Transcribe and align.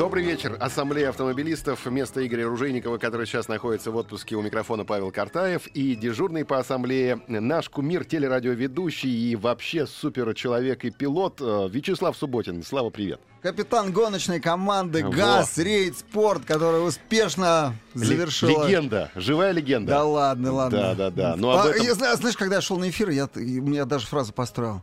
Добрый 0.00 0.24
вечер. 0.24 0.56
Ассамблея 0.58 1.10
автомобилистов. 1.10 1.84
Вместо 1.84 2.26
Игоря 2.26 2.46
Ружейникова, 2.46 2.96
который 2.96 3.26
сейчас 3.26 3.48
находится 3.48 3.90
в 3.90 3.96
отпуске 3.96 4.34
у 4.34 4.40
микрофона 4.40 4.86
Павел 4.86 5.10
Картаев. 5.10 5.66
И 5.74 5.94
дежурный 5.94 6.46
по 6.46 6.58
ассамблее 6.58 7.20
наш 7.28 7.68
кумир, 7.68 8.06
телерадиоведущий 8.06 9.10
и 9.10 9.36
вообще 9.36 9.86
супер 9.86 10.32
человек 10.32 10.86
и 10.86 10.90
пилот 10.90 11.42
э, 11.42 11.68
Вячеслав 11.70 12.16
Субботин. 12.16 12.62
Слава, 12.62 12.88
привет. 12.88 13.20
Капитан 13.42 13.92
гоночной 13.92 14.40
команды 14.40 15.04
Во. 15.04 15.10
ГАЗ 15.10 15.58
Рейд 15.58 15.98
Спорт, 15.98 16.46
который 16.46 16.78
успешно 16.78 17.74
завершила... 17.92 18.66
Легенда. 18.66 19.10
Живая 19.14 19.52
легенда. 19.52 19.92
Да 19.92 20.04
ладно, 20.04 20.52
ладно. 20.54 20.78
Да, 20.78 20.94
да, 20.94 21.10
да. 21.10 21.36
Но 21.36 21.50
об 21.50 21.66
А, 21.66 21.70
этом- 21.72 21.84
я 21.84 21.92
знаю, 21.92 22.16
знаешь, 22.16 22.38
когда 22.38 22.54
я 22.56 22.62
шел 22.62 22.78
на 22.78 22.88
эфир, 22.88 23.10
я, 23.10 23.28
меня 23.34 23.84
даже 23.84 24.06
фразу 24.06 24.32
построил. 24.32 24.82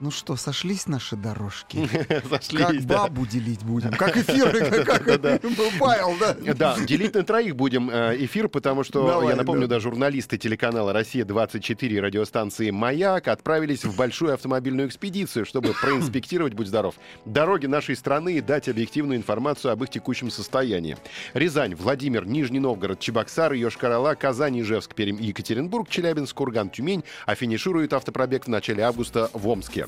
Ну 0.00 0.12
что, 0.12 0.36
сошлись 0.36 0.86
наши 0.86 1.16
дорожки? 1.16 1.88
Сошлись, 2.30 2.64
Как 2.64 2.86
да. 2.86 2.98
бабу 2.98 3.26
делить 3.26 3.64
будем? 3.64 3.90
Как 3.90 4.16
эфиры, 4.16 4.84
как 4.84 5.04
был 5.42 5.70
Павел, 5.80 6.14
да? 6.20 6.36
Да, 6.54 6.78
делить 6.78 7.14
на 7.14 7.24
троих 7.24 7.56
будем 7.56 7.90
э, 7.90 8.16
эфир, 8.24 8.48
потому 8.48 8.84
что, 8.84 9.28
я 9.28 9.34
напомню, 9.34 9.66
да. 9.66 9.80
журналисты 9.80 10.38
телеканала 10.38 10.92
«Россия-24» 10.92 11.88
и 11.88 12.00
радиостанции 12.00 12.70
«Маяк» 12.70 13.26
отправились 13.26 13.84
в 13.84 13.96
большую 13.96 14.34
автомобильную 14.34 14.86
экспедицию, 14.86 15.44
чтобы 15.44 15.72
проинспектировать, 15.82 16.54
будь 16.54 16.68
здоров, 16.68 16.94
дороги 17.24 17.66
нашей 17.66 17.96
страны 17.96 18.34
и 18.34 18.40
дать 18.40 18.68
объективную 18.68 19.18
информацию 19.18 19.72
об 19.72 19.82
их 19.82 19.90
текущем 19.90 20.30
состоянии. 20.30 20.96
Рязань, 21.34 21.74
Владимир, 21.74 22.24
Нижний 22.24 22.60
Новгород, 22.60 23.00
Чебоксары, 23.00 23.56
Йошкар-Ола, 23.58 24.14
Казань, 24.14 24.60
Ижевск, 24.60 24.94
Пермь 24.94 25.20
Екатеринбург, 25.20 25.88
Челябинск, 25.88 26.36
Курган, 26.36 26.70
Тюмень, 26.70 27.02
а 27.26 27.34
финиширует 27.34 27.92
автопробег 27.92 28.44
в 28.44 28.48
начале 28.48 28.84
августа 28.84 29.28
в 29.32 29.48
Омске. 29.48 29.87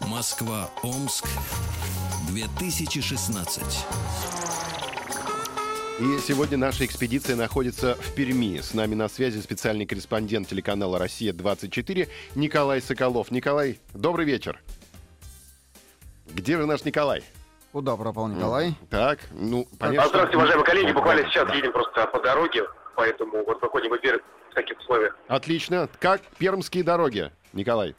Москва, 0.00 0.70
Омск, 0.82 1.26
2016. 2.30 3.62
И 5.98 6.18
сегодня 6.18 6.58
наша 6.58 6.84
экспедиция 6.84 7.36
находится 7.36 7.94
в 7.94 8.12
Перми. 8.14 8.60
С 8.60 8.74
нами 8.74 8.94
на 8.94 9.08
связи 9.08 9.40
специальный 9.40 9.86
корреспондент 9.86 10.48
телеканала 10.48 10.98
«Россия-24» 10.98 12.08
Николай 12.34 12.82
Соколов. 12.82 13.30
Николай, 13.30 13.80
добрый 13.94 14.26
вечер. 14.26 14.60
Где 16.28 16.58
же 16.58 16.66
наш 16.66 16.84
Николай? 16.84 17.22
Куда 17.72 17.96
пропал 17.96 18.28
Николай? 18.28 18.74
Так, 18.90 19.20
ну, 19.32 19.66
А, 19.78 19.86
понятно. 19.86 20.08
Здравствуйте, 20.08 20.36
уважаемые 20.36 20.66
коллеги. 20.66 20.92
Буквально 20.92 21.28
сейчас 21.30 21.54
едем 21.54 21.72
просто 21.72 22.06
по 22.06 22.20
дороге, 22.20 22.62
поэтому 22.96 23.44
вот 23.44 23.62
выходим 23.62 23.90
в 23.90 23.96
эфир 23.98 24.22
в 24.50 24.54
таких 24.54 24.78
условиях. 24.78 25.16
Отлично. 25.28 25.88
Как 26.00 26.20
пермские 26.38 26.82
дороги, 26.82 27.30
Николай? 27.52 27.94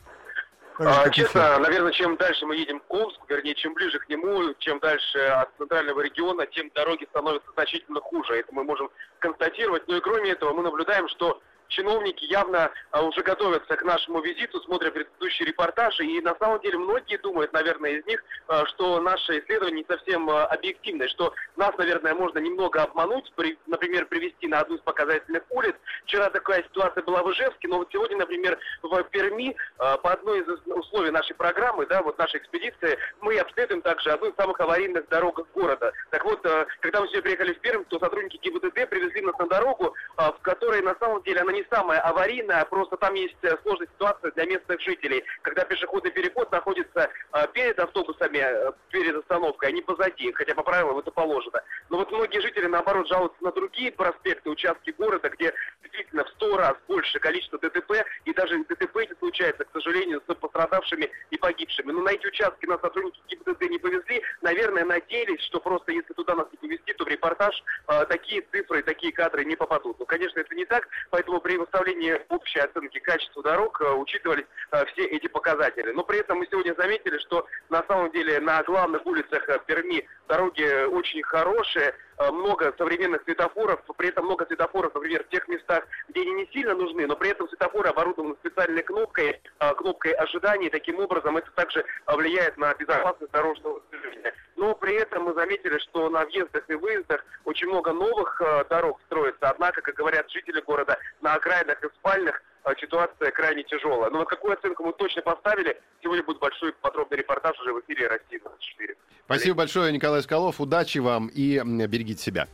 А, 0.80 1.10
честно, 1.10 1.58
наверное, 1.58 1.92
чем 1.92 2.18
дальше 2.18 2.46
мы 2.46 2.56
едем 2.56 2.80
к 2.80 2.94
Омску, 2.94 3.26
вернее, 3.28 3.56
чем 3.56 3.74
ближе 3.74 3.98
к 3.98 4.08
нему, 4.10 4.54
чем 4.60 4.80
дальше 4.80 5.18
от 5.20 5.50
центрального 5.58 6.02
региона, 6.02 6.46
тем 6.46 6.70
дороги 6.76 7.08
становятся 7.10 7.50
значительно 7.54 8.00
хуже. 8.00 8.36
Это 8.36 8.54
мы 8.54 8.64
можем 8.64 8.90
констатировать. 9.18 9.88
Ну 9.88 9.98
и 9.98 10.02
кроме 10.02 10.32
этого, 10.32 10.54
мы 10.54 10.62
наблюдаем, 10.62 11.08
что 11.10 11.42
чиновники 11.68 12.26
явно 12.26 12.72
а, 12.92 13.04
уже 13.04 13.22
готовятся 13.22 13.76
к 13.76 13.84
нашему 13.84 14.22
визиту, 14.22 14.60
смотрят 14.62 14.94
предыдущие 14.94 15.48
репортажи, 15.48 16.06
и 16.06 16.22
на 16.22 16.36
самом 16.36 16.60
деле 16.62 16.78
многие 16.78 17.18
думают, 17.18 17.54
наверное, 17.54 17.92
из 17.92 18.06
них, 18.06 18.24
а, 18.48 18.66
что 18.68 19.00
наше 19.02 19.40
исследование 19.40 19.84
не 19.84 19.96
совсем 19.96 20.30
а, 20.30 20.46
объективное, 20.46 21.08
что 21.08 21.34
нас, 21.56 21.76
наверное, 21.78 22.14
можно 22.14 22.40
немного 22.40 22.82
обмануть, 22.82 23.32
при- 23.36 23.58
например, 23.68 24.06
привести 24.06 24.48
на 24.48 24.62
одну 24.62 24.76
из 24.76 24.82
показательных 24.82 25.44
улиц. 25.50 25.76
Вчера 26.06 26.30
такая 26.30 26.64
ситуация 26.64 27.04
была 27.04 27.24
в 27.24 27.32
Ижевске, 27.32 27.68
но 27.68 27.80
вот 27.80 27.90
сегодня, 27.92 28.18
например, 28.18 28.58
в 28.82 29.04
Перми 29.06 29.56
по 29.78 30.12
одной 30.12 30.42
из 30.42 30.48
условий 30.66 31.12
нашей 31.12 31.36
программы, 31.36 31.86
да, 31.86 32.02
вот 32.02 32.18
нашей 32.18 32.40
экспедиции, 32.40 32.98
мы 33.22 33.38
обследуем 33.38 33.82
также 33.82 34.12
одну 34.12 34.30
из 34.30 34.36
самых 34.36 34.60
аварийных 34.60 35.08
дорог 35.10 35.48
города. 35.54 35.92
Так 36.10 36.24
вот, 36.26 36.42
когда 36.80 37.02
мы 37.02 37.08
сегодня 37.08 37.22
приехали 37.22 37.54
в 37.54 37.60
Пермь, 37.60 37.84
то 37.86 38.00
сотрудники 38.00 38.38
ГИБДД 38.38 38.90
привезли 38.90 39.22
нас 39.22 39.38
на 39.38 39.48
дорогу, 39.48 39.96
в 40.18 40.40
которой 40.42 40.82
на 40.82 40.96
самом 40.96 41.22
деле 41.24 41.42
она 41.42 41.52
не 41.58 41.66
самая 41.72 42.00
аварийная, 42.02 42.66
просто 42.66 42.98
там 42.98 43.16
есть 43.16 43.36
э, 43.42 43.58
сложная 43.64 43.88
ситуация 43.88 44.32
для 44.32 44.46
местных 44.46 44.80
жителей, 44.82 45.24
когда 45.42 45.66
пешеходный 45.66 46.12
переход 46.12 46.52
находится 46.52 47.10
а, 47.32 47.48
перед 47.48 47.80
автобусами, 47.80 48.38
э, 48.38 48.72
перед 48.90 49.16
остановкой, 49.16 49.70
а 49.70 49.72
не 49.72 49.82
позади, 49.82 50.32
хотя 50.34 50.54
по 50.54 50.64
правилам 50.64 51.00
это 51.00 51.10
положено. 51.12 51.62
Но 51.90 51.98
вот 51.98 52.12
многие 52.12 52.42
жители, 52.42 52.68
наоборот, 52.68 53.08
жалуются 53.08 53.44
на 53.44 53.52
другие 53.52 53.92
проспекты, 53.92 54.50
участки 54.50 54.92
города, 54.92 55.30
где 55.30 55.54
действительно 55.82 56.26
в 56.26 56.30
сто 56.30 56.58
раз 56.58 56.76
больше 56.88 57.20
количество 57.20 57.58
ДТП, 57.58 58.06
и 58.26 58.34
даже 58.34 58.64
ДТП 58.66 58.98
эти 58.98 59.18
случается, 59.18 59.66
к 59.66 59.72
сожалению, 59.74 60.22
с 60.28 60.36
пострадавшими 60.36 61.10
и 61.32 61.38
погибшими. 61.38 61.92
Но 61.92 62.02
на 62.02 62.10
эти 62.10 62.28
участки 62.28 62.66
нас 62.66 62.80
сотрудники 62.82 63.20
ГИБДД 63.30 63.62
не 63.70 63.80
повезли, 63.80 64.22
наверное, 64.42 64.86
надеялись, 64.86 65.42
что 65.46 65.60
просто 65.60 65.92
если 65.92 66.14
туда 66.14 66.36
нас 66.36 66.48
не 66.52 66.58
повезти, 66.58 66.94
то 66.94 67.06
в 67.06 67.08
репортаж 67.08 67.64
а, 67.88 68.06
такие 68.06 68.44
цифры, 68.52 68.84
такие 68.84 69.12
кадры 69.12 69.44
не 69.46 69.56
попадут. 69.56 70.00
Но, 70.00 70.06
конечно, 70.06 70.40
это 70.40 70.54
не 70.56 70.66
так, 70.66 70.88
поэтому 71.10 71.40
при 71.48 71.56
выставлении 71.56 72.20
общей 72.28 72.60
оценки 72.60 73.00
качества 73.00 73.42
дорог 73.42 73.80
а, 73.80 73.94
учитывались 73.94 74.44
а, 74.70 74.84
все 74.88 75.06
эти 75.06 75.28
показатели. 75.28 75.92
Но 75.94 76.04
при 76.04 76.20
этом 76.20 76.40
мы 76.40 76.48
сегодня 76.52 76.76
заметили, 76.78 77.18
что 77.20 77.48
на 77.70 77.82
самом 77.88 78.12
деле 78.12 78.42
на 78.42 78.62
главных 78.64 79.06
улицах 79.06 79.48
а, 79.48 79.58
Перми 79.60 80.06
дороги 80.28 80.88
очень 80.88 81.24
хорошие, 81.24 81.96
много 82.32 82.74
современных 82.78 83.24
светофоров, 83.24 83.80
при 83.98 84.10
этом 84.10 84.26
много 84.26 84.46
светофоров, 84.46 84.94
например, 84.94 85.24
в 85.24 85.30
тех 85.30 85.48
местах, 85.48 85.86
где 86.10 86.22
они 86.22 86.34
не 86.34 86.48
сильно 86.48 86.74
нужны, 86.74 87.06
но 87.06 87.16
при 87.16 87.30
этом 87.30 87.48
светофоры 87.48 87.90
оборудованы 87.90 88.36
специальной 88.36 88.84
кнопкой, 88.84 89.40
а, 89.60 89.74
кнопкой 89.74 90.14
ожидания, 90.14 90.70
таким 90.70 91.00
образом 91.00 91.38
это 91.38 91.50
также 91.52 91.86
влияет 92.08 92.58
на 92.58 92.74
безопасность 92.74 93.32
дорожного 93.32 93.82
движения. 93.92 94.34
Но 94.56 94.74
при 94.74 94.96
этом 94.96 95.26
мы 95.26 95.34
заметили, 95.34 95.78
что 95.80 96.10
на 96.10 96.26
въездах 96.26 96.64
и 96.68 96.74
выездах 96.74 97.24
очень 97.46 97.68
много 97.68 97.94
новых 97.94 98.42
а, 98.42 98.64
дорог 98.66 99.00
строится, 99.06 99.50
однако, 99.50 99.82
как 99.82 99.96
говорят 99.96 100.30
жители 100.32 100.62
города, 100.62 100.98
на 101.22 101.36
окраинах 101.36 101.84
и 101.84 101.90
спальных 102.00 102.42
ситуация 102.80 103.32
крайне 103.32 103.64
тяжелая. 103.64 104.10
Но 104.10 104.20
вот 104.20 104.30
какую 104.30 104.54
оценку 104.54 104.84
мы 104.84 104.94
точно 104.94 105.22
поставили, 105.22 105.80
сегодня 106.02 106.24
будет 106.24 106.40
большой 106.40 106.74
подробный 106.74 107.18
репортаж 107.18 107.60
уже 107.60 107.74
в 107.74 107.82
эфире 107.82 108.08
«Россия-24». 108.08 108.96
Спасибо 109.26 109.58
большое, 109.58 109.92
Николай 109.92 110.22
Соколов. 110.22 110.62
Удачи 110.62 111.00
вам 111.00 111.28
и 111.28 111.62
берегите 111.88 112.22
себя. 112.22 112.48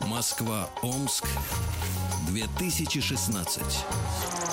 Москва, 0.00 0.68
Омск, 0.82 1.26
2016. 2.30 4.45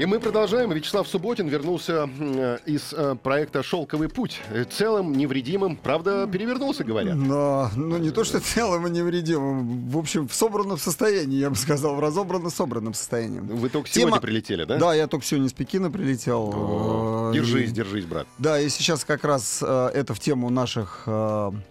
И 0.00 0.06
мы 0.06 0.18
продолжаем. 0.18 0.72
Vячеслав 0.72 1.06
Субботин 1.06 1.46
вернулся 1.48 2.08
э, 2.18 2.58
из 2.64 2.94
э, 2.94 3.16
проекта 3.22 3.62
«Шелковый 3.62 4.08
путь». 4.08 4.40
Э, 4.50 4.64
Целым, 4.64 5.12
невредимым. 5.12 5.76
Правда, 5.76 6.26
перевернулся, 6.26 6.84
говорят. 6.84 7.16
Но, 7.16 7.70
ну, 7.76 7.98
не 7.98 8.10
то, 8.10 8.24
что 8.24 8.40
целым 8.40 8.86
и 8.86 8.90
невредимым. 8.90 9.90
В 9.90 9.98
общем, 9.98 10.26
в 10.26 10.32
собранном 10.32 10.78
состоянии, 10.78 11.36
я 11.36 11.50
бы 11.50 11.56
сказал, 11.56 11.96
в 11.96 12.00
разобранно-собранном 12.00 12.94
состоянии. 12.94 13.40
Вы 13.40 13.68
только 13.68 13.90
Тема- 13.90 14.12
сегодня 14.12 14.20
прилетели, 14.22 14.64
да? 14.64 14.78
Да, 14.78 14.94
я 14.94 15.06
только 15.06 15.26
сегодня 15.26 15.48
из 15.48 15.52
Пекина 15.52 15.90
прилетел. 15.90 16.50
О, 16.54 17.32
Держись, 17.34 17.68
и- 17.68 17.74
держись, 17.74 18.06
брат. 18.06 18.26
Да, 18.38 18.58
и 18.58 18.70
сейчас 18.70 19.04
как 19.04 19.22
раз 19.24 19.62
это 19.62 20.14
в 20.14 20.18
тему 20.18 20.48
наших, 20.48 21.06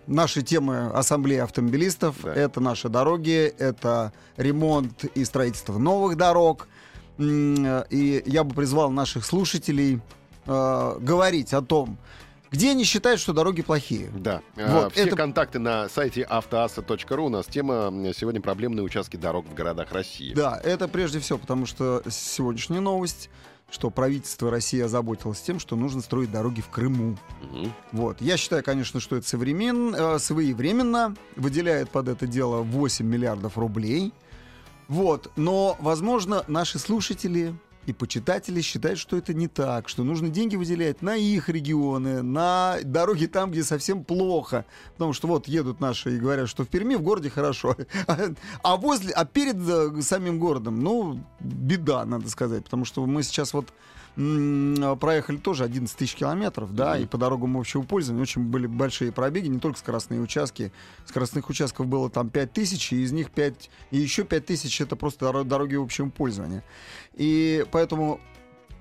нашей 0.06 0.44
темы 0.44 0.92
Ассамблеи 0.94 1.40
автомобилистов. 1.40 2.16
Да. 2.22 2.36
Это 2.36 2.60
наши 2.60 2.90
дороги, 2.90 3.52
это 3.58 4.14
ремонт 4.38 5.06
и 5.16 5.26
строительство 5.26 5.80
новых 5.80 6.16
дорог. 6.16 6.68
Э, 7.20 7.84
И 7.90 8.24
я 8.26 8.44
бы 8.44 8.56
призвал 8.56 8.90
наших 8.92 9.26
слушателей 9.26 10.00
э, 10.48 10.98
говорить 11.02 11.54
о 11.54 11.62
том, 11.62 11.98
где 12.52 12.72
они 12.72 12.84
считают, 12.84 13.20
что 13.22 13.34
дороги 13.34 13.62
плохие. 13.62 14.10
Да. 14.16 14.42
Вот, 14.56 14.86
А, 14.86 14.90
Все 14.90 15.04
это- 15.06 15.16
контакты 15.16 15.60
на 15.60 15.88
сайте 15.90 16.24
автоаса.ру. 16.24 17.26
У 17.26 17.30
нас 17.30 17.46
тема 17.46 17.74
м, 17.92 18.12
сегодня 18.14 18.42
проблемные 18.42 18.84
участки 18.84 19.18
дорог 19.18 19.46
в 19.48 19.54
городах 19.54 19.92
России. 19.92 20.34
Да, 20.34 20.60
это 20.64 20.88
прежде 20.88 21.20
всего, 21.20 21.38
потому 21.38 21.66
что 21.68 22.02
сегодняшняя 22.10 22.80
новость, 22.80 23.30
что 23.70 23.92
правительство 23.92 24.50
России 24.50 24.80
озаботилось 24.82 25.40
тем, 25.42 25.60
что 25.60 25.76
нужно 25.76 26.02
строить 26.02 26.32
дороги 26.32 26.62
в 26.62 26.70
Крыму. 26.70 27.18
Мгм. 27.52 27.72
Вот. 27.92 28.20
Я 28.22 28.36
считаю, 28.38 28.64
конечно, 28.64 29.00
что 29.00 29.18
это 29.18 29.28
современ, 29.28 29.94
э, 29.94 30.18
своевременно. 30.18 31.16
Выделяет 31.36 31.92
под 31.92 32.08
это 32.08 32.26
дело 32.26 32.62
8 32.64 33.06
миллиардов 33.06 33.60
рублей. 33.60 34.12
Вот, 34.90 35.32
но, 35.36 35.78
возможно, 35.80 36.44
наши 36.48 36.80
слушатели 36.80 37.54
и 37.86 37.94
почитатели 37.94 38.60
считают, 38.62 39.00
что 39.00 39.18
это 39.18 39.36
не 39.36 39.48
так, 39.48 39.88
что 39.88 40.04
нужно 40.04 40.30
деньги 40.30 40.56
выделять 40.56 41.04
на 41.04 41.16
их 41.16 41.48
регионы, 41.48 42.24
на 42.24 42.78
дороги 42.84 43.28
там, 43.28 43.52
где 43.52 43.64
совсем 43.64 44.04
плохо. 44.04 44.66
Потому 44.94 45.14
что 45.14 45.28
вот 45.28 45.48
едут 45.48 45.80
наши 45.80 46.16
и 46.16 46.20
говорят, 46.20 46.50
что 46.50 46.64
в 46.64 46.68
Перми 46.68 46.96
в 46.96 47.04
городе 47.04 47.30
хорошо, 47.30 47.78
а 48.64 48.78
возле, 48.78 49.14
а 49.14 49.26
перед 49.26 49.58
э, 49.58 50.02
самим 50.02 50.40
городом, 50.40 50.80
ну, 50.80 51.24
беда, 51.40 52.04
надо 52.06 52.30
сказать, 52.30 52.64
потому 52.64 52.84
что 52.84 53.06
мы 53.06 53.22
сейчас 53.22 53.54
вот 53.54 53.72
проехали 54.16 55.38
тоже 55.38 55.64
11 55.64 55.96
тысяч 55.96 56.16
километров, 56.16 56.74
да, 56.74 56.98
и 56.98 57.06
по 57.06 57.18
дорогам 57.18 57.58
общего 57.58 57.82
пользования 57.84 58.22
очень 58.24 58.44
были 58.44 58.68
большие 58.68 59.12
пробеги, 59.12 59.48
не 59.48 59.60
только 59.60 59.80
скоростные 59.80 60.20
участки. 60.22 60.72
Скоростных 61.06 61.50
участков 61.50 61.88
было 61.88 62.10
там 62.10 62.30
5 62.30 62.54
тысяч, 62.54 62.92
и 62.94 63.02
из 63.02 63.12
них 63.12 63.32
5, 63.32 63.70
и 63.92 63.98
еще 63.98 64.24
5 64.24 64.46
тысяч 64.46 64.82
это 64.82 64.96
просто 64.96 65.26
доро- 65.26 65.44
дороги 65.44 65.76
общего 65.76 66.10
пользования. 66.10 66.64
И 67.14 67.66
поэтому 67.72 68.20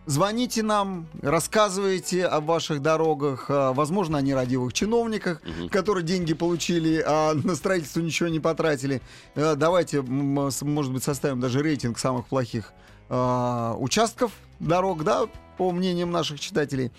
звоните 0.07 0.63
нам, 0.63 1.07
рассказывайте 1.23 2.25
о 2.27 2.41
ваших 2.41 2.81
дорогах, 2.83 3.47
а, 3.51 3.73
возможно, 3.73 4.19
о 4.19 4.23
нерадивых 4.23 4.73
чиновниках, 4.73 5.43
которые 5.71 6.03
деньги 6.05 6.33
получили, 6.35 7.03
а 7.07 7.35
на 7.35 7.55
строительство 7.55 8.01
ничего 8.01 8.29
не 8.29 8.41
потратили. 8.41 9.03
Э, 9.35 9.55
Давайте, 9.55 10.01
может 10.03 10.93
быть, 10.93 11.05
составим 11.05 11.41
даже 11.41 11.63
рейтинг 11.63 11.99
самых 11.99 12.27
плохих 12.27 12.73
а, 13.09 13.75
участков 13.79 14.33
дорог, 14.61 15.05
да, 15.05 15.27
по 15.57 15.71
мнениям 15.73 16.11
наших 16.11 16.41
читателей. 16.41 16.93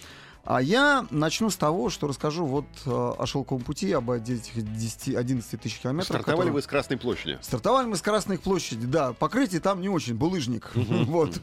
А 0.45 0.61
я 0.63 1.05
начну 1.11 1.51
с 1.51 1.57
того, 1.57 1.89
что 1.91 2.07
расскажу 2.07 2.45
вот 2.45 2.65
э, 2.85 2.89
о 2.89 3.25
шелковом 3.27 3.61
пути, 3.63 3.91
об 3.91 4.09
этих 4.09 4.53
10, 4.55 5.15
11 5.15 5.61
тысяч 5.61 5.77
километров. 5.79 6.07
Стартовали 6.07 6.37
которые- 6.37 6.53
вы 6.53 6.61
с 6.63 6.65
Красной 6.65 6.97
площади. 6.97 7.37
Стартовали 7.41 7.85
мы 7.85 7.97
с 7.97 8.01
Красной 8.01 8.39
площади, 8.39 8.87
да. 8.87 9.13
Покрытие 9.13 9.61
там 9.61 9.79
не 9.79 9.89
очень, 9.89 10.15
булыжник. 10.15 10.71
Вот. 10.75 11.39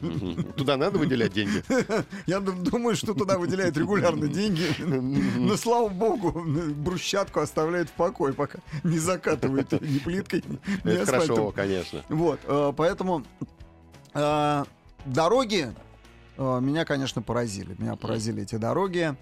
Туда 0.57 0.75
надо 0.75 0.97
выделять 0.97 1.31
деньги? 1.31 1.63
Я 2.25 2.41
ду- 2.41 2.51
думаю, 2.51 2.97
что 2.97 3.13
туда 3.13 3.37
выделяют 3.37 3.77
регулярно 3.77 4.27
деньги. 4.27 4.65
Но, 4.83 5.55
слава 5.55 5.87
богу, 5.87 6.43
брусчатку 6.75 7.39
оставляют 7.39 7.87
в 7.89 7.93
покое, 7.93 8.33
пока 8.33 8.59
не 8.83 8.99
закатывают 8.99 9.71
ни 9.79 9.99
плиткой, 9.99 10.43
ни 10.83 10.91
Это 10.91 11.05
хорошо, 11.05 11.31
асфальтом. 11.33 11.51
конечно. 11.53 12.03
Вот, 12.09 12.39
э, 12.43 12.73
поэтому 12.75 13.23
э, 14.17 14.65
дороги 15.05 15.73
э, 16.37 16.59
меня, 16.61 16.83
конечно, 16.85 17.21
поразили. 17.21 17.75
Меня 17.77 17.95
поразили 17.95 18.43
эти 18.43 18.55
дороги. 18.55 19.15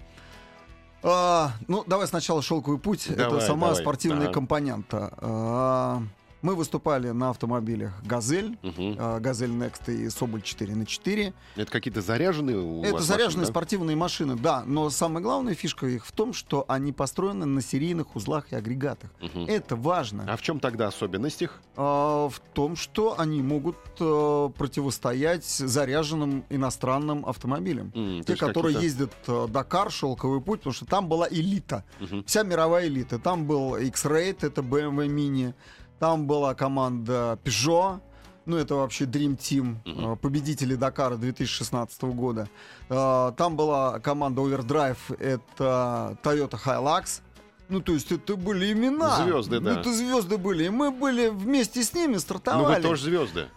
А, 1.04 1.52
ну, 1.68 1.84
давай 1.86 2.08
сначала 2.08 2.42
шелковый 2.42 2.80
путь. 2.80 3.08
Давай, 3.16 3.38
Это 3.38 3.46
сама 3.46 3.68
давай. 3.68 3.82
спортивная 3.82 4.26
Ага. 4.26 4.34
компонента. 4.34 6.02
Мы 6.46 6.54
выступали 6.54 7.10
на 7.10 7.32
автомобилях 7.32 7.92
«Газель», 8.04 8.56
Мгм. 8.62 8.96
а, 9.00 9.20
«Газель 9.20 9.50
Next» 9.50 9.92
и 9.92 10.08
«Соболь 10.12 10.44
4 10.44 10.76
на 10.76 10.86
4 10.86 11.34
Это 11.56 11.72
какие-то 11.72 12.02
заряженные 12.02 12.58
у 12.60 12.84
это 12.84 12.94
вас 12.94 13.04
заряженные 13.04 13.26
машины, 13.26 13.42
да? 13.46 13.52
спортивные 13.52 13.96
машины, 13.96 14.36
да. 14.36 14.64
Но 14.68 14.92
самая 14.92 15.24
главная 15.24 15.56
фишка 15.56 15.88
их 15.88 16.06
в 16.06 16.12
том, 16.12 16.34
что 16.34 16.64
они 16.68 16.92
построены 16.94 17.48
на 17.48 17.64
серийных 17.64 18.16
узлах 18.16 18.52
и 18.52 18.56
агрегатах. 18.56 19.10
Мгм. 19.22 19.46
Это 19.48 19.76
важно. 19.76 20.26
А 20.32 20.38
в 20.38 20.44
чем 20.44 20.60
тогда 20.60 20.86
особенность 20.90 21.42
их? 21.42 21.62
А, 21.78 22.30
в 22.30 22.40
том, 22.54 22.76
что 22.76 23.20
они 23.20 23.42
могут 23.42 23.78
э, 24.00 24.50
противостоять 24.56 25.46
заряженным 25.46 26.46
иностранным 26.52 27.26
автомобилям. 27.26 27.90
То 27.90 28.22
Те, 28.24 28.36
которые 28.36 28.80
ездят 28.80 29.12
э, 29.26 29.48
Дакар, 29.50 29.90
шелковый 29.90 30.42
путь, 30.42 30.60
потому 30.60 30.76
что 30.76 30.86
там 30.86 31.08
была 31.08 31.28
элита. 31.28 31.84
Мгм. 32.00 32.24
Вся 32.26 32.44
мировая 32.44 32.86
элита. 32.86 33.18
Там 33.18 33.46
был 33.48 33.78
X-Raid, 33.78 34.46
это 34.46 34.62
BMW 34.62 35.08
Mini. 35.08 35.56
Там 36.00 36.28
была 36.28 36.54
команда 36.56 37.40
Peugeot. 37.44 38.00
Ну, 38.46 38.58
это 38.58 38.76
вообще 38.76 39.06
Dream 39.06 39.36
Team, 39.38 39.78
э, 39.86 40.16
победители 40.18 40.76
Дакара 40.76 41.16
2016 41.16 42.04
года. 42.14 42.48
Э, 42.90 43.32
Там 43.36 43.56
была 43.56 44.00
команда 44.00 44.42
Overdrive, 44.42 45.18
это 45.18 46.16
Toyota 46.22 46.60
Hilux. 46.64 47.22
Ну, 47.70 47.82
то 47.82 47.94
есть 47.94 48.12
это 48.12 48.36
были 48.36 48.72
имена. 48.72 49.24
Звезды, 49.24 49.60
да. 49.60 49.80
Это 49.80 49.92
звезды 49.92 50.38
были. 50.38 50.66
И 50.66 50.70
мы 50.70 50.92
были 50.92 51.30
вместе 51.30 51.82
с 51.82 51.94
ними, 51.96 52.14
Ну, 52.14 52.20
стартовали. 52.20 52.76
вы 52.76 52.82
тоже 52.84 53.04
звезды. 53.06 53.48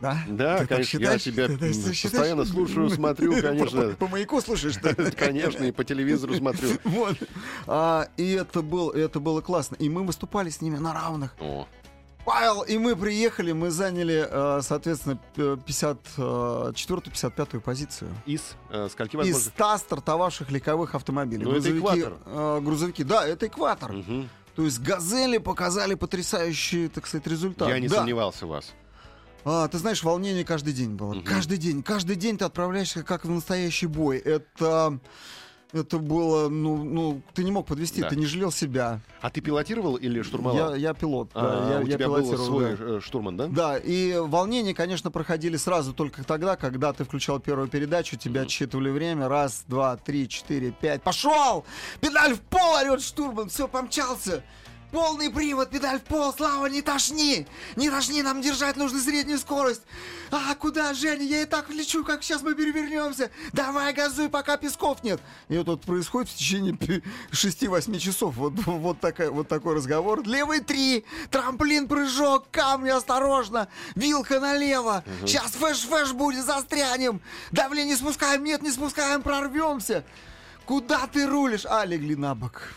Да? 0.00 0.18
Да, 0.28 0.58
Ты 0.58 0.66
конечно, 0.66 0.98
я 0.98 1.18
тебя 1.18 1.48
Ты 1.48 1.72
считаешь? 1.72 2.02
постоянно 2.02 2.44
слушаю, 2.44 2.88
смотрю, 3.00 3.40
конечно. 3.40 3.82
По, 3.90 3.96
по 3.96 4.08
маяку 4.08 4.40
слушаешь, 4.40 4.76
ли? 4.76 5.10
Конечно, 5.16 5.64
и 5.64 5.72
по 5.72 5.84
телевизору 5.84 6.34
смотрю. 6.34 6.70
Вот. 6.84 7.16
А, 7.66 8.06
и 8.16 8.32
это, 8.32 8.62
был, 8.62 8.90
это 8.90 9.18
было 9.20 9.40
классно. 9.40 9.76
И 9.76 9.88
мы 9.88 10.04
выступали 10.04 10.50
с 10.50 10.60
ними 10.60 10.78
на 10.78 10.92
равных. 10.94 11.34
О, 11.40 11.66
Павел, 12.24 12.62
и 12.62 12.78
мы 12.78 12.94
приехали, 12.94 13.52
мы 13.52 13.70
заняли, 13.70 14.26
э, 14.30 14.60
соответственно, 14.62 15.18
54-55 15.36 17.60
позицию. 17.60 18.10
из 18.26 18.42
э, 18.70 18.88
скольки 18.90 19.16
Из 19.16 19.18
возможно? 19.18 19.50
100 19.50 19.76
стартовавших 19.78 20.50
легковых 20.50 20.94
автомобилей. 20.94 21.44
Ну, 21.44 21.52
это 21.52 21.70
грузовики, 21.70 22.00
экватор. 22.00 22.12
э, 22.26 22.60
грузовики, 22.62 23.04
да, 23.04 23.26
это 23.26 23.46
экватор. 23.46 23.92
Мгм. 23.92 24.28
То 24.56 24.64
есть 24.64 24.80
газели 24.80 25.38
показали 25.38 25.94
потрясающий, 25.94 26.88
так 26.88 27.06
сказать, 27.06 27.26
результат. 27.26 27.68
Я 27.68 27.78
не 27.78 27.88
Да. 27.88 27.96
сомневался 27.96 28.46
в 28.46 28.50
вас. 28.50 28.72
А, 29.44 29.68
ты 29.68 29.78
знаешь, 29.78 30.02
волнение 30.02 30.44
каждый 30.44 30.72
день 30.72 30.90
было. 30.96 31.14
Мгм. 31.14 31.24
Каждый 31.24 31.58
день. 31.58 31.82
Каждый 31.82 32.16
день 32.16 32.36
ты 32.38 32.44
отправляешься 32.44 33.02
как 33.02 33.24
в 33.24 33.30
настоящий 33.30 33.86
бой. 33.86 34.18
Это... 34.18 34.98
Это 35.74 35.98
было, 35.98 36.48
ну, 36.48 36.82
ну, 36.82 37.20
ты 37.34 37.44
не 37.44 37.50
мог 37.50 37.66
подвести, 37.66 38.00
Да. 38.00 38.08
ты 38.08 38.16
не 38.16 38.24
жалел 38.24 38.50
себя. 38.50 39.00
А 39.20 39.28
ты 39.28 39.42
пилотировал 39.42 39.96
или 39.96 40.22
штурмовал? 40.22 40.70
Я, 40.70 40.76
я 40.76 40.94
пилот, 40.94 41.28
А, 41.34 41.42
да, 41.68 41.74
я, 41.74 41.80
у 41.80 41.86
я 41.86 41.96
тебя 41.96 42.06
был 42.08 42.14
пилотировал, 42.16 42.46
свой 42.46 42.76
да. 42.78 42.84
э, 42.84 43.00
штурман, 43.02 43.36
да? 43.36 43.46
Да, 43.48 43.76
и 43.76 44.16
волнения, 44.16 44.72
конечно, 44.72 45.10
проходили 45.10 45.58
сразу 45.58 45.92
только 45.92 46.24
тогда, 46.24 46.56
когда 46.56 46.94
ты 46.94 47.04
включал 47.04 47.38
первую 47.38 47.68
передачу, 47.68 48.16
тебя 48.16 48.42
отсчитывали 48.42 48.88
время. 48.88 49.28
Раз, 49.28 49.64
два, 49.68 49.98
три, 49.98 50.26
четыре, 50.26 50.70
пять. 50.70 51.02
Пошел! 51.02 51.66
Педаль 52.00 52.32
в 52.34 52.40
пол, 52.40 52.76
орет 52.80 53.02
штурман. 53.02 53.50
Все, 53.50 53.68
помчался. 53.68 54.42
Полный 54.90 55.28
привод, 55.30 55.68
педаль 55.68 55.98
в 55.98 56.04
пол, 56.04 56.32
Слава, 56.32 56.64
не 56.66 56.80
тошни! 56.80 57.46
Не 57.76 57.90
тошни, 57.90 58.22
нам 58.22 58.40
держать 58.40 58.76
нужно 58.76 58.98
среднюю 59.00 59.38
скорость. 59.38 59.82
А, 60.30 60.54
куда, 60.54 60.94
Женя? 60.94 61.24
Я 61.24 61.42
и 61.42 61.44
так 61.44 61.68
лечу, 61.68 62.04
как 62.04 62.22
сейчас 62.22 62.40
мы 62.40 62.54
перевернемся. 62.54 63.30
Давай, 63.52 63.92
газуй, 63.92 64.30
пока 64.30 64.56
песков 64.56 65.02
нет. 65.04 65.20
И 65.50 65.58
вот 65.58 65.66
тут 65.66 65.82
происходит 65.82 66.30
в 66.30 66.34
течение 66.36 66.74
пи- 66.74 67.02
6-8 67.32 67.98
часов. 67.98 68.34
Вот, 68.36 68.54
вот, 68.64 68.98
такая, 68.98 69.30
вот 69.30 69.46
такой 69.46 69.74
разговор. 69.76 70.22
Левый 70.22 70.60
три, 70.60 71.04
трамплин, 71.30 71.86
прыжок, 71.86 72.50
камни, 72.50 72.88
осторожно. 72.88 73.68
Вилка 73.94 74.40
налево. 74.40 75.04
Сейчас 75.26 75.52
фэш-фэш 75.52 76.14
будет, 76.14 76.46
застрянем. 76.46 77.20
Давление 77.50 77.96
спускаем, 77.96 78.42
нет, 78.42 78.62
не 78.62 78.70
спускаем, 78.70 79.20
прорвемся. 79.22 80.02
Куда 80.68 81.06
ты 81.06 81.26
рулишь? 81.26 81.64
А, 81.64 81.86
легли 81.86 82.14
на 82.14 82.34
бок. 82.34 82.74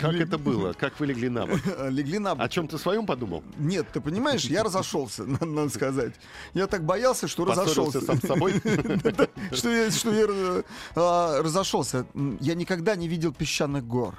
Как 0.00 0.14
это 0.14 0.38
было? 0.38 0.72
Как 0.72 0.98
вы 0.98 1.08
легли 1.08 1.28
на 1.28 1.46
бок? 1.46 1.60
Легли 1.90 2.18
на 2.18 2.34
бок. 2.34 2.46
О 2.46 2.48
чем 2.48 2.66
ты 2.66 2.78
своем 2.78 3.04
подумал? 3.04 3.44
Нет, 3.58 3.86
ты 3.92 4.00
понимаешь, 4.00 4.46
я 4.46 4.62
разошелся, 4.62 5.24
надо, 5.40 5.68
сказать. 5.68 6.14
Я 6.54 6.66
так 6.66 6.84
боялся, 6.84 7.28
что 7.28 7.44
разошелся. 7.44 8.00
сам 8.00 8.18
с 8.18 8.26
собой? 8.26 8.54
Что 9.52 9.70
я, 9.70 10.64
а, 10.96 11.42
разошелся. 11.42 12.06
Я 12.40 12.54
никогда 12.54 12.96
не 12.96 13.08
видел 13.08 13.34
песчаных 13.34 13.86
гор. 13.86 14.14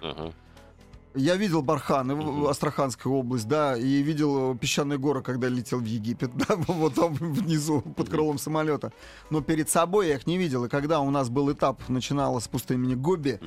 Я 1.15 1.35
видел 1.37 1.61
Барханы, 1.63 2.13
в- 2.15 2.47
Астраханская 2.47 3.11
область, 3.11 3.47
да, 3.47 3.75
и 3.75 4.03
видел 4.03 4.53
э, 4.53 4.57
песчаные 4.57 4.99
горы, 4.99 5.21
когда 5.23 5.47
летел 5.49 5.79
в 5.79 5.85
Египет, 5.85 6.31
да, 6.35 6.55
вот 6.67 6.93
там 6.95 7.13
внизу, 7.15 7.81
под 7.81 8.09
крылом 8.09 8.37
самолета. 8.37 8.91
Но 9.31 9.41
перед 9.41 9.69
собой 9.69 10.07
я 10.09 10.15
их 10.15 10.27
не 10.27 10.37
видел. 10.37 10.65
И 10.65 10.69
когда 10.69 10.99
у 10.99 11.09
нас 11.09 11.29
был 11.29 11.51
этап, 11.51 11.81
начиналось 11.89 12.43
с 12.43 12.47
пустыни 12.47 12.93
Гоби, 12.93 13.39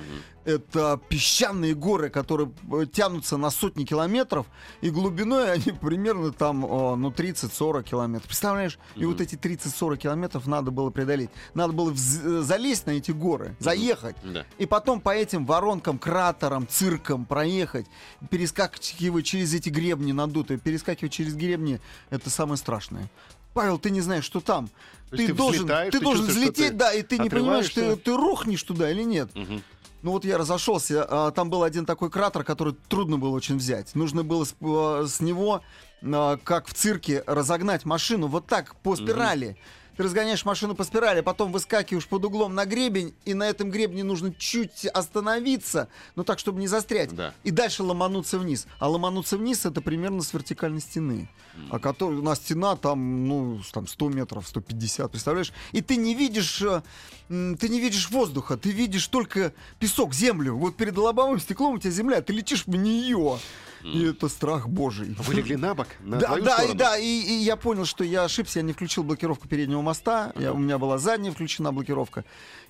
это 0.44 1.00
песчаные 1.08 1.74
горы, 1.74 2.10
которые 2.10 2.52
э, 2.72 2.86
тянутся 2.86 3.36
на 3.36 3.50
сотни 3.50 3.84
километров, 3.84 4.46
и 4.80 4.90
глубиной 4.90 5.52
они 5.52 5.72
примерно 5.80 6.32
там, 6.32 6.60
ну, 6.60 7.10
30-40 7.10 7.82
километров. 7.84 8.26
Представляешь? 8.26 8.78
И 8.96 9.04
вот 9.04 9.20
эти 9.20 9.34
30-40 9.34 9.96
километров 9.96 10.46
надо 10.46 10.70
было 10.70 10.90
преодолеть. 10.90 11.30
Надо 11.54 11.72
было 11.72 11.92
э, 11.92 11.94
залезть 11.94 12.86
на 12.86 12.92
эти 12.92 13.10
горы, 13.10 13.56
заехать. 13.58 14.16
Да. 14.22 14.44
И 14.58 14.66
потом 14.66 15.00
по 15.00 15.14
этим 15.14 15.44
воронкам, 15.46 15.98
кратерам, 15.98 16.66
циркам 16.68 17.24
проехать, 17.24 17.86
перескакивать 18.30 19.26
через 19.26 19.54
эти 19.54 19.68
гребни 19.68 20.12
надутые, 20.12 20.58
перескакивать 20.58 21.12
через 21.12 21.34
гребни, 21.34 21.80
это 22.10 22.30
самое 22.30 22.56
страшное. 22.56 23.08
Павел, 23.54 23.78
ты 23.78 23.90
не 23.90 24.00
знаешь, 24.00 24.24
что 24.24 24.40
там. 24.40 24.70
Есть 25.12 25.26
ты 25.26 25.34
должен, 25.34 25.66
ты 25.66 25.90
ты 25.90 26.00
должен 26.00 26.24
взлететь, 26.24 26.56
ты 26.56 26.72
да, 26.72 26.94
и 26.94 27.02
ты 27.02 27.18
не 27.18 27.28
понимаешь, 27.28 27.68
ты, 27.68 27.96
ты 27.96 28.16
рухнешь 28.16 28.62
туда 28.62 28.90
или 28.90 29.02
нет. 29.02 29.28
Мгм. 29.34 29.62
Ну 30.02 30.10
вот 30.10 30.24
я 30.24 30.36
разошелся, 30.36 31.06
а, 31.08 31.30
там 31.30 31.48
был 31.48 31.62
один 31.62 31.86
такой 31.86 32.10
кратер, 32.10 32.42
который 32.42 32.74
трудно 32.88 33.18
было 33.18 33.30
очень 33.30 33.56
взять. 33.56 33.94
Нужно 33.94 34.24
было 34.24 34.44
с, 34.44 34.54
а, 34.60 35.04
с 35.06 35.20
него, 35.20 35.62
а, 36.02 36.38
как 36.42 36.66
в 36.66 36.74
цирке, 36.74 37.22
разогнать 37.26 37.84
машину 37.84 38.26
вот 38.26 38.46
так, 38.46 38.74
по 38.76 38.96
спирали. 38.96 39.56
Ты 39.96 40.02
разгоняешь 40.02 40.44
машину 40.44 40.74
по 40.74 40.84
спирали, 40.84 41.20
потом 41.20 41.52
выскакиваешь 41.52 42.06
под 42.06 42.24
углом 42.24 42.54
на 42.54 42.64
гребень, 42.64 43.14
и 43.24 43.34
на 43.34 43.44
этом 43.48 43.70
гребне 43.70 44.04
нужно 44.04 44.32
чуть 44.34 44.86
остановиться, 44.86 45.88
но 46.16 46.24
так, 46.24 46.38
чтобы 46.38 46.60
не 46.60 46.66
застрять, 46.66 47.14
Да. 47.14 47.34
и 47.44 47.50
дальше 47.50 47.82
ломануться 47.82 48.38
вниз. 48.38 48.66
А 48.78 48.88
ломануться 48.88 49.36
вниз 49.36 49.66
это 49.66 49.80
примерно 49.80 50.22
с 50.22 50.32
вертикальной 50.32 50.80
стены. 50.80 51.28
А 51.70 51.78
который, 51.78 52.18
у 52.18 52.22
нас 52.22 52.38
стена 52.38 52.76
там, 52.76 53.28
ну, 53.28 53.60
там 53.72 53.86
100 53.86 54.08
метров, 54.08 54.48
150, 54.48 55.10
представляешь? 55.10 55.52
И 55.72 55.82
ты 55.82 55.96
не 55.96 56.14
видишь, 56.14 56.62
э, 56.62 56.82
ты 57.28 57.68
не 57.68 57.80
видишь 57.80 58.10
воздуха, 58.10 58.56
ты 58.56 58.70
видишь 58.70 59.06
только 59.08 59.52
песок, 59.78 60.14
землю. 60.14 60.56
Вот 60.56 60.76
перед 60.76 60.96
лобовым 60.96 61.38
стеклом 61.38 61.74
у 61.74 61.78
тебя 61.78 61.90
земля, 61.90 62.22
ты 62.22 62.32
летишь 62.32 62.66
в 62.66 62.74
нее. 62.74 63.38
И 63.84 64.04
это 64.04 64.28
страх 64.28 64.68
божий. 64.68 65.16
Вы 65.18 65.34
легли 65.34 65.56
на 65.56 65.74
бок, 65.74 65.88
на 66.00 66.18
Да, 66.18 66.36
да, 66.36 66.62
и, 66.64 66.74
да, 66.74 66.98
и, 66.98 67.04
и 67.04 67.32
я 67.42 67.56
понял, 67.56 67.84
что 67.84 68.04
я 68.04 68.24
ошибся, 68.24 68.60
я 68.60 68.62
не 68.64 68.72
включил 68.72 69.02
блокировку 69.02 69.48
переднего 69.48 69.82
моста, 69.82 70.32
я- 70.36 70.52
у 70.52 70.58
меня 70.58 70.78
была 70.78 70.98
задняя 70.98 71.32
включена 71.32 71.72
блокировка. 71.72 72.24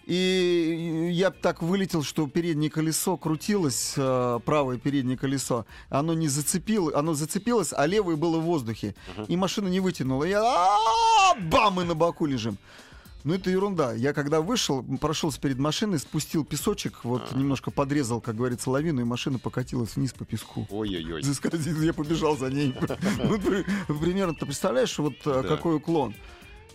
И 0.06 1.08
я 1.12 1.30
так 1.30 1.62
вылетел, 1.62 2.02
что 2.02 2.26
переднее 2.26 2.70
колесо 2.70 3.16
крутилось, 3.16 3.94
э, 3.96 4.40
правое 4.44 4.78
переднее 4.78 5.16
колесо, 5.16 5.64
оно 5.90 6.14
не 6.14 6.28
зацепило, 6.28 6.90
оно 6.98 7.14
зацепилось, 7.14 7.72
а 7.72 7.86
левое 7.86 8.16
было 8.16 8.38
в 8.38 8.42
воздухе. 8.42 8.94
И 9.28 9.36
машина 9.36 9.68
не 9.68 9.80
вытянула. 9.80 10.24
Я 10.24 10.42
а, 10.42 11.34
бам, 11.50 11.80
и 11.80 11.84
на 11.84 11.94
боку 11.94 12.26
лежим. 12.26 12.58
Ну, 13.24 13.34
это 13.34 13.50
ерунда. 13.50 13.92
Я 13.94 14.12
когда 14.12 14.40
вышел, 14.40 14.82
прошелся 15.00 15.40
перед 15.40 15.58
машиной, 15.58 15.98
спустил 15.98 16.44
песочек, 16.44 17.04
вот 17.04 17.34
немножко 17.34 17.70
подрезал, 17.70 18.20
как 18.20 18.36
говорится, 18.36 18.70
лавину, 18.70 19.00
и 19.00 19.04
машина 19.04 19.38
покатилась 19.38 19.96
вниз 19.96 20.12
по 20.12 20.24
песку. 20.24 20.66
Ой-ой-ой. 20.70 21.22
Я 21.84 21.92
побежал 21.92 22.36
за 22.36 22.50
ней. 22.50 22.74
Ну, 23.24 23.38
при- 23.38 23.64
примерно, 24.00 24.34
ты 24.34 24.44
представляешь, 24.46 24.98
вот 24.98 25.14
Да. 25.24 25.42
какой 25.42 25.76
уклон. 25.76 26.14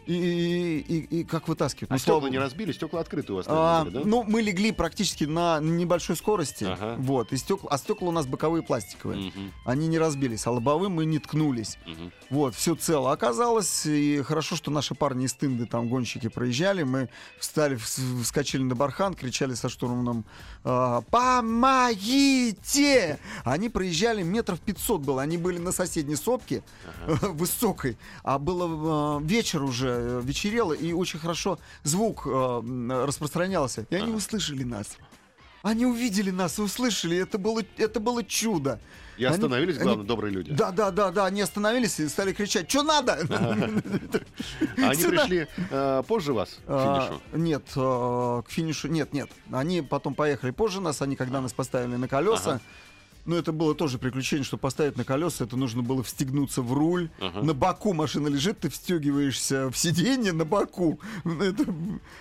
И, 0.06 0.80
и- 0.88 1.20
и- 1.20 1.24
как 1.26 1.50
вытаскивать. 1.50 1.92
А 1.92 1.96
Ну, 1.96 2.00
слава 2.00 2.22
стекла 2.22 2.30
не 2.30 2.40
разбили, 2.40 2.72
стекла 2.72 3.02
открыты 3.02 3.34
у 3.34 3.36
вас, 3.36 3.46
А, 3.50 3.84
были, 3.84 3.94
да? 3.94 4.02
Ну, 4.06 4.24
мы 4.24 4.42
легли 4.42 4.72
практически 4.72 5.26
на 5.26 5.60
небольшой 5.60 6.16
скорости. 6.16 6.64
Ага. 6.64 6.96
Вот, 6.98 7.34
и 7.34 7.38
стекла, 7.38 7.70
а 7.72 7.78
стекла 7.78 8.08
у 8.08 8.12
нас 8.12 8.26
боковые 8.26 8.64
пластиковые. 8.64 9.32
Мгм, 9.36 9.52
Они 9.66 9.88
не 9.88 10.00
разбились, 10.00 10.48
а 10.48 10.52
лобовым 10.52 10.94
мы 10.94 11.04
не 11.04 11.20
ткнулись. 11.20 11.78
мгм. 11.86 12.14
Вот, 12.30 12.56
все 12.56 12.76
цело 12.76 13.12
оказалось. 13.12 13.86
И 13.86 14.22
хорошо, 14.22 14.56
что 14.56 14.72
наши 14.72 14.96
парни 14.96 15.26
из 15.26 15.34
Тынды, 15.34 15.66
там 15.66 15.88
гонщики 15.88 16.28
проезжали. 16.28 16.84
Мы 16.84 17.10
встали, 17.40 17.78
вс- 17.78 18.22
вскочили 18.24 18.64
на 18.64 18.76
бархан, 18.76 19.14
кричали 19.14 19.54
со 19.54 19.70
штурманом 19.70 20.26
а, 20.64 21.02
«Помогите!» 21.98 23.20
Они 23.44 23.70
проезжали 23.70 24.24
метров 24.24 24.60
500 24.60 25.02
было. 25.02 25.22
Они 25.22 25.38
были 25.38 25.58
на 25.58 25.72
соседней 25.72 26.16
сопке, 26.16 26.64
высокой. 27.08 27.98
А 28.24 28.40
было 28.40 29.20
э, 29.20 29.24
вечер 29.24 29.64
уже, 29.64 29.88
э, 29.90 30.22
вечерело, 30.24 30.74
и 30.74 30.94
очень 30.94 31.20
хорошо 31.20 31.60
звук 31.84 32.24
э, 32.26 33.02
распространялся. 33.06 33.86
И 33.90 33.96
они 33.96 34.14
услышали 34.14 34.64
нас. 34.64 34.98
Они 35.68 35.86
увидели 35.86 36.32
нас 36.32 36.60
и 36.60 36.62
услышали. 36.62 37.18
Это 37.18 37.38
было, 37.38 37.62
это 37.78 38.00
было 38.00 38.24
чудо. 38.24 38.80
И 39.18 39.26
Они- 39.26 39.34
остановились, 39.36 39.76
они- 39.76 39.84
главное, 39.84 40.06
добрые 40.06 40.32
люди. 40.32 40.54
Да, 40.54 40.72
да, 40.72 40.92
да, 40.92 41.12
да, 41.12 41.26
они 41.26 41.42
остановились 41.42 42.00
и 42.00 42.08
стали 42.08 42.32
кричать, 42.32 42.70
что 42.70 42.84
надо? 42.84 43.18
А 43.30 43.52
они 44.78 45.04
пришли 45.04 45.48
э, 45.70 46.04
позже 46.08 46.32
вас 46.32 46.50
к 46.66 46.70
А, 46.70 47.10
финишу? 47.10 47.22
Нет, 47.34 47.64
э, 47.76 48.42
к 48.48 48.50
финишу, 48.50 48.88
нет, 48.88 49.12
нет. 49.12 49.30
Они 49.52 49.82
потом 49.82 50.14
поехали 50.16 50.52
позже 50.52 50.80
нас, 50.80 51.02
они 51.02 51.18
когда 51.18 51.42
нас 51.42 51.52
поставили 51.52 51.98
на 51.98 52.08
колеса. 52.08 52.62
Ага. 53.28 53.32
Ну, 53.32 53.36
это 53.36 53.52
было 53.52 53.76
тоже 53.76 53.98
приключение, 53.98 54.44
чтобы 54.44 54.62
поставить 54.62 54.98
на 54.98 55.04
колеса, 55.04 55.44
это 55.44 55.58
нужно 55.58 55.84
было 55.84 56.02
встегнуться 56.04 56.62
в 56.62 56.74
руль. 56.74 57.10
Ага. 57.20 57.42
На 57.42 57.54
боку 57.54 57.94
машина 57.94 58.28
лежит, 58.28 58.60
ты 58.60 58.70
встегиваешься 58.70 59.70
в 59.70 59.78
сиденье 59.78 60.32
на 60.32 60.46
боку. 60.46 61.00
Это, 61.26 61.66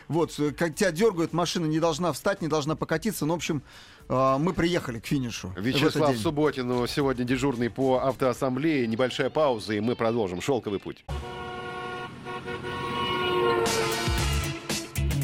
вот, 0.08 0.38
как 0.56 0.74
тебя 0.74 0.90
дергают, 0.90 1.32
машина 1.32 1.66
не 1.66 1.80
должна 1.80 2.12
встать, 2.12 2.42
не 2.42 2.48
должна 2.48 2.76
покатиться. 2.76 3.24
Ну, 3.26 3.34
в 3.34 3.36
общем, 3.36 3.62
э, 4.08 4.36
мы 4.38 4.52
приехали 4.52 4.98
к 4.98 5.06
финишу. 5.06 5.52
Вячеслав. 5.56 6.16
Субботин 6.18 6.68
ну, 6.68 6.86
сегодня 6.86 7.24
дежурный 7.24 7.70
по 7.70 7.98
автоассамблее. 7.98 8.86
Небольшая 8.86 9.30
пауза, 9.30 9.74
и 9.74 9.80
мы 9.80 9.94
продолжим. 9.96 10.40
Шелковый 10.40 10.80
путь. 10.80 11.04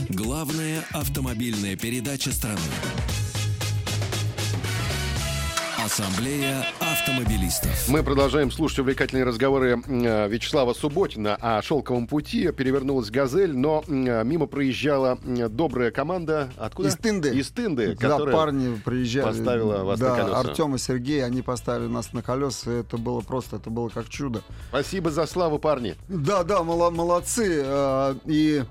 Главная 0.08 0.84
автомобильная 0.92 1.76
передача 1.76 2.32
страны. 2.32 2.60
Ассамблея 5.84 6.64
автомобилистов. 6.80 7.88
Мы 7.88 8.02
продолжаем 8.04 8.52
слушать 8.52 8.78
увлекательные 8.80 9.24
разговоры 9.24 9.82
э, 9.84 10.28
Вячеслава 10.28 10.74
Субботина 10.74 11.34
о 11.40 11.60
шелковом 11.62 12.06
пути. 12.06 12.52
Перевернулась 12.52 13.10
«Газель», 13.10 13.56
но 13.56 13.82
э, 13.88 14.22
мимо 14.24 14.46
проезжала 14.46 15.18
э, 15.24 15.48
добрая 15.48 15.90
команда. 15.90 16.52
Откуда? 16.56 16.88
Из 16.88 16.96
Тынды. 16.96 17.30
Из 17.30 17.48
Тынды, 17.50 17.96
Да, 18.00 18.18
парни 18.18 18.76
приезжали. 18.84 19.26
поставила 19.26 19.82
вас 19.82 19.98
на 19.98 20.08
да, 20.08 20.16
колеса. 20.16 20.38
Артем 20.40 20.74
и 20.76 20.78
Сергей, 20.78 21.24
они 21.24 21.42
поставили 21.42 21.88
нас 21.88 22.12
на 22.12 22.22
колеса. 22.22 22.70
Это 22.70 22.96
было 22.96 23.20
просто, 23.20 23.56
это 23.56 23.70
было 23.70 23.88
как 23.88 24.08
чудо. 24.08 24.42
Спасибо 24.68 25.10
за 25.10 25.26
славу, 25.26 25.58
парни. 25.58 25.96
Да, 26.08 26.44
да, 26.44 26.62
мало- 26.62 26.90
молодцы. 26.90 27.60
э, 27.64 28.14
И, 28.26 28.62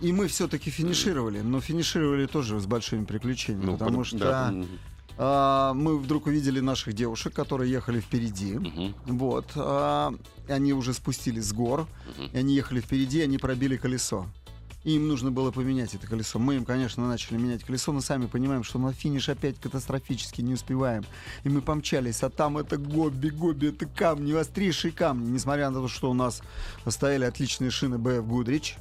и 0.00 0.12
мы 0.12 0.28
все-таки 0.28 0.70
финишировали. 0.70 1.40
Но 1.40 1.60
финишировали 1.60 2.26
тоже 2.26 2.60
с 2.60 2.66
большими 2.66 3.04
приключениями. 3.04 3.66
Ну, 3.66 3.72
потому 3.76 3.98
под- 3.98 4.06
что 4.06 4.18
да, 4.18 4.54
а, 5.18 5.72
мы 5.74 5.98
вдруг 5.98 6.26
увидели 6.26 6.60
наших 6.60 6.94
девушек, 6.94 7.32
которые 7.34 7.70
ехали 7.70 8.00
впереди. 8.00 8.54
мгм. 8.54 8.94
Вот. 9.06 9.46
а, 9.56 10.12
они 10.48 10.72
уже 10.72 10.92
спустились 10.94 11.44
с 11.46 11.52
гор. 11.52 11.86
И 12.32 12.36
они 12.36 12.54
ехали 12.54 12.80
впереди, 12.80 13.20
они 13.22 13.38
пробили 13.38 13.76
колесо. 13.76 14.26
И 14.82 14.92
им 14.96 15.08
нужно 15.08 15.30
было 15.30 15.50
поменять 15.50 15.94
это 15.94 16.06
колесо. 16.06 16.38
Мы 16.38 16.54
им, 16.56 16.64
конечно, 16.64 17.06
начали 17.06 17.36
менять 17.36 17.64
колесо, 17.64 17.92
но 17.92 18.00
сами 18.00 18.24
понимаем, 18.24 18.64
что 18.64 18.78
на 18.78 18.94
финиш 18.94 19.28
опять 19.28 19.60
катастрофически 19.60 20.40
не 20.40 20.54
успеваем. 20.54 21.04
И 21.44 21.50
мы 21.50 21.60
помчались, 21.60 22.22
а 22.22 22.30
там 22.30 22.56
это 22.56 22.78
гоби, 22.78 23.28
гоби, 23.28 23.66
это 23.68 23.84
камни, 23.84 24.32
острейшие 24.32 24.92
камни. 24.92 25.28
Несмотря 25.32 25.68
на 25.68 25.80
то, 25.80 25.88
что 25.88 26.10
у 26.10 26.14
нас 26.14 26.40
стояли 26.86 27.24
отличные 27.26 27.70
шины 27.70 27.96
BF 27.96 28.26
Goodrich. 28.26 28.74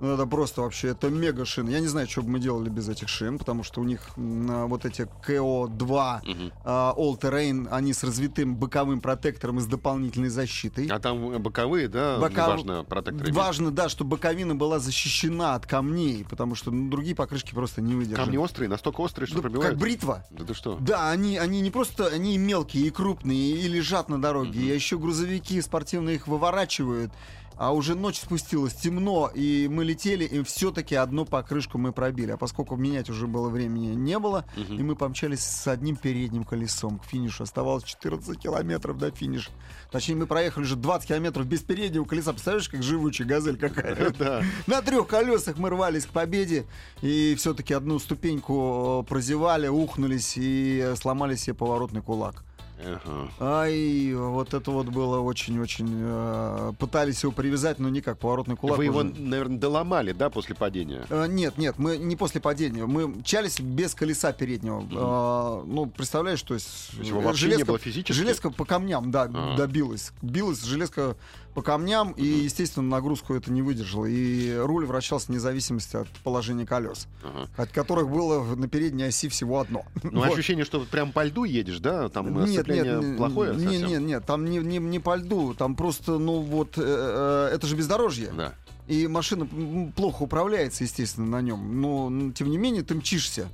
Ну, 0.00 0.08
это 0.14 0.26
просто 0.26 0.60
вообще, 0.62 0.88
это 0.88 1.08
мега 1.10 1.44
шины. 1.44 1.70
Я 1.70 1.80
не 1.80 1.88
знаю, 1.88 2.08
что 2.08 2.22
бы 2.22 2.30
мы 2.30 2.38
делали 2.38 2.68
без 2.68 2.88
этих 2.88 3.08
шин, 3.08 3.38
потому 3.38 3.64
что 3.64 3.80
у 3.80 3.84
них 3.84 4.00
а, 4.16 4.66
вот 4.66 4.84
эти 4.84 5.08
KO2 5.26 6.20
Мгм. 6.24 6.52
а, 6.64 6.94
All 6.96 7.18
Terrain, 7.20 7.66
они 7.70 7.92
с 7.92 8.04
развитым 8.04 8.54
боковым 8.54 9.00
протектором 9.00 9.58
и 9.58 9.60
с 9.60 9.66
дополнительной 9.66 10.28
защитой. 10.28 10.86
А 10.86 11.00
там 11.00 11.42
боковые, 11.42 11.88
да? 11.88 12.18
Бока- 12.20 12.46
Важно, 12.46 12.84
протекторы. 12.84 13.32
Важно, 13.32 13.70
да, 13.72 13.88
чтобы 13.88 14.10
боковина 14.10 14.54
была 14.54 14.78
защищена 14.78 15.31
от 15.40 15.66
камней, 15.66 16.24
потому 16.28 16.54
что 16.54 16.70
ну, 16.70 16.90
другие 16.90 17.14
покрышки 17.16 17.52
просто 17.54 17.80
не 17.80 17.94
выдержат. 17.94 18.24
Камни 18.24 18.36
острые, 18.36 18.68
настолько 18.68 19.00
острые, 19.00 19.26
что 19.26 19.36
Да, 19.36 19.42
пробивают. 19.42 19.70
как 19.72 19.80
бритва. 19.80 20.24
Да 20.30 20.44
ты 20.44 20.54
что? 20.54 20.76
Да, 20.80 21.10
они, 21.10 21.38
они 21.38 21.60
не 21.60 21.70
просто, 21.70 22.06
они 22.08 22.34
и 22.34 22.38
мелкие, 22.38 22.86
и 22.86 22.90
крупные, 22.90 23.52
и 23.52 23.68
лежат 23.68 24.08
на 24.08 24.20
дороге. 24.20 24.60
А 24.72 24.74
еще 24.74 24.98
грузовики 24.98 25.60
спортивные 25.60 26.16
их 26.16 26.26
выворачивают. 26.26 27.12
А 27.62 27.70
уже 27.72 27.94
ночь 27.94 28.18
спустилась, 28.18 28.74
темно, 28.74 29.30
и 29.32 29.68
мы 29.70 29.84
летели, 29.84 30.24
и 30.24 30.42
все-таки 30.42 30.96
одну 30.96 31.24
покрышку 31.24 31.78
мы 31.78 31.92
пробили. 31.92 32.32
А 32.32 32.36
поскольку 32.36 32.74
менять 32.74 33.08
уже 33.08 33.28
было 33.28 33.48
времени 33.48 33.94
не 33.94 34.18
было, 34.18 34.44
Мгм. 34.56 34.80
и 34.80 34.82
мы 34.82 34.96
помчались 34.96 35.44
с 35.44 35.68
одним 35.68 35.94
передним 35.94 36.42
колесом 36.42 36.98
к 36.98 37.04
финишу. 37.04 37.44
Оставалось 37.44 37.84
14 37.84 38.36
километров 38.36 38.98
до 38.98 39.12
финиша. 39.12 39.52
Точнее, 39.92 40.16
мы 40.16 40.26
проехали 40.26 40.64
уже 40.64 40.74
20 40.74 41.06
километров 41.06 41.46
без 41.46 41.60
переднего 41.60 42.04
колеса. 42.04 42.32
Представляешь, 42.32 42.68
как 42.68 42.82
живучая 42.82 43.28
газель 43.28 43.56
какая? 43.56 44.10
Да. 44.18 44.42
На 44.66 44.82
трех 44.82 45.06
колесах 45.06 45.56
мы 45.56 45.70
рвались 45.70 46.06
к 46.06 46.08
победе 46.10 46.66
и 47.00 47.36
все-таки 47.38 47.74
одну 47.74 48.00
ступеньку 48.00 49.02
э, 49.04 49.08
прозевали, 49.08 49.68
ухнулись 49.68 50.32
и 50.36 50.94
сломали 51.00 51.36
себе 51.36 51.54
поворотный 51.54 52.02
кулак. 52.02 52.42
Ага. 52.84 53.28
Ай, 53.40 54.12
вот 54.14 54.54
это 54.54 54.70
вот 54.70 54.86
было 54.88 55.18
очень-очень... 55.20 55.88
э, 55.90 56.72
пытались 56.78 57.22
его 57.22 57.32
привязать, 57.32 57.78
но 57.78 57.88
никак, 57.88 58.18
поворотный 58.18 58.56
кулак 58.56 58.78
Вы 58.78 58.84
его, 58.86 59.02
наверное, 59.02 59.58
доломали, 59.58 60.12
да, 60.12 60.30
после 60.30 60.54
падения? 60.54 61.06
Э, 61.10 61.26
Нет, 61.28 61.58
нет, 61.58 61.78
мы 61.78 61.96
не 61.96 62.16
после 62.16 62.40
падения. 62.40 62.86
Мы 62.86 63.08
мчались 63.08 63.60
без 63.60 63.94
колеса 63.94 64.32
переднего. 64.32 64.80
Э, 64.82 65.64
Ну, 65.66 65.86
представляешь, 65.86 66.42
то 66.42 66.54
есть... 66.54 66.90
То 66.92 66.96
есть 66.98 67.10
его 67.10 67.20
вообще 67.20 67.56
не 67.56 67.64
было 67.64 67.78
физически? 67.78 68.12
Железка 68.12 68.50
по 68.50 68.64
камням, 68.64 69.10
да, 69.10 69.30
А. 69.32 69.56
добилась. 69.56 70.12
Билась 70.22 70.62
железка 70.62 71.16
по 71.54 71.62
камням, 71.62 72.12
и, 72.12 72.24
естественно, 72.24 72.88
нагрузку 72.88 73.34
это 73.34 73.52
не 73.52 73.62
выдержало. 73.62 74.06
И 74.06 74.54
руль 74.56 74.86
вращался 74.86 75.26
вне 75.28 75.38
зависимости 75.40 75.96
от 75.96 76.08
положения 76.24 76.64
колес, 76.66 77.06
Ага. 77.22 77.48
от 77.56 77.70
которых 77.70 78.08
было 78.08 78.42
на 78.54 78.68
передней 78.68 79.04
оси 79.04 79.28
всего 79.28 79.60
одно. 79.60 79.84
Ну, 80.02 80.20
Вот. 80.20 80.32
ощущение, 80.32 80.64
что 80.64 80.80
прям 80.80 81.12
по 81.12 81.24
льду 81.24 81.44
едешь, 81.44 81.78
да? 81.78 82.08
Там 82.08 82.44
Нет, 82.44 82.66
нет, 82.68 83.16
плохое 83.16 83.54
нет, 83.54 83.62
совсем? 83.62 83.88
нет, 83.88 84.02
нет, 84.02 84.26
там 84.26 84.44
не, 84.44 84.58
не, 84.58 84.78
не 84.78 84.98
по 84.98 85.16
льду, 85.16 85.54
там 85.54 85.74
просто, 85.76 86.18
ну 86.18 86.40
вот, 86.40 86.76
э, 86.76 86.82
э, 87.50 87.54
это 87.54 87.66
же 87.66 87.76
бездорожье. 87.76 88.32
Да. 88.36 88.54
И 88.88 89.06
машина 89.06 89.46
плохо 89.94 90.22
управляется, 90.22 90.84
естественно, 90.84 91.26
на 91.26 91.40
нем. 91.40 91.80
Но, 91.80 92.32
тем 92.32 92.50
не 92.50 92.58
менее, 92.58 92.82
ты 92.82 92.94
мчишься. 92.94 93.48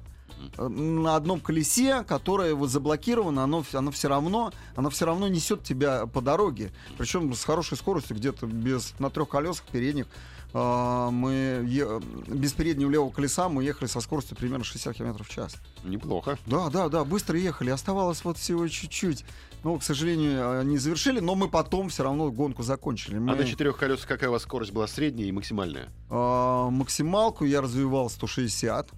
На 0.57 1.17
одном 1.17 1.41
колесе, 1.41 2.03
которое 2.05 2.55
вот 2.55 2.71
заблокировано, 2.71 3.45
оно, 3.45 3.65
оно 3.73 3.91
все 3.91 4.09
равно, 4.09 4.53
оно 4.77 4.91
все 4.91 5.05
равно 5.07 5.29
несет 5.29 5.63
тебя 5.63 6.07
по 6.07 6.21
дороге. 6.21 6.73
Причем 6.97 7.35
с 7.35 7.45
хорошей 7.45 7.77
скоростью, 7.77 8.17
где-то 8.17 8.47
без 8.47 8.95
на 8.99 9.11
трех 9.11 9.29
колесах 9.29 9.65
передних. 9.67 10.07
а, 10.55 11.11
мы 11.11 11.63
е- 11.67 12.01
без 12.27 12.55
переднего 12.55 12.89
левого 12.91 13.11
колеса 13.11 13.51
мы 13.51 13.63
ехали 13.65 13.87
со 13.87 14.01
скоростью 14.01 14.35
примерно 14.35 14.65
60 14.65 14.97
км 14.97 15.23
в 15.23 15.29
час. 15.29 15.57
Неплохо. 15.85 16.39
Да, 16.47 16.71
да, 16.71 16.89
да, 16.89 17.05
быстро 17.05 17.39
ехали. 17.39 17.69
Оставалось 17.69 18.25
вот 18.25 18.39
всего 18.39 18.67
чуть-чуть. 18.67 19.27
Ну, 19.63 19.79
к 19.79 19.83
сожалению, 19.83 20.41
э, 20.61 20.65
не 20.65 20.79
завершили, 20.79 21.21
но 21.21 21.35
мы 21.35 21.49
потом 21.49 21.91
все 21.91 22.03
равно 22.05 22.31
гонку 22.31 22.63
закончили. 22.63 23.19
Мы, 23.19 23.33
А 23.33 23.37
на 23.37 23.45
четырех 23.45 23.77
колесах 23.77 24.07
какая 24.07 24.31
у 24.31 24.33
вас 24.33 24.43
скорость 24.45 24.73
была 24.73 24.87
средняя 24.87 25.29
и 25.29 25.33
максимальная? 25.33 25.91
а, 26.09 26.71
максималку 26.71 27.45
я 27.45 27.61
развивал 27.61 28.09
160 28.09 28.89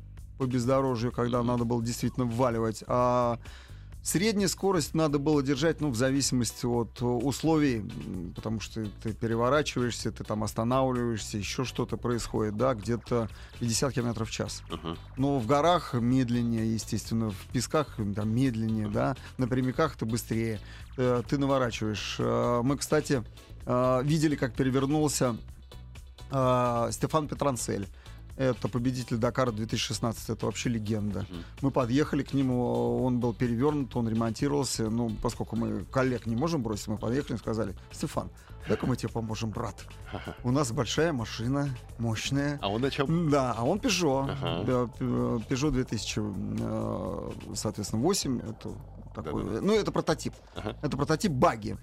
по 0.41 0.47
бездорожью, 0.47 1.13
когда 1.13 1.43
надо 1.43 1.65
было 1.65 1.85
действительно 1.85 2.25
вваливать. 2.25 2.83
А 2.87 3.39
средняя 4.03 4.49
скорость 4.49 4.95
надо 4.95 5.19
было 5.19 5.43
держать, 5.43 5.83
ну, 5.83 5.91
в 5.91 5.97
зависимости 5.97 6.65
от 6.65 7.03
э, 7.03 7.05
условий, 7.05 7.85
потому 8.35 8.59
что 8.59 8.87
ты 9.03 9.13
переворачиваешься, 9.13 10.11
ты 10.11 10.25
там 10.25 10.43
останавливаешься, 10.43 11.37
еще 11.37 11.67
что-то 11.67 11.99
происходит, 11.99 12.57
да, 12.57 12.73
где-то 12.73 13.29
50 13.59 13.93
км 13.93 14.25
в 14.25 14.31
час. 14.31 14.63
Ага. 14.71 14.97
Но 15.19 15.39
в 15.39 15.47
горах 15.47 15.93
медленнее, 15.93 16.73
естественно, 16.73 17.31
в 17.31 17.47
песках 17.53 17.97
там 18.17 18.35
медленнее, 18.35 18.89
да, 18.89 19.17
на 19.37 19.47
прямиках 19.47 19.95
ты 19.95 20.07
быстрее, 20.07 20.59
Э, 20.97 21.23
ты 21.29 21.37
наворачиваешь. 21.37 22.17
Э, 22.19 22.63
Мы, 22.65 22.79
кстати, 22.79 23.23
видели, 23.67 24.37
как 24.37 24.55
перевернулся 24.55 25.37
Стефан 26.29 27.29
Петранцель. 27.29 27.87
Это 28.37 28.69
победитель 28.69 29.17
Дакара 29.19 29.51
2016, 29.53 30.31
это 30.31 30.47
вообще 30.47 30.69
легенда. 30.69 31.27
Мы 31.61 31.71
подъехали 31.71 32.23
к 32.23 32.33
нему, 32.33 33.03
он 33.05 33.21
был 33.21 33.35
перевернут, 33.35 33.95
он 33.97 34.09
ремонтировался. 34.09 34.89
Ну, 34.89 35.11
поскольку 35.23 35.57
мы 35.57 35.85
коллег 35.85 36.27
не 36.27 36.37
можем 36.37 36.63
бросить, 36.63 36.89
мы 36.89 36.97
подъехали 36.99 37.37
и 37.37 37.39
сказали, 37.39 37.75
Стефан, 37.93 38.31
дай-ка 38.69 38.87
мы 38.87 38.97
тебе 38.97 39.09
поможем, 39.11 39.51
брат. 39.51 39.85
У 40.45 40.51
нас 40.51 40.73
большая 40.73 41.13
машина, 41.13 41.69
мощная. 41.99 42.59
А 42.63 42.69
он 42.69 42.81
на 42.83 42.91
чем? 42.91 43.29
Да, 43.31 43.55
а 43.57 43.65
он 43.65 43.79
Peugeot. 43.79 44.65
Да, 44.65 44.87
П- 44.87 45.05
Peugeot 45.55 45.71
2000, 45.71 46.21
э, 46.61 47.31
соответственно, 47.55 48.03
8. 48.03 48.39
Это 48.41 48.71
такой, 49.15 49.45
Да-да. 49.45 49.61
ну, 49.61 49.75
это 49.75 49.91
прототип. 49.93 50.35
Ага. 50.55 50.77
Это 50.83 50.97
прототип 50.97 51.33
баги. 51.33 51.77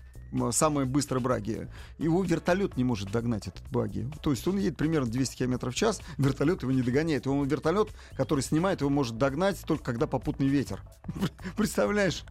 Самые 0.52 0.86
быстрые 0.86 1.22
браги. 1.22 1.68
Его 1.98 2.24
вертолет 2.24 2.78
не 2.78 2.84
может 2.84 3.12
догнать, 3.12 3.48
этот 3.48 3.68
баги. 3.70 4.10
То 4.22 4.32
есть 4.32 4.48
он 4.48 4.58
едет 4.58 4.78
примерно 4.78 5.10
200 5.10 5.38
км 5.38 5.70
в 5.70 5.76
час, 5.76 6.02
вертолет 6.18 6.64
его 6.64 6.72
не 6.72 6.82
догоняет. 6.82 7.26
Его 7.26 7.44
вертолет, 7.44 7.90
который 8.16 8.42
снимает, 8.42 8.82
его 8.82 8.90
может 8.90 9.18
догнать 9.18 9.60
только 9.66 9.84
когда 9.84 10.08
попутный 10.08 10.48
ветер. 10.48 10.82
Представляешь, 11.58 12.24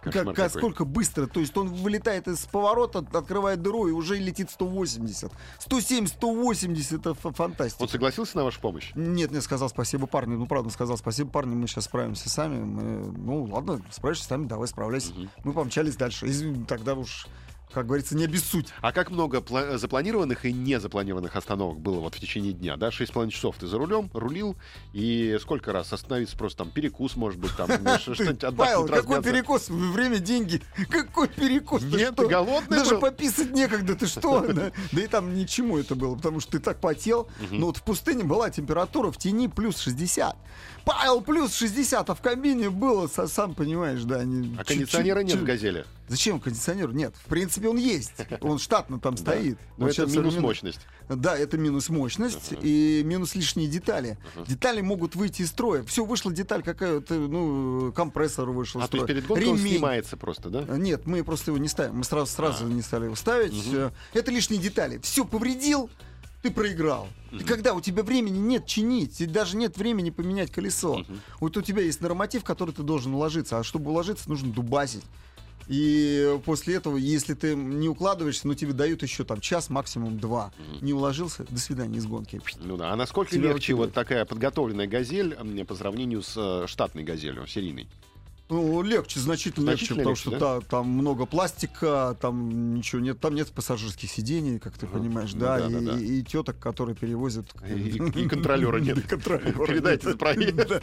Кошмар 0.00 0.34
как, 0.34 0.36
какой. 0.36 0.60
сколько 0.60 0.84
быстро. 0.84 1.26
То 1.26 1.40
есть 1.40 1.56
он 1.56 1.68
вылетает 1.68 2.28
из 2.28 2.40
поворота, 2.40 2.98
открывает 2.98 3.62
дыру 3.62 3.88
и 3.88 3.92
уже 3.92 4.16
летит 4.16 4.50
180. 4.50 5.32
170, 5.58 6.14
180 6.14 6.92
это 6.92 7.14
фантастика. 7.14 7.82
Он 7.82 7.88
согласился 7.88 8.36
на 8.36 8.44
вашу 8.44 8.60
помощь? 8.60 8.90
Нет, 8.94 9.30
не 9.30 9.40
сказал 9.40 9.68
спасибо 9.68 10.06
парню. 10.06 10.38
Ну, 10.38 10.46
правда, 10.46 10.70
сказал 10.70 10.96
спасибо 10.96 11.30
парню, 11.30 11.56
мы 11.56 11.66
сейчас 11.68 11.84
справимся 11.84 12.28
сами. 12.28 12.62
Мы, 12.62 13.12
ну, 13.12 13.44
ладно, 13.44 13.80
справишься 13.90 14.24
сами, 14.24 14.46
давай 14.46 14.68
справляйся. 14.68 15.12
Мгм. 15.12 15.30
Мы 15.44 15.52
помчались 15.52 15.96
дальше. 15.96 16.26
Извини, 16.26 16.64
тогда 16.64 16.94
уж, 16.94 17.27
как 17.72 17.86
говорится, 17.86 18.16
не 18.16 18.24
обессудь. 18.24 18.68
А 18.80 18.92
как 18.92 19.10
много 19.10 19.38
пла- 19.38 19.76
запланированных 19.76 20.44
и 20.44 20.52
незапланированных 20.52 21.36
остановок 21.36 21.78
было 21.80 22.00
вот 22.00 22.14
в 22.14 22.20
течение 22.20 22.52
дня, 22.52 22.76
да? 22.76 22.90
Шесть 22.90 23.10
с 23.10 23.14
половиной 23.14 23.32
часов 23.32 23.56
ты 23.58 23.66
за 23.66 23.78
рулем, 23.78 24.10
рулил, 24.14 24.56
и 24.92 25.38
сколько 25.40 25.72
раз 25.72 25.92
остановиться 25.92 26.36
просто 26.36 26.58
там 26.64 26.70
перекус, 26.70 27.16
может 27.16 27.38
быть, 27.38 27.54
там 27.56 27.68
что-нибудь 27.98 28.40
Павел, 28.56 28.84
отдохнуть, 28.84 29.06
какой 29.06 29.22
перекус? 29.22 29.68
Время, 29.68 30.18
деньги. 30.18 30.62
Какой 30.88 31.28
перекус? 31.28 31.82
Нет, 31.82 32.16
ты 32.16 32.26
голодный 32.26 32.78
Даже 32.78 32.98
пописать 32.98 33.50
некогда, 33.52 33.94
ты 33.94 34.06
что? 34.06 34.46
Да 34.92 35.02
и 35.02 35.06
там 35.06 35.34
ничему 35.34 35.78
это 35.78 35.94
было, 35.94 36.14
потому 36.16 36.40
что 36.40 36.52
ты 36.52 36.60
так 36.60 36.80
потел. 36.80 37.28
Но 37.50 37.66
вот 37.66 37.76
в 37.76 37.82
пустыне 37.82 38.24
была 38.24 38.50
температура 38.50 39.10
в 39.10 39.18
тени 39.18 39.48
плюс 39.48 39.78
60. 39.78 40.36
Павел, 40.84 41.20
плюс 41.20 41.54
60, 41.54 42.08
а 42.08 42.14
в 42.14 42.20
кабине 42.20 42.70
было, 42.70 43.06
сам 43.08 43.54
понимаешь, 43.54 44.02
да. 44.04 44.22
А 44.58 44.64
кондиционера 44.64 45.20
нет 45.20 45.36
в 45.36 45.44
«Газели». 45.44 45.84
Зачем 46.08 46.40
кондиционер? 46.40 46.92
Нет, 46.92 47.14
в 47.16 47.28
принципе 47.28 47.68
он 47.68 47.76
есть. 47.76 48.12
Он 48.40 48.58
штатно 48.58 48.98
там 48.98 49.16
стоит. 49.18 49.58
Но 49.76 49.86
Вот 49.86 49.98
это 49.98 50.10
минус 50.10 50.36
мощность. 50.36 50.80
Да, 51.08 51.36
это 51.36 51.56
минус 51.56 51.88
мощность 51.88 52.52
и 52.60 53.02
минус 53.04 53.34
лишние 53.34 53.68
детали. 53.68 54.18
Детали 54.46 54.80
могут 54.80 55.14
выйти 55.14 55.42
из 55.42 55.48
строя. 55.48 55.82
Все, 55.84 56.04
вышла 56.04 56.32
деталь 56.32 56.62
какая-то, 56.62 57.14
ну, 57.14 57.92
компрессор 57.92 58.50
вышел 58.50 58.80
А 58.80 58.88
то 58.88 58.96
есть 58.96 59.06
перед 59.06 59.26
гонкой 59.26 59.46
он 59.48 59.58
снимается 59.58 60.16
просто, 60.16 60.50
да? 60.50 60.76
Нет, 60.76 61.06
мы 61.06 61.22
просто 61.24 61.50
его 61.50 61.58
не 61.58 61.68
ставим. 61.68 61.96
Мы 61.98 62.04
сразу, 62.04 62.30
сразу 62.32 62.66
А. 62.66 62.68
не 62.68 62.82
стали 62.82 63.04
его 63.04 63.14
ставить. 63.14 63.54
Э, 63.72 63.90
Это 64.14 64.30
лишние 64.30 64.60
детали. 64.60 64.98
Все 65.02 65.24
повредил, 65.24 65.90
ты 66.42 66.50
проиграл. 66.50 67.08
И 67.32 67.42
когда 67.44 67.74
у 67.74 67.80
тебя 67.80 68.02
времени 68.02 68.38
нет 68.38 68.66
чинить, 68.66 69.20
и 69.20 69.26
даже 69.26 69.56
нет 69.56 69.76
времени 69.76 70.10
поменять 70.10 70.50
колесо. 70.50 71.04
Вот 71.40 71.56
у 71.56 71.62
тебя 71.62 71.82
есть 71.82 72.00
норматив, 72.00 72.44
который 72.44 72.72
ты 72.72 72.82
должен 72.82 73.14
уложиться. 73.14 73.58
А 73.58 73.64
чтобы 73.64 73.90
уложиться, 73.90 74.28
нужно 74.28 74.50
дубасить. 74.52 75.04
И 75.68 76.38
после 76.44 76.76
этого, 76.76 76.96
если 76.96 77.34
ты 77.34 77.54
не 77.54 77.88
укладываешься, 77.88 78.48
ну 78.48 78.54
тебе 78.54 78.72
дают 78.72 79.02
еще 79.02 79.24
там 79.24 79.40
час, 79.40 79.68
максимум 79.68 80.18
два. 80.18 80.52
Не 80.80 80.92
уложился, 80.92 81.44
до 81.48 81.58
свидания 81.58 81.98
из 81.98 82.06
гонки. 82.06 82.40
Ну 82.60 82.76
да. 82.76 82.92
А 82.92 82.96
насколько 82.96 83.32
Тебя 83.32 83.50
легче 83.50 83.74
вот 83.74 83.92
такая 83.92 84.24
подготовленная 84.24 84.86
«Газель» 84.86 85.36
по 85.64 85.74
сравнению 85.74 86.22
с 86.22 86.34
э, 86.36 86.66
штатной 86.66 87.04
«Газелью», 87.04 87.46
серийной? 87.46 87.86
Ну, 88.50 88.82
легче, 88.82 89.20
значительно, 89.20 89.66
Значительно 89.72 89.98
легче, 89.98 90.08
легче, 90.10 90.30
потому 90.30 90.38
что 90.60 90.60
та- 90.60 90.66
там 90.68 90.88
много 90.88 91.26
пластика, 91.26 92.16
там 92.20 92.74
ничего 92.74 93.00
нет, 93.00 93.20
там 93.20 93.34
нет 93.34 93.48
пассажирских 93.52 94.10
сидений, 94.10 94.58
как 94.58 94.78
ты 94.78 94.86
понимаешь, 94.86 95.34
Ну 95.34 95.40
да, 95.40 95.58
да, 95.58 95.66
и, 95.68 95.72
да, 95.72 95.92
да. 95.92 96.00
и 96.00 96.22
теток, 96.22 96.58
которые 96.58 96.96
перевозят. 96.96 97.46
И, 97.68 97.72
и 97.98 98.28
контролера 98.28 98.78
нет. 98.80 99.04
Передайте. 99.06 100.08
Да. 100.68 100.80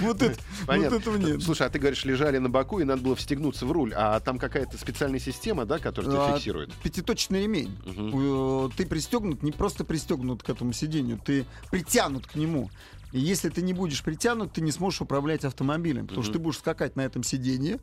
Вот 0.00 0.22
этого 0.92 1.16
нет. 1.16 1.42
Слушай, 1.42 1.66
а 1.68 1.70
ты 1.70 1.78
говоришь, 1.78 2.04
лежали 2.04 2.38
на 2.38 2.48
боку, 2.48 2.80
и 2.80 2.84
надо 2.84 3.02
было 3.02 3.14
встегнуться 3.16 3.64
в 3.66 3.72
руль. 3.72 3.92
А 3.94 4.18
там 4.20 4.38
какая-то 4.38 4.76
специальная 4.78 5.20
система, 5.20 5.64
да, 5.66 5.78
которая 5.78 6.10
тебя 6.10 6.34
А, 6.34 6.36
фиксирует? 6.36 6.72
Пятиточный 6.82 7.42
ремень. 7.42 7.76
Э, 7.86 8.68
Ты 8.76 8.86
пристегнут, 8.86 9.42
не 9.42 9.52
просто 9.52 9.84
пристегнут 9.84 10.42
к 10.42 10.48
этому 10.50 10.72
сиденью, 10.72 11.18
ты 11.24 11.46
притянут 11.70 12.26
к 12.26 12.34
нему. 12.34 12.70
И 13.12 13.18
если 13.20 13.48
ты 13.48 13.62
не 13.62 13.72
будешь 13.72 14.02
притянут, 14.02 14.52
ты 14.52 14.60
не 14.60 14.70
сможешь 14.72 15.00
управлять 15.00 15.44
автомобилем, 15.44 16.06
потому 16.06 16.22
что 16.22 16.34
ты 16.34 16.38
будешь 16.38 16.58
скакать 16.58 16.94
на 16.96 17.02
этом 17.02 17.22
сиденье 17.22 17.78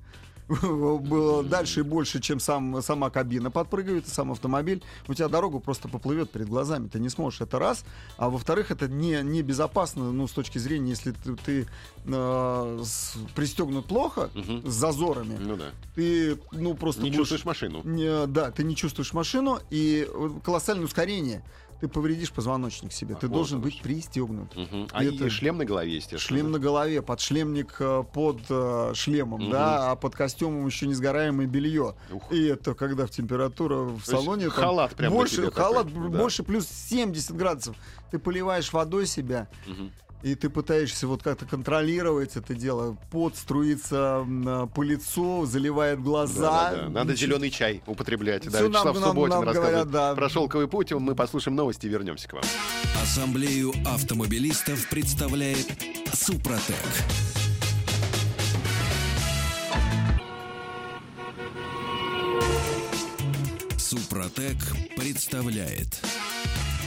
дальше 1.49 1.79
и 1.79 1.83
больше, 1.83 2.19
чем 2.21 2.39
сам, 2.39 2.81
сама 2.81 3.09
кабина 3.09 3.49
подпрыгивает, 3.51 4.07
сам 4.07 4.31
автомобиль. 4.31 4.83
У 5.07 5.13
тебя 5.13 5.27
дорога 5.27 5.59
просто 5.59 5.87
поплывет 5.87 6.29
перед 6.31 6.47
глазами. 6.47 6.87
Ты 6.87 6.99
не 6.99 7.09
сможешь. 7.09 7.41
Это 7.41 7.57
раз. 7.59 7.83
А 8.17 8.29
во-вторых, 8.29 8.69
это 8.71 8.87
не, 8.87 9.21
не 9.23 9.41
безопасно, 9.41 10.11
ну, 10.11 10.27
с 10.27 10.31
точки 10.31 10.57
зрения, 10.59 10.91
если 10.91 11.11
ты, 11.11 11.35
ты 11.35 11.67
э, 12.05 12.81
с- 12.83 13.15
пристегнут 13.35 13.85
плохо, 13.87 14.29
Мгм. 14.35 14.69
с 14.69 14.73
зазорами, 14.73 15.37
Ну 15.39 15.55
да. 15.55 15.71
ты, 15.95 16.37
ну, 16.51 16.75
просто 16.75 17.01
Не 17.01 17.09
будешь- 17.09 17.21
чувствуешь 17.29 17.45
машину. 17.45 17.81
не, 17.83 18.27
да, 18.27 18.51
ты 18.51 18.63
не 18.63 18.75
чувствуешь 18.75 19.13
машину, 19.13 19.59
и 19.71 20.07
э, 20.07 20.29
колоссальное 20.43 20.85
ускорение. 20.85 21.43
Ты 21.85 21.89
повредишь 21.91 22.31
позвоночник 22.31 22.91
себе. 22.91 23.13
А, 23.13 23.17
ты 23.19 23.27
вот 23.27 23.33
должен 23.35 23.61
быть 23.61 23.79
пристегнут. 23.79 24.55
Мгм. 24.55 24.87
А 24.91 25.03
Это- 25.03 25.25
и 25.25 25.29
шлем 25.29 25.59
на 25.59 25.65
голове, 25.65 25.95
естественно. 25.97 26.19
Шлем 26.19 26.51
на 26.51 26.57
голове, 26.57 27.03
подшлемник 27.03 27.75
э, 27.79 28.03
под 28.11 28.39
э, 28.49 28.91
шлемом, 28.95 29.41
Мгм. 29.43 29.51
да, 29.51 29.91
а 29.91 29.95
под 29.95 30.15
костюмом 30.15 30.65
еще 30.65 30.87
несгораемое 30.87 31.45
белье. 31.45 31.93
Ух. 32.11 32.31
И 32.31 32.43
это 32.45 32.73
когда 32.73 33.05
в 33.05 33.11
температура 33.11 33.75
в 33.81 33.97
есть 33.97 34.07
салоне. 34.07 34.45
там 34.45 34.51
халат 34.53 34.95
прям 34.95 35.13
больше, 35.13 35.51
халат 35.51 35.87
такой, 35.89 36.09
да. 36.09 36.17
больше 36.17 36.41
плюс 36.43 36.67
70 36.67 37.35
градусов. 37.35 37.75
Ты 38.09 38.17
поливаешь 38.17 38.73
водой 38.73 39.05
себя, 39.05 39.47
Мгм. 39.67 39.91
И 40.25 40.33
ты 40.33 40.49
пытаешься 40.49 41.05
вот 41.07 41.21
как-то 41.21 41.45
контролировать 41.45 42.35
это 42.35 42.55
дело. 42.55 42.97
Пот 43.11 43.35
струится 43.37 44.25
э, 44.27 44.67
по 44.73 44.81
лицу, 44.81 45.45
заливает 45.45 46.01
глаза. 46.01 46.71
Да-да-да. 46.71 46.89
Надо 46.89 47.13
Ничего- 47.13 47.27
зеленый 47.27 47.51
чай 47.51 47.83
употреблять. 47.85 48.43
Да, 48.45 48.57
Всё 48.57 48.61
нам- 48.69 48.71
Вячеслав 48.71 48.95
нам- 49.01 49.03
Субботин 49.11 49.29
нам 49.29 49.43
рассказывает 49.43 49.87
говорят, 49.87 49.91
да. 49.91 50.15
про 50.15 50.29
шелковый 50.29 50.67
путь. 50.67 50.91
Мы 50.93 51.13
послушаем 51.13 51.55
новости 51.55 51.85
и 51.85 51.89
вернемся 51.89 52.27
к 52.27 52.33
вам. 52.33 52.43
Ассамблею 53.03 53.71
автомобилистов 53.85 54.89
представляет 54.89 55.67
Супротек. 56.11 56.75
Супротек 63.77 64.57
представляет 64.97 66.01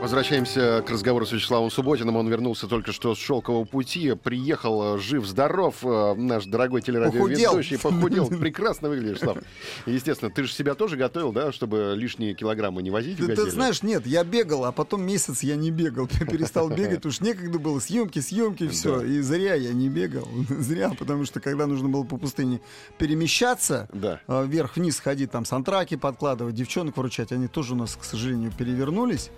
Возвращаемся 0.00 0.84
к 0.86 0.90
разговору 0.90 1.24
с 1.26 1.32
Вячеславом 1.32 1.70
Субботиным. 1.70 2.16
Он 2.16 2.28
вернулся 2.28 2.68
только 2.68 2.92
что 2.92 3.14
с 3.14 3.18
шелкового 3.18 3.64
пути. 3.64 4.12
Приехал 4.14 4.96
э, 4.96 4.98
жив-здоров. 4.98 5.76
э, 5.82 6.14
Наш 6.14 6.44
дорогой 6.44 6.82
телерадиоведущий. 6.82 7.78
Похудел. 7.78 8.28
Прекрасно 8.40 8.90
выглядишь, 8.90 9.20
Слав. 9.20 9.38
Естественно, 9.86 10.30
ты 10.30 10.44
же 10.44 10.52
себя 10.52 10.74
тоже 10.74 10.96
готовил, 10.96 11.32
да, 11.32 11.50
чтобы 11.50 11.94
лишние 11.96 12.34
килограммы 12.34 12.82
не 12.82 12.90
возить 12.90 13.16
Ты, 13.16 13.34
ты 13.34 13.50
знаешь, 13.50 13.82
нет, 13.82 14.06
я 14.06 14.22
бегал, 14.22 14.66
а 14.66 14.70
потом 14.70 15.02
месяц 15.02 15.42
я 15.42 15.56
не 15.56 15.70
бегал. 15.70 16.06
Перестал 16.30 16.68
бегать, 16.68 17.04
уж 17.06 17.20
некогда 17.20 17.58
было. 17.58 17.80
Съемки, 17.80 18.18
съемки, 18.18 18.68
все. 18.68 19.00
Да. 19.00 19.06
И 19.06 19.20
зря 19.20 19.54
я 19.54 19.72
не 19.72 19.88
бегал. 19.88 20.28
Зря, 20.50 20.92
потому 20.96 21.24
что 21.24 21.40
когда 21.40 21.66
нужно 21.66 21.88
было 21.88 22.04
по 22.04 22.18
пустыне 22.18 22.60
перемещаться, 22.98 23.88
Да. 23.94 24.20
а, 24.28 24.44
вверх-вниз 24.44 25.00
ходить, 25.00 25.30
там 25.30 25.46
сантраки 25.46 25.96
подкладывать, 25.96 26.54
девчонок 26.54 26.98
выручать, 26.98 27.32
они 27.32 27.48
тоже 27.48 27.72
у 27.72 27.76
нас, 27.76 27.96
к 27.96 28.04
сожалению, 28.04 28.52
перевернулись. 28.56 29.30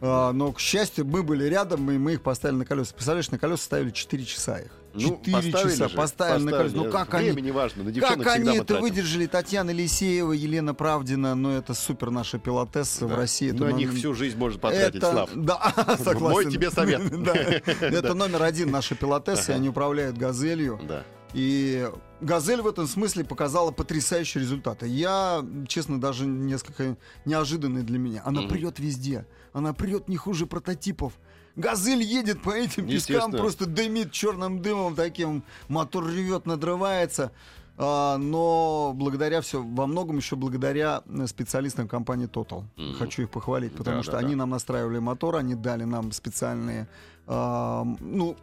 А, 0.00 0.32
но, 0.32 0.52
к 0.52 0.60
счастью, 0.60 1.06
мы 1.06 1.22
были 1.22 1.44
рядом, 1.44 1.90
и 1.90 1.98
мы 1.98 2.14
их 2.14 2.22
поставили 2.22 2.58
на 2.58 2.64
колеса. 2.66 2.92
Представляешь, 2.92 3.30
на 3.30 3.38
колеса 3.38 3.62
ставили 3.62 3.90
4 3.90 4.24
часа 4.24 4.58
их. 4.60 4.70
Ну, 4.94 5.20
4 5.24 5.32
поставили 5.32 5.70
часа 5.70 5.88
же, 5.88 5.96
поставили 5.96 6.42
на 6.44 6.50
колеса. 6.52 6.76
Ну 6.76 6.84
поставили. 6.84 7.04
как 7.04 7.14
они... 7.14 7.42
Не 7.42 7.50
важно, 7.50 7.84
на 7.84 7.92
Как 7.92 8.26
они 8.26 8.56
это 8.56 8.64
тратим. 8.64 8.82
выдержали? 8.82 9.26
Татьяна 9.26 9.70
Лисеева, 9.70 10.32
Елена 10.32 10.74
Правдина, 10.74 11.34
ну 11.34 11.50
это 11.50 11.74
супер 11.74 12.10
наша 12.10 12.38
пилотесса 12.38 13.06
в 13.06 13.10
Да. 13.10 13.16
России. 13.16 13.54
Это 13.54 13.64
На 13.64 13.72
них 13.72 13.92
всю 13.92 14.14
жизнь 14.14 14.38
может 14.38 14.60
потратить, 14.60 14.96
это, 14.96 15.10
Слав. 15.12 15.30
Да, 15.34 15.72
согласен. 15.98 16.20
Мой 16.44 16.50
тебе 16.50 16.70
совет. 16.70 17.00
Это 17.80 18.14
номер 18.14 18.42
один 18.42 18.70
наши 18.70 18.94
пилотессы, 18.94 19.50
они 19.50 19.68
управляют 19.68 20.16
«Газелью». 20.16 20.80
Да. 20.86 21.04
И 21.34 21.88
«Газель» 22.20 22.62
в 22.62 22.66
этом 22.66 22.86
смысле 22.86 23.24
показала 23.24 23.70
потрясающие 23.70 24.42
результаты. 24.42 24.86
Я, 24.86 25.44
честно, 25.68 26.00
даже 26.00 26.26
несколько 26.26 26.96
неожиданный 27.24 27.82
для 27.82 27.98
меня. 27.98 28.22
Она 28.24 28.42
Мгм. 28.42 28.50
прет 28.50 28.78
везде. 28.78 29.26
Она 29.52 29.72
прет 29.74 30.08
не 30.08 30.16
хуже 30.16 30.46
прототипов. 30.46 31.12
«Газель» 31.56 32.02
едет 32.02 32.42
по 32.42 32.50
этим 32.50 32.86
пескам, 32.86 33.32
просто 33.32 33.66
дымит 33.66 34.12
черным 34.12 34.60
дымом 34.60 34.94
таким. 34.94 35.42
Мотор 35.68 36.06
ревет, 36.08 36.46
надрывается. 36.46 37.32
А, 37.78 38.16
но 38.16 38.92
благодаря 38.94 39.42
все, 39.42 39.62
во 39.62 39.86
многом 39.86 40.16
еще 40.16 40.34
благодаря 40.36 41.02
специалистам 41.26 41.88
компании 41.88 42.26
Total. 42.26 42.64
Мгм. 42.76 42.94
Хочу 42.98 43.22
их 43.22 43.30
похвалить, 43.30 43.74
потому 43.74 43.98
Да, 43.98 44.02
что 44.02 44.12
да, 44.12 44.18
они 44.18 44.30
да. 44.30 44.38
нам 44.38 44.50
настраивали 44.50 44.98
мотор, 44.98 45.36
они 45.36 45.54
дали 45.54 45.84
нам 45.84 46.12
специальные, 46.12 46.88
а, 47.26 47.84
ну, 48.00 48.36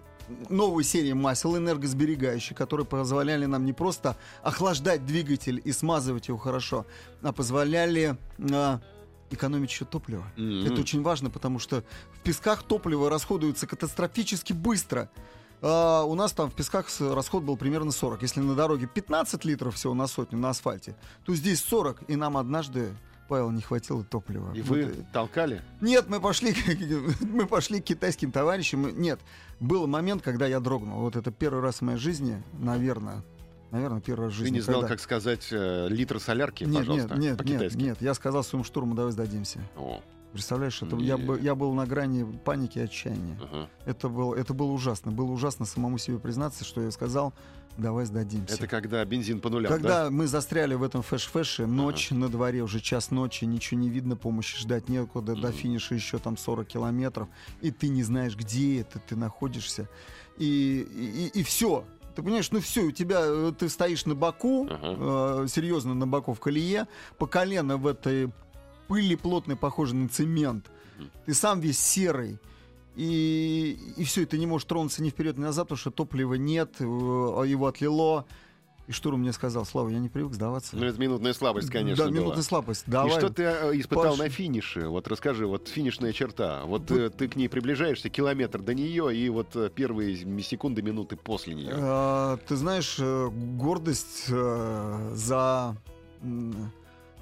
новые 0.49 0.85
серии 0.85 1.13
масел 1.13 1.57
энергосберегающие, 1.57 2.55
которые 2.55 2.85
позволяли 2.85 3.45
нам 3.45 3.65
не 3.65 3.73
просто 3.73 4.17
охлаждать 4.41 5.05
двигатель 5.05 5.61
и 5.63 5.71
смазывать 5.71 6.27
его 6.27 6.37
хорошо, 6.37 6.85
а 7.21 7.31
позволяли 7.31 8.17
а, 8.51 8.79
экономить 9.29 9.71
еще 9.71 9.85
топливо. 9.85 10.23
Мгм. 10.37 10.65
Это 10.65 10.81
очень 10.81 11.01
важно, 11.01 11.29
потому 11.29 11.59
что 11.59 11.83
в 12.13 12.19
песках 12.19 12.63
топливо 12.63 13.09
расходуется 13.09 13.67
катастрофически 13.67 14.53
быстро. 14.53 15.09
А, 15.61 16.03
у 16.03 16.15
нас 16.15 16.33
там 16.33 16.51
в 16.51 16.53
песках 16.53 16.87
расход 16.99 17.43
был 17.43 17.57
примерно 17.57 17.91
40. 17.91 18.21
Если 18.21 18.39
на 18.39 18.55
дороге 18.55 18.87
15 18.87 19.45
литров 19.45 19.75
всего 19.75 19.93
на 19.93 20.07
сотню 20.07 20.37
на 20.37 20.49
асфальте, 20.49 20.95
то 21.25 21.33
здесь 21.35 21.61
40, 21.63 22.03
и 22.09 22.15
нам 22.15 22.37
однажды, 22.37 22.93
Павел, 23.27 23.51
не 23.51 23.61
хватило 23.61 24.03
топлива. 24.03 24.53
И 24.53 24.61
Вот, 24.61 24.69
вы 24.69 24.79
э, 24.81 24.93
толкали? 25.11 25.61
нет, 25.81 26.07
мы 26.09 26.19
пошли, 26.19 26.53
мы 27.21 27.45
пошли 27.47 27.79
к 27.81 27.85
китайским 27.85 28.31
товарищам. 28.31 28.99
Нет, 28.99 29.19
был 29.59 29.87
момент, 29.87 30.21
когда 30.21 30.45
я 30.47 30.59
дрогнул. 30.59 30.99
Вот 31.01 31.15
это 31.15 31.31
первый 31.31 31.61
раз 31.61 31.77
в 31.77 31.81
моей 31.81 31.97
жизни, 31.97 32.41
наверное, 32.59 33.23
наверное, 33.71 34.01
первый 34.01 34.25
раз 34.25 34.33
в 34.33 34.37
Ты 34.37 34.43
жизни. 34.43 34.55
не 34.55 34.61
знал, 34.61 34.81
когда- 34.81 34.95
как 34.95 34.99
сказать 35.01 35.47
э, 35.51 35.87
литр 35.89 36.19
солярки, 36.19 36.63
Нет, 36.63 36.77
пожалуйста, 36.79 37.09
нет, 37.15 37.19
нет, 37.19 37.29
нет, 37.31 37.37
по-китайски? 37.37 37.77
нет. 37.77 38.01
Я 38.01 38.13
сказал 38.13 38.43
своему 38.43 38.63
штурману, 38.63 38.93
давай 38.95 39.11
сдадимся. 39.11 39.59
О, 39.75 40.01
Представляешь, 40.31 40.81
это 40.81 40.95
я, 40.95 41.15
Не. 41.15 41.23
бы- 41.23 41.39
я 41.39 41.53
был 41.53 41.73
на 41.73 41.85
грани 41.85 42.23
паники 42.43 42.79
и 42.79 42.81
отчаяния. 42.81 43.39
ага. 43.39 43.69
Это, 43.85 44.09
был, 44.09 44.33
это 44.33 44.55
было 44.55 44.71
ужасно. 44.71 45.11
Было 45.11 45.29
ужасно 45.31 45.63
самому 45.67 45.99
себе 45.99 46.17
признаться, 46.17 46.65
что 46.65 46.81
я 46.81 46.89
сказал, 46.89 47.33
давай 47.77 48.05
сдадимся. 48.05 48.55
Это 48.55 48.67
когда 48.67 49.03
бензин 49.05 49.39
по 49.39 49.49
нулям, 49.49 49.71
Когда 49.71 50.05
да? 50.05 50.09
мы 50.11 50.27
застряли 50.27 50.75
в 50.75 50.83
этом 50.83 51.01
фэш-фэше, 51.01 51.65
ночь 51.65 52.11
на 52.11 52.29
дворе, 52.29 52.61
уже 52.63 52.79
час 52.79 53.11
ночи, 53.11 53.45
ничего 53.45 53.79
не 53.79 53.89
видно, 53.89 54.15
помощи 54.15 54.57
ждать 54.59 54.89
некуда, 54.89 55.35
до 55.35 55.49
Мгм. 55.49 55.57
финиша 55.57 55.95
еще 55.95 56.19
там 56.19 56.37
40 56.37 56.67
километров, 56.67 57.27
и 57.61 57.71
ты 57.71 57.87
не 57.89 58.03
знаешь, 58.03 58.35
где 58.35 58.81
это 58.81 58.99
ты 58.99 59.15
находишься. 59.15 59.89
И, 60.37 61.31
и, 61.33 61.43
все. 61.43 61.85
Ты 62.15 62.21
понимаешь, 62.21 62.51
ну 62.51 62.59
все, 62.59 62.81
у 62.83 62.91
тебя, 62.91 63.21
э, 63.23 63.53
ты 63.57 63.69
стоишь 63.69 64.05
на 64.05 64.13
боку, 64.13 64.67
Ага. 64.69 65.43
э, 65.43 65.47
серьезно 65.47 65.95
на 65.95 66.05
боку 66.05 66.33
в 66.33 66.39
колее, 66.39 66.87
по 67.17 67.25
колено 67.25 67.77
в 67.77 67.87
этой 67.87 68.31
пыли 68.87 69.15
плотной, 69.15 69.55
похожей 69.55 69.97
на 69.97 70.09
цемент. 70.09 70.69
Ты 71.25 71.33
сам 71.33 71.59
весь 71.59 71.79
серый. 71.79 72.37
И, 72.95 73.77
и 73.97 74.03
все, 74.03 74.21
и 74.21 74.25
ты 74.25 74.37
не 74.37 74.45
можешь 74.45 74.65
тронуться 74.67 75.01
ни 75.01 75.09
вперед, 75.09 75.37
ни 75.37 75.41
назад, 75.41 75.65
потому 75.65 75.77
что 75.79 75.91
топлива 75.91 76.35
нет, 76.35 76.75
э, 76.79 76.83
его 76.83 77.67
отлило. 77.67 78.25
И 78.85 78.91
штурм 78.91 79.21
мне 79.21 79.31
сказал, 79.31 79.63
Слава, 79.65 79.87
я 79.89 79.97
не 79.99 80.09
привык 80.09 80.33
сдаваться. 80.33 80.75
Ну, 80.75 80.85
это 80.85 80.99
минутная 80.99 81.33
слабость, 81.33 81.69
конечно, 81.69 82.03
Да, 82.03 82.11
была. 82.11 82.19
минутная 82.21 82.43
слабость. 82.43 82.83
И 82.85 82.91
Давай. 82.91 83.11
что 83.17 83.29
ты 83.29 83.43
э, 83.43 83.71
испытал 83.79 84.09
Паш. 84.11 84.17
на 84.19 84.29
финише? 84.29 84.87
Вот 84.89 85.07
расскажи, 85.07 85.47
вот 85.47 85.69
финишная 85.69 86.11
черта. 86.11 86.63
Вот 86.65 86.91
Вот- 86.91 86.99
э, 86.99 87.09
ты 87.09 87.29
к 87.29 87.37
ней 87.37 87.47
приближаешься, 87.47 88.09
километр 88.09 88.61
до 88.61 88.73
нее, 88.73 89.15
и 89.15 89.29
вот 89.29 89.55
первые 89.73 90.17
секунды, 90.43 90.81
минуты 90.81 91.15
после 91.15 91.55
нее. 91.55 91.73
А, 91.77 92.37
ты 92.45 92.55
знаешь, 92.57 92.99
гордость 92.99 94.27
за... 94.27 95.77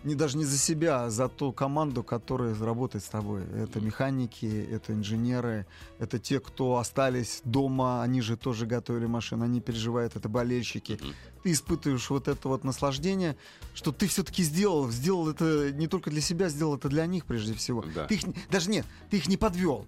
Не 0.04 0.16
даже 0.16 0.38
не 0.38 0.46
за 0.46 0.58
себя, 0.58 1.04
а 1.04 1.10
за 1.12 1.30
ту 1.30 1.54
команду, 1.54 2.04
которая 2.04 2.56
работает 2.56 3.04
с 3.04 3.08
тобой. 3.08 3.44
Это 3.56 3.80
механики, 3.80 4.68
это 4.72 4.94
инженеры, 4.94 5.68
это 6.00 6.18
те, 6.18 6.40
кто 6.40 6.78
остались 6.78 7.42
дома, 7.44 8.02
они 8.02 8.22
же 8.22 8.36
тоже 8.36 8.66
готовили 8.66 9.06
машины, 9.06 9.44
они 9.44 9.62
переживают, 9.62 10.16
это 10.16 10.28
болельщики. 10.28 11.00
Ты 11.44 11.52
испытываешь 11.52 12.10
вот 12.10 12.28
это 12.28 12.48
вот 12.48 12.64
наслаждение, 12.64 13.36
что 13.76 13.92
ты 13.92 14.08
все-таки 14.08 14.44
сделал, 14.44 14.90
сделал 14.90 15.30
это 15.30 15.72
не 15.72 15.88
только 15.88 16.10
для 16.10 16.22
себя, 16.22 16.50
сделал 16.50 16.78
это 16.78 16.90
для 16.90 17.06
них 17.06 17.26
прежде 17.26 17.54
всего. 17.54 17.84
Да. 17.94 18.06
Ты 18.08 18.16
их, 18.16 18.22
даже 18.50 18.70
нет, 18.72 18.86
ты 19.12 19.18
их 19.18 19.28
не 19.28 19.38
подвел. 19.38 19.86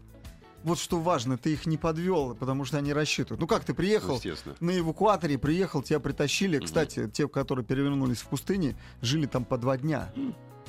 Вот 0.63 0.79
что 0.79 0.99
важно, 0.99 1.37
ты 1.37 1.53
их 1.53 1.65
не 1.65 1.77
подвел, 1.77 2.35
потому 2.35 2.63
что 2.65 2.77
они 2.77 2.93
рассчитывают. 2.93 3.41
Ну 3.41 3.47
как 3.47 3.65
ты 3.65 3.73
приехал, 3.73 4.19
на 4.59 4.77
эвакуаторе 4.79 5.37
приехал, 5.37 5.83
тебя 5.83 5.99
притащили. 5.99 6.57
Мгм. 6.57 6.65
Кстати, 6.65 7.09
те, 7.11 7.27
которые 7.27 7.65
перевернулись 7.65 8.19
в 8.19 8.27
пустыне, 8.27 8.77
жили 9.01 9.25
там 9.25 9.43
по 9.45 9.57
два 9.57 9.77
дня. 9.77 10.11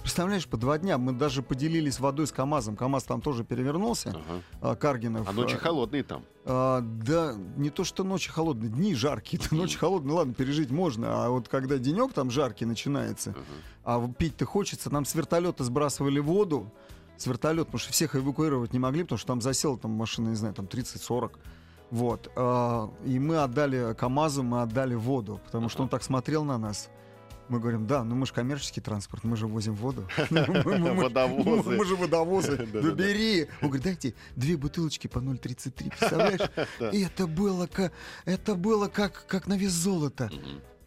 Представляешь, 0.03 0.47
по 0.47 0.59
два 0.59 0.77
дня. 0.77 0.99
Мы 0.99 1.13
даже 1.13 1.41
поделились 1.43 1.99
водой 1.99 2.27
с 2.27 2.33
КАМАЗом. 2.33 2.77
КАМАЗ 2.77 3.05
там 3.05 3.23
тоже 3.23 3.43
перевернулся, 3.43 4.11
Ага. 4.11 4.43
а, 4.61 4.77
Каргинов. 4.77 5.27
А 5.27 5.33
ночи 5.33 5.55
а, 5.55 5.59
холодные 5.59 6.03
там. 6.03 6.25
а, 6.45 6.81
да, 6.83 7.35
не 7.57 7.71
то, 7.71 7.85
что 7.85 8.05
ночи 8.05 8.31
холодные, 8.31 8.69
дни 8.71 8.95
жаркие. 8.95 9.41
Это 9.43 9.55
ночи 9.55 9.79
холодные, 9.79 10.15
ладно, 10.15 10.35
пережить 10.35 10.71
можно. 10.71 11.25
А 11.25 11.31
вот 11.31 11.49
когда 11.49 11.79
денек 11.79 12.13
там 12.13 12.31
жаркий 12.31 12.67
начинается, 12.67 13.31
Ага. 13.31 14.05
а 14.09 14.13
пить-то 14.13 14.45
хочется, 14.45 14.91
нам 14.93 15.07
с 15.07 15.15
вертолета 15.15 15.65
сбрасывали 15.65 16.19
воду. 16.19 16.71
С 17.17 17.27
вертолета, 17.27 17.67
потому 17.67 17.79
что 17.79 17.93
всех 17.93 18.17
эвакуировать 18.17 18.73
не 18.73 18.79
могли, 18.79 19.03
потому 19.05 19.19
что 19.19 19.29
там 19.29 19.41
засела 19.41 19.79
там 19.79 19.93
машина, 19.93 20.31
не 20.31 20.37
знаю, 20.37 20.55
там 20.55 20.67
30-40. 20.67 21.33
Вот. 21.91 22.31
а, 22.37 22.91
И 23.05 23.19
мы 23.19 23.37
отдали 23.39 23.95
КАМАЗу, 23.95 24.43
мы 24.43 24.63
отдали 24.63 24.95
воду, 24.95 25.41
потому 25.45 25.69
что 25.69 25.83
он 25.85 25.89
так 25.89 26.03
смотрел 26.03 26.45
на 26.45 26.59
нас. 26.59 26.89
Мы 27.49 27.61
говорим, 27.61 27.87
да, 27.87 28.03
ну 28.05 28.15
мы 28.17 28.25
же 28.27 28.33
коммерческий 28.33 28.81
транспорт, 28.81 29.23
мы 29.23 29.37
же 29.37 29.47
возим 29.47 29.75
воду. 29.75 30.09
Водовозы. 30.31 31.71
Мы 31.77 31.85
же 31.85 31.95
водовозы. 31.95 32.57
Да-да-да. 32.57 32.81
Да 32.89 32.95
бери. 32.95 33.49
Он 33.61 33.69
говорит, 33.69 33.85
дайте 33.85 34.15
две 34.35 34.57
бутылочки 34.57 35.07
по 35.09 35.19
0,33, 35.19 35.91
представляешь? 35.91 36.41
Это 36.81 37.27
было, 37.27 37.67
ка- 37.67 37.93
это 38.25 38.55
было 38.55 38.89
как, 38.89 39.27
как 39.27 39.47
на 39.47 39.57
вес 39.59 39.73
золота. 39.73 40.31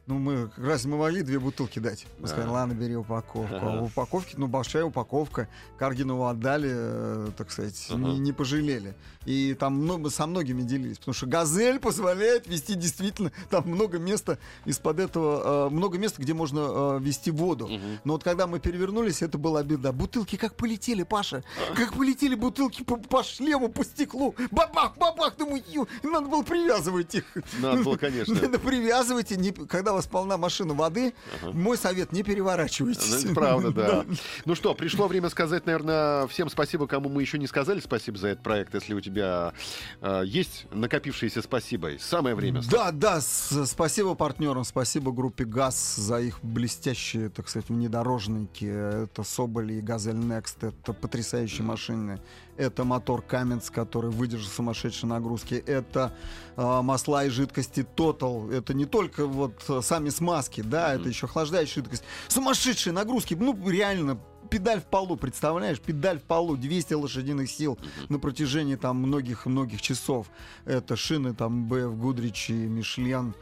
Ну, 0.08 0.18
мы 0.20 0.50
раз 0.56 0.86
мы 0.86 0.96
могли 0.98 1.22
две 1.22 1.38
бутылки 1.38 1.80
дать. 1.80 2.06
Мы 2.20 2.24
Да. 2.24 2.34
сказали, 2.34 2.50
ладно, 2.50 2.72
бери 2.74 2.96
упаковку. 2.96 3.54
А 3.54 3.82
в 3.82 3.84
упаковке, 3.84 4.36
ну, 4.38 4.48
большая 4.48 4.86
упаковка. 4.86 5.50
Каргинову 5.78 6.28
отдали, 6.28 6.70
э, 6.72 7.28
так 7.36 7.52
сказать, 7.52 7.88
Ага. 7.90 8.00
не, 8.00 8.20
не 8.20 8.32
пожалели. 8.32 8.96
И 9.26 9.54
там 9.60 9.74
много, 9.74 10.10
со 10.10 10.26
многими 10.26 10.62
делились. 10.62 10.98
Потому 11.00 11.14
что 11.14 11.26
«Газель» 11.26 11.80
позволяет 11.80 12.48
вести 12.48 12.76
действительно, 12.76 13.34
там 13.50 13.68
много 13.68 14.00
места 14.00 14.38
из-под 14.64 15.02
этого, 15.02 15.68
э, 15.68 15.70
много 15.72 15.98
места, 15.98 16.22
где 16.22 16.34
можно 16.34 16.60
э, 16.62 17.00
вести 17.02 17.30
воду. 17.30 17.70
Но 18.06 18.14
вот 18.14 18.24
когда 18.24 18.48
мы 18.48 18.60
перевернулись, 18.62 19.22
это 19.22 19.38
была 19.38 19.62
беда. 19.62 19.92
Бутылки 19.92 20.38
как 20.38 20.56
полетели, 20.56 21.04
Паша. 21.04 21.44
Как 21.76 21.92
полетели 21.94 22.36
бутылки 22.36 22.84
по, 22.84 22.96
по 22.96 23.24
шлему, 23.24 23.68
по 23.68 23.84
стеклу. 23.84 24.34
Бабах, 24.52 24.96
бабах. 24.98 25.36
Думаю, 25.36 25.62
надо 26.04 26.28
было 26.28 26.44
привязывать 26.44 27.14
их. 27.16 27.26
Надо 27.60 27.84
было, 27.84 27.98
конечно. 27.98 28.34
Надо 28.36 28.58
привязывайте, 28.58 29.36
не- 29.36 29.52
когда 29.52 29.97
вас 29.98 30.08
полна 30.08 30.38
машина 30.38 30.74
воды, 30.74 31.14
мой 31.54 31.78
совет, 31.78 32.12
не 32.12 32.22
Ну, 32.22 32.26
переворачивайтесь. 32.26 33.26
это 33.26 33.34
правда, 33.34 33.72
да. 33.72 34.06
Ну 34.46 34.56
что, 34.56 34.74
пришло 34.74 35.08
время 35.08 35.30
сказать, 35.30 35.66
наверное, 35.66 36.28
всем 36.28 36.50
спасибо, 36.50 36.88
кому 36.88 37.10
мы 37.10 37.22
еще 37.22 37.38
не 37.38 37.48
сказали 37.48 37.80
спасибо 37.80 38.18
за 38.18 38.30
этот 38.30 38.44
проект. 38.44 38.74
Если 38.74 38.94
у 38.94 39.02
тебя 39.02 39.54
э, 40.02 40.24
есть 40.26 40.68
накопившееся 40.72 41.42
спасибо, 41.42 41.92
самое 42.00 42.36
время. 42.36 42.62
Да, 42.70 42.92
да, 42.92 43.20
спасибо 43.22 44.16
партнерам, 44.16 44.64
спасибо 44.64 45.12
группе 45.12 45.46
ГАЗ 45.46 45.96
за 45.98 46.20
их 46.20 46.40
блестящие, 46.44 47.30
так 47.30 47.50
сказать, 47.50 47.70
внедорожники. 47.70 48.66
Это 48.66 49.24
Соболи 49.24 49.74
и 49.76 49.82
Газель 49.82 50.16
Next, 50.16 50.58
это 50.62 50.94
потрясающие 50.94 51.64
машины. 51.64 52.22
Это 52.58 52.84
мотор 52.84 53.22
Каменс, 53.22 53.70
который 53.70 54.12
выдержит 54.12 54.52
сумасшедшие 54.52 55.10
нагрузки, 55.10 55.56
это 55.56 56.14
э, 56.56 56.82
масла 56.82 57.26
и 57.26 57.30
жидкости 57.30 57.86
Total, 57.96 58.54
это 58.54 58.74
не 58.74 58.86
только 58.86 59.26
вот 59.26 59.64
э, 59.70 59.82
сами 59.82 60.10
смазки, 60.10 60.62
да, 60.62 60.94
mm-hmm. 60.94 61.00
это 61.00 61.10
еще 61.10 61.26
охлаждающая 61.28 61.84
жидкость. 61.84 62.04
Сумасшедшие 62.28 62.94
нагрузки, 62.94 63.36
ну 63.36 63.58
реально 63.70 64.20
педаль 64.50 64.82
в 64.82 64.86
полу, 64.86 65.18
представляешь? 65.18 65.80
Педаль 65.80 66.20
в 66.20 66.24
полу, 66.24 66.56
200 66.56 66.94
лошадиных 66.94 67.50
сил 67.50 67.74
uh-huh. 67.74 68.06
на 68.10 68.20
протяжении 68.20 68.76
там 68.76 68.98
многих-многих 68.98 69.82
часов. 69.82 70.28
Это 70.66 70.96
шины 70.96 71.34
там 71.34 71.68
BF 71.72 71.96
Goodrich 72.00 72.48
и 72.50 72.68
Michelin. 72.68 73.34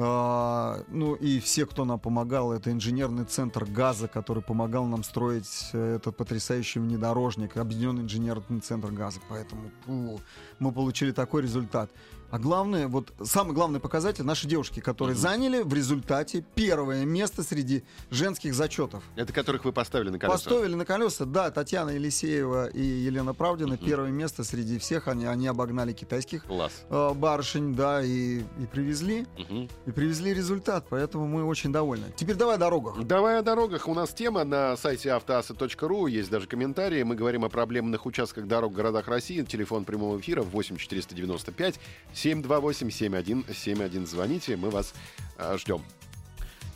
А, 0.00 0.84
ну 0.86 1.14
и 1.14 1.40
все, 1.40 1.66
кто 1.66 1.84
нам 1.84 1.98
помогал, 1.98 2.52
это 2.52 2.70
инженерный 2.70 3.24
центр 3.24 3.64
газа, 3.64 4.06
который 4.06 4.44
помогал 4.44 4.84
нам 4.84 5.02
строить 5.02 5.70
э, 5.72 5.96
этот 5.96 6.16
потрясающий 6.16 6.78
внедорожник, 6.78 7.56
объединенный 7.56 8.04
инженерный 8.04 8.60
центр 8.60 8.92
газа. 8.92 9.18
Поэтому 9.28 10.20
мы 10.60 10.72
получили 10.72 11.10
такой 11.10 11.42
результат. 11.42 11.90
А 12.30 12.38
главное, 12.38 12.88
вот 12.88 13.12
самый 13.22 13.54
главный 13.54 13.80
показатель 13.80 14.22
наши 14.22 14.46
девушки, 14.46 14.80
которые 14.80 15.14
угу. 15.14 15.22
заняли 15.22 15.62
в 15.62 15.72
результате 15.72 16.44
первое 16.54 17.04
место 17.04 17.42
среди 17.42 17.84
женских 18.10 18.54
зачетов. 18.54 19.02
Это 19.16 19.32
которых 19.32 19.64
вы 19.64 19.72
поставили 19.72 20.10
на 20.10 20.18
колеса? 20.18 20.36
Поставили 20.36 20.74
на 20.74 20.84
колеса, 20.84 21.24
да. 21.24 21.50
Татьяна 21.50 21.90
Елисеева 21.90 22.66
и 22.68 22.82
Елена 22.82 23.32
Правдина 23.32 23.74
угу. 23.74 23.84
первое 23.84 24.10
место 24.10 24.44
среди 24.44 24.78
всех. 24.78 25.08
Они, 25.08 25.24
они 25.24 25.46
обогнали 25.46 25.92
китайских 25.92 26.44
Класс. 26.44 26.72
Э, 26.90 27.14
барышень, 27.14 27.74
да, 27.74 28.02
и, 28.02 28.40
и 28.40 28.66
привезли. 28.70 29.26
Угу. 29.38 29.68
И 29.86 29.90
привезли 29.90 30.34
результат, 30.34 30.86
поэтому 30.90 31.26
мы 31.26 31.44
очень 31.44 31.72
довольны. 31.72 32.12
Теперь 32.16 32.36
давай 32.36 32.56
о 32.56 32.58
дорогах. 32.58 33.02
Давай 33.04 33.38
о 33.38 33.42
дорогах. 33.42 33.88
У 33.88 33.94
нас 33.94 34.10
тема 34.10 34.44
на 34.44 34.76
сайте 34.76 35.12
автоаса.ру, 35.12 36.06
есть 36.06 36.30
даже 36.30 36.46
комментарии. 36.46 37.02
Мы 37.02 37.14
говорим 37.14 37.44
о 37.44 37.48
проблемных 37.48 38.04
участках 38.04 38.46
дорог 38.46 38.72
в 38.72 38.74
городах 38.74 39.08
России. 39.08 39.42
Телефон 39.42 39.84
прямого 39.84 40.20
эфира 40.20 40.42
8 40.42 40.76
495 40.76 41.80
728-7171. 42.24 44.06
Звоните, 44.06 44.56
мы 44.56 44.70
вас 44.70 44.94
э, 45.36 45.56
ждем. 45.58 45.82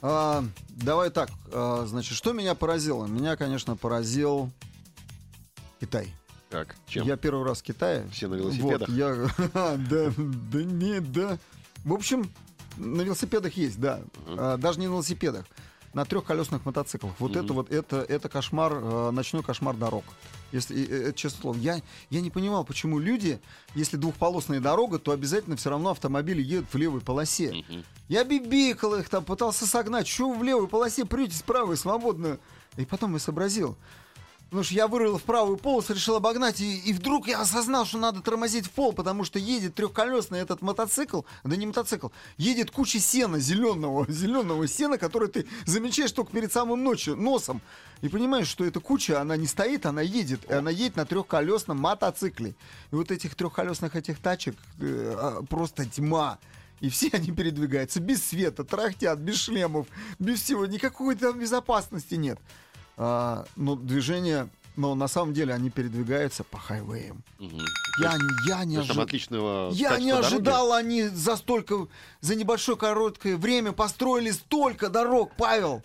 А, 0.01 0.45
давай 0.69 1.11
так, 1.11 1.31
а, 1.53 1.85
значит, 1.87 2.17
что 2.17 2.33
меня 2.33 2.55
поразило? 2.55 3.07
Меня, 3.07 3.37
конечно, 3.37 3.77
поразил 3.77 4.51
Китай. 5.81 6.13
Так, 6.51 6.77
чем? 6.87 7.07
Я 7.07 7.17
первый 7.17 7.45
раз 7.45 7.61
в 7.61 7.63
Китае. 7.63 8.07
Все 8.13 8.29
на 8.29 8.35
велосипедах? 8.35 8.89
Вот, 8.89 8.97
я... 8.97 9.15
да, 9.55 10.13
да 10.17 10.63
нет, 10.63 11.11
да. 11.13 11.39
В 11.85 11.93
общем, 11.95 12.31
на 12.77 13.03
велосипедах 13.03 13.55
есть, 13.55 13.81
да. 13.81 14.01
Uh-huh. 14.27 14.37
А, 14.39 14.57
даже 14.59 14.79
не 14.81 14.87
на 14.87 14.93
велосипедах. 14.93 15.47
На 15.95 16.05
трехколесных 16.05 16.65
мотоциклах. 16.65 17.13
Вот 17.19 17.33
uh-huh. 17.33 17.45
это 17.45 17.53
вот, 17.53 17.71
это, 17.71 17.97
это 18.09 18.29
кошмар, 18.29 18.73
э, 18.73 19.11
ночной 19.11 19.43
кошмар 19.43 19.77
дорог. 19.77 20.05
Если, 20.51 20.85
это 20.85 21.13
честное 21.13 21.41
слово. 21.43 21.57
Я, 21.59 21.83
я 22.09 22.21
не 22.21 22.31
понимал, 22.31 22.65
почему 22.65 22.99
люди, 22.99 23.41
если 23.75 23.99
двухполосная 23.99 24.61
дорога, 24.61 24.99
то 24.99 25.13
обязательно 25.13 25.57
все 25.57 25.71
равно 25.71 25.91
автомобили 25.91 26.43
едут 26.43 26.73
в 26.73 26.77
левой 26.77 27.03
полосе. 27.03 27.51
Uh-huh. 27.51 27.85
Я 28.09 28.25
бибикал 28.25 28.95
их 28.95 29.09
там, 29.09 29.25
пытался 29.25 29.67
согнать. 29.67 30.07
Что 30.07 30.33
в 30.33 30.43
левой 30.43 30.69
полосе 30.69 31.05
прете 31.05 31.37
с 31.37 31.43
правой 31.43 31.77
свободно? 31.77 32.39
И 32.77 32.87
потом 32.87 33.13
я 33.13 33.19
сообразил. 33.19 33.77
Потому 34.53 34.65
что 34.65 34.75
я 34.75 34.87
вырвал 34.87 35.17
в 35.17 35.23
правую 35.23 35.57
полосу, 35.57 35.95
решил 35.95 36.17
обогнать, 36.17 36.61
и, 36.61 36.77
и 36.81 36.93
вдруг 36.93 37.27
я 37.27 37.41
осознал, 37.41 37.87
что 37.87 37.97
надо 37.97 38.21
тормозить 38.21 38.67
в 38.67 38.71
пол, 38.71 38.93
потому 38.93 39.25
что 39.25 39.39
едет 39.39 39.75
трехколесный 39.75 40.41
этот 40.41 40.61
мотоцикл, 40.61 41.23
да 41.43 41.57
не 41.57 41.65
мотоцикл, 41.65 42.09
едет 42.37 42.71
куча 42.71 43.01
сена 43.01 43.39
зеленого, 43.39 44.05
зеленого 44.13 44.69
сена, 44.69 44.99
который 44.99 45.29
ты 45.29 45.47
замечаешь 45.65 46.13
только 46.13 46.33
перед 46.33 46.53
самым 46.53 46.85
ночью, 46.85 47.17
носом. 47.17 47.63
И 48.03 48.11
понимаешь, 48.11 48.47
что 48.47 48.67
эта 48.67 48.79
куча, 48.79 49.23
она 49.23 49.39
не 49.39 49.47
стоит, 49.47 49.87
она 49.87 50.03
едет, 50.03 50.45
и 50.45 50.53
она 50.53 50.71
едет 50.71 50.97
на 50.97 51.07
трехколесном 51.07 51.81
мотоцикле. 51.81 52.55
И 52.91 52.95
вот 52.95 53.11
этих 53.11 53.35
трехколесных 53.35 53.97
этих 53.97 54.19
тачек 54.19 54.55
э, 54.81 55.15
а, 55.17 55.43
просто 55.49 55.87
тьма. 55.87 56.39
И 56.81 56.91
все 56.91 57.09
они 57.15 57.33
передвигаются 57.33 58.01
без 58.01 58.23
света, 58.23 58.65
трахтят, 58.65 59.19
без 59.19 59.37
шлемов, 59.37 59.87
без 60.19 60.43
всего. 60.43 60.67
Никакой 60.67 61.15
там 61.15 61.39
безопасности 61.39 62.17
нет. 62.17 62.39
А, 62.97 63.45
но 63.57 63.77
движение 63.77 64.49
но 64.77 64.95
на 64.95 65.09
самом 65.09 65.35
деле 65.35 65.53
они 65.53 65.71
передвигаются 65.71 66.45
по 66.45 66.59
хайвеям. 66.59 67.23
Угу. 67.39 67.59
Я, 68.01 68.17
я 68.49 68.65
не, 68.65 68.79
ожи... 68.79 69.01
отличного 69.01 69.71
я 69.73 69.99
не 69.99 70.11
ожидал, 70.11 70.69
дороги. 70.69 70.85
они 70.85 71.03
за 71.09 71.37
столько, 71.37 71.89
за 72.21 72.35
небольшое 72.37 72.79
короткое 72.79 73.37
время 73.37 73.73
построили 73.73 74.31
столько 74.31 74.89
дорог, 74.89 75.33
Павел. 75.37 75.83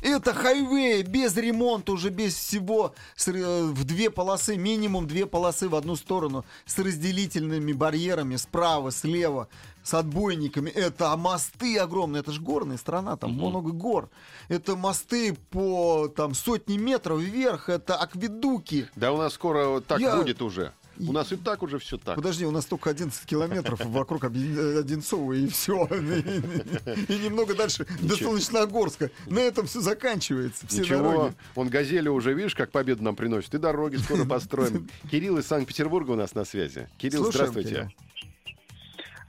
Это 0.00 0.32
хайвей 0.32 1.02
без 1.02 1.36
ремонта, 1.36 1.90
уже 1.90 2.10
без 2.10 2.34
всего, 2.34 2.94
с, 3.16 3.26
в 3.26 3.84
две 3.84 4.10
полосы, 4.10 4.56
минимум 4.56 5.08
две 5.08 5.26
полосы 5.26 5.68
в 5.68 5.74
одну 5.74 5.96
сторону, 5.96 6.44
с 6.66 6.78
разделительными 6.78 7.72
барьерами 7.72 8.36
справа, 8.36 8.92
слева, 8.92 9.48
с 9.88 9.94
отбойниками. 9.94 10.70
Это 10.70 11.16
мосты 11.16 11.78
огромные, 11.78 12.20
это 12.20 12.32
же 12.32 12.40
горная 12.40 12.76
страна, 12.76 13.16
там 13.16 13.38
угу. 13.38 13.48
много 13.48 13.72
гор. 13.72 14.10
Это 14.48 14.76
мосты 14.76 15.34
по 15.50 16.08
там 16.08 16.34
сотни 16.34 16.76
метров 16.76 17.20
вверх, 17.20 17.68
это 17.68 17.96
акведуки. 17.96 18.88
Да 18.96 19.12
у 19.12 19.16
нас 19.16 19.32
скоро 19.32 19.80
так 19.80 20.00
Я... 20.00 20.16
будет 20.16 20.42
уже. 20.42 20.72
У 21.00 21.12
нас 21.12 21.30
и 21.32 21.36
так 21.36 21.62
уже 21.62 21.78
все 21.78 21.96
так. 21.96 22.16
Подожди, 22.16 22.44
у 22.44 22.50
нас 22.50 22.64
только 22.66 22.90
11 22.90 23.24
километров 23.24 23.80
вокруг 23.84 24.24
Одинцова 24.24 25.32
и 25.32 25.46
все. 25.46 25.86
И 25.86 27.18
немного 27.18 27.54
дальше 27.54 27.86
до 28.00 28.16
Солнечногорска. 28.16 29.12
На 29.26 29.38
этом 29.38 29.68
все 29.68 29.80
заканчивается. 29.80 30.66
Все 30.66 30.80
Ничего, 30.80 31.32
он 31.54 31.68
газели 31.68 32.08
уже, 32.08 32.34
видишь, 32.34 32.56
как 32.56 32.72
победу 32.72 33.04
нам 33.04 33.14
приносит. 33.14 33.54
И 33.54 33.58
дороги 33.58 33.94
скоро 33.94 34.24
построим. 34.28 34.88
Кирилл 35.08 35.38
из 35.38 35.46
Санкт-Петербурга 35.46 36.10
у 36.10 36.16
нас 36.16 36.34
на 36.34 36.44
связи. 36.44 36.88
Кирилл, 36.98 37.30
здравствуйте. 37.30 37.92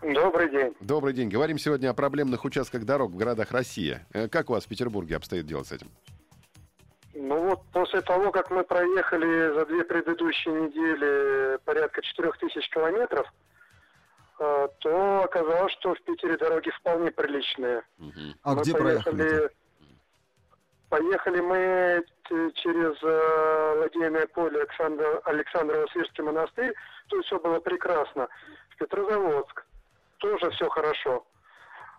Добрый 0.01 0.49
день. 0.49 0.73
Добрый 0.79 1.13
день. 1.13 1.29
Говорим 1.29 1.57
сегодня 1.57 1.89
о 1.89 1.93
проблемных 1.93 2.45
участках 2.45 2.85
дорог 2.85 3.11
в 3.11 3.17
городах 3.17 3.51
России. 3.51 3.99
Э, 4.13 4.29
как 4.29 4.49
у 4.49 4.53
вас 4.53 4.65
в 4.65 4.69
Петербурге 4.69 5.17
обстоит 5.17 5.45
дело 5.45 5.63
с 5.63 5.73
этим? 5.73 5.87
Ну 7.13 7.49
вот 7.49 7.61
после 7.73 8.01
того, 8.01 8.31
как 8.31 8.49
мы 8.49 8.63
проехали 8.63 9.53
за 9.53 9.65
две 9.65 9.83
предыдущие 9.83 10.53
недели 10.53 11.57
порядка 11.65 12.01
4000 12.01 12.69
километров, 12.69 13.27
э, 14.39 14.67
то 14.79 15.23
оказалось, 15.25 15.73
что 15.73 15.93
в 15.93 16.01
Питере 16.03 16.37
дороги 16.37 16.69
вполне 16.79 17.11
приличные. 17.11 17.81
А 18.43 18.55
мы 18.55 18.61
где 18.61 18.73
поехали? 18.73 19.15
проехали? 19.15 19.49
Поехали 20.87 21.41
мы 21.41 22.05
через 22.55 22.97
э, 23.03 23.79
ладейное 23.79 24.27
поле 24.27 24.61
Александр, 24.61 25.21
Александрово-Свирский 25.25 26.23
монастырь, 26.23 26.73
то 27.09 27.17
есть 27.17 27.27
все 27.27 27.39
было 27.39 27.59
прекрасно. 27.59 28.29
В 28.69 28.77
Петрозаводск 28.77 29.65
тоже 30.19 30.49
все 30.51 30.69
хорошо. 30.69 31.25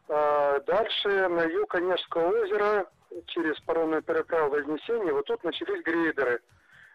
А 0.09 0.61
дальше 0.61 1.29
на 1.29 1.45
юг 1.45 1.75
Онежского 1.75 2.29
озера 2.43 2.87
через 3.27 3.59
паромную 3.61 4.03
переправу 4.03 4.51
Вознесения, 4.51 5.13
вот 5.13 5.27
тут 5.27 5.43
начались 5.45 5.83
грейдеры. 5.83 6.41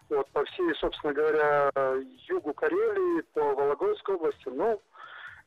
Вот 0.10 0.30
по 0.32 0.44
всей, 0.46 0.74
собственно 0.76 1.14
говоря, 1.14 1.72
югу 2.28 2.54
Карелии, 2.54 3.22
по 3.34 3.42
Вологодской 3.56 4.16
области. 4.16 4.50
Но 4.50 4.80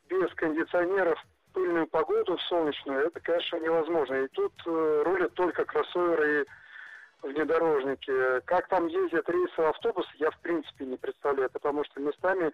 без 0.08 0.32
кондиционеров 0.34 1.18
пыльную 1.52 1.86
погоду, 1.86 2.38
солнечную, 2.48 3.06
это, 3.06 3.20
конечно, 3.20 3.56
невозможно. 3.56 4.14
И 4.14 4.28
тут 4.28 4.52
э, 4.66 5.02
рулят 5.04 5.34
только 5.34 5.64
кроссоверы 5.64 6.42
и 6.42 7.26
внедорожники. 7.26 8.40
Как 8.46 8.68
там 8.68 8.86
ездят 8.86 9.28
рейсовые 9.28 9.70
автобусы, 9.70 10.10
я 10.16 10.30
в 10.30 10.38
принципе 10.40 10.86
не 10.86 10.96
представляю, 10.96 11.50
потому 11.50 11.84
что 11.84 12.00
местами 12.00 12.52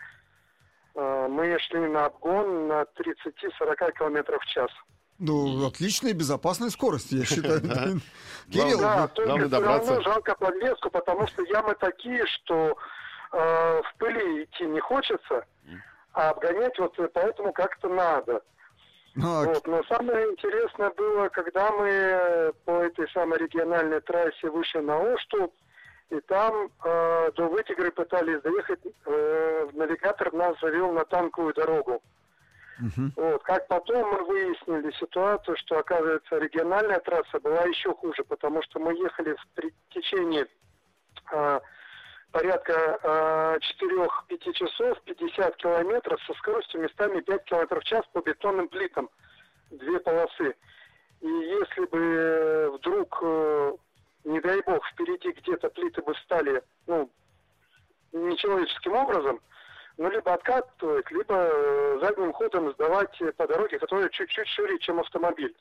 мы 0.95 1.59
шли 1.61 1.81
на 1.81 2.07
обгон 2.07 2.69
на 2.69 2.83
30-40 2.83 3.93
км 3.93 4.39
в 4.39 4.47
час. 4.47 4.71
Ну, 5.19 5.67
отличная 5.67 6.13
безопасная 6.13 6.71
скорость, 6.71 7.13
я 7.13 7.25
считаю. 7.25 7.61
Кирилл, 8.51 8.81
да, 8.81 9.09
только 9.09 9.47
все 9.47 9.61
равно 9.61 10.03
жалко 10.03 10.35
подвеску, 10.35 10.91
потому 10.91 11.27
что 11.29 11.43
ямы 11.45 11.75
такие, 11.77 12.27
что 12.27 12.77
э, 13.33 13.83
в 13.83 13.95
пыли 13.99 14.45
идти 14.45 14.65
не 14.65 14.81
хочется, 14.81 15.47
а 16.13 16.31
обгонять 16.31 16.79
вот 16.79 16.97
поэтому 17.13 17.53
как-то 17.53 17.89
надо. 17.89 18.43
Ну, 19.15 19.29
а 19.29 19.45
вот. 19.45 19.67
Но 19.67 19.83
самое 19.85 20.33
интересное 20.33 20.91
было, 20.91 21.29
когда 21.29 21.71
мы 21.71 22.53
по 22.65 22.83
этой 22.83 23.09
самой 23.11 23.39
региональной 23.39 24.01
трассе 24.01 24.51
вышли 24.51 24.79
на 24.79 24.99
Ошту, 25.15 25.53
и 26.11 26.21
там 26.21 26.71
э, 26.85 27.31
до 27.33 27.49
Вытигры 27.49 27.91
пытались 27.91 28.41
доехать, 28.43 28.81
э, 29.07 29.69
навигатор 29.73 30.33
нас 30.33 30.59
завел 30.61 30.93
на 30.93 31.05
танковую 31.05 31.55
дорогу. 31.55 32.03
Uh-huh. 32.81 33.11
Вот. 33.17 33.43
Как 33.45 33.69
потом 33.69 34.11
мы 34.11 34.25
выяснили 34.25 34.91
ситуацию, 34.99 35.57
что, 35.59 35.79
оказывается, 35.79 36.39
региональная 36.39 36.99
трасса 37.01 37.39
была 37.41 37.63
еще 37.65 37.95
хуже, 37.95 38.25
потому 38.25 38.63
что 38.63 38.81
мы 38.81 38.95
ехали 38.95 39.37
в 39.55 39.95
течение 39.95 40.47
э, 41.33 41.61
порядка 42.33 42.99
э, 43.01 43.59
4-5 43.81 44.53
часов, 44.55 45.01
50 45.05 45.57
километров 45.57 46.21
со 46.27 46.35
скоростью 46.35 46.81
местами 46.81 47.21
5 47.21 47.45
километров 47.45 47.83
в 47.83 47.87
час 47.87 48.05
по 48.13 48.21
бетонным 48.21 48.69
плитам, 48.69 49.09
две 49.71 50.01
полосы. 50.01 50.57
И 51.21 51.29
если 51.29 51.87
бы 51.87 52.73
вдруг, 52.77 53.19
э, 53.23 53.73
не 54.25 54.41
дай 54.41 54.63
бог, 54.63 54.85
впереди 54.87 55.33
где-то 55.33 55.69
плиты 55.71 56.03
бы 56.03 56.15
стали, 56.25 56.63
ну, 56.87 57.11
нечеловеческим 58.13 58.95
образом, 58.95 59.41
ну, 59.97 60.11
либо 60.11 60.35
откатывать, 60.35 61.11
либо 61.11 61.35
э, 61.35 61.99
задним 62.01 62.33
ходом 62.33 62.73
сдавать 62.73 63.17
по 63.37 63.47
дороге, 63.47 63.79
которая 63.79 64.09
чуть-чуть 64.09 64.49
шире, 64.49 64.79
чем 64.81 65.01
автомобиль. 65.01 65.55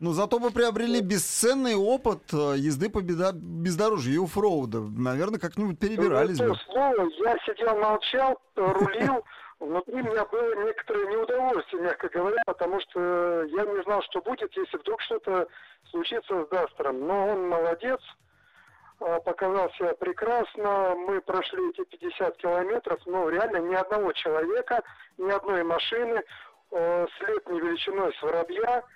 Ну, 0.00 0.12
зато 0.12 0.38
вы 0.38 0.50
приобрели 0.50 1.02
бесценный 1.02 1.74
опыт 1.74 2.32
э, 2.32 2.54
езды 2.56 2.88
по 2.88 3.02
бездорожью 3.02 4.14
и 4.14 4.24
оффроуда. 4.24 4.80
Наверное, 4.80 5.38
как-нибудь 5.38 5.78
перебирались 5.78 6.38
ну, 6.38 6.48
бы. 6.48 6.56
Слово, 6.72 7.08
я 7.18 7.36
сидел, 7.44 7.76
молчал, 7.76 8.40
рулил. 8.56 9.24
Внутри 9.60 10.02
меня 10.02 10.24
было 10.24 10.64
некоторое 10.64 11.06
неудовольствие, 11.06 11.82
мягко 11.82 12.08
говоря, 12.08 12.42
потому 12.46 12.80
что 12.80 13.44
я 13.44 13.64
не 13.64 13.82
знал, 13.82 14.02
что 14.02 14.20
будет, 14.22 14.56
если 14.56 14.76
вдруг 14.78 15.00
что-то 15.02 15.46
случится 15.90 16.44
с 16.44 16.48
Дастером. 16.48 17.06
Но 17.06 17.28
он 17.28 17.48
молодец, 17.48 18.00
а, 19.00 19.20
показал 19.20 19.70
себя 19.74 19.94
прекрасно. 19.94 20.94
Мы 20.96 21.20
прошли 21.20 21.70
эти 21.70 21.84
50 21.84 22.36
километров, 22.38 23.00
но 23.06 23.28
реально 23.28 23.58
ни 23.58 23.74
одного 23.74 24.12
человека, 24.12 24.82
ни 25.18 25.30
одной 25.30 25.62
машины, 25.62 26.22
э, 26.72 27.06
след 27.18 27.48
не 27.48 27.60
величиной 27.60 28.14
с 28.14 28.22
воробья– 28.22 28.82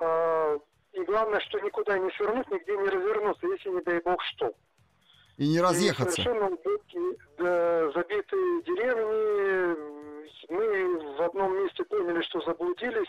а, 0.00 0.58
и 0.92 1.04
главное, 1.04 1.40
что 1.40 1.58
никуда 1.60 1.98
не 1.98 2.10
свернуть, 2.12 2.50
нигде 2.50 2.76
не 2.76 2.88
развернуться, 2.88 3.46
если 3.46 3.70
не 3.70 3.80
дай 3.82 4.00
бог 4.00 4.22
что. 4.34 4.52
И 5.36 5.48
не 5.48 5.60
разъехаться. 5.60 6.20
И 6.20 6.24
совершенно 6.24 6.56
да, 7.38 7.90
забитые 7.92 8.62
деревни. 8.62 9.87
Мы 10.48 11.16
в 11.16 11.22
одном 11.22 11.62
месте 11.62 11.84
поняли, 11.84 12.22
что 12.22 12.40
заблудились, 12.42 13.08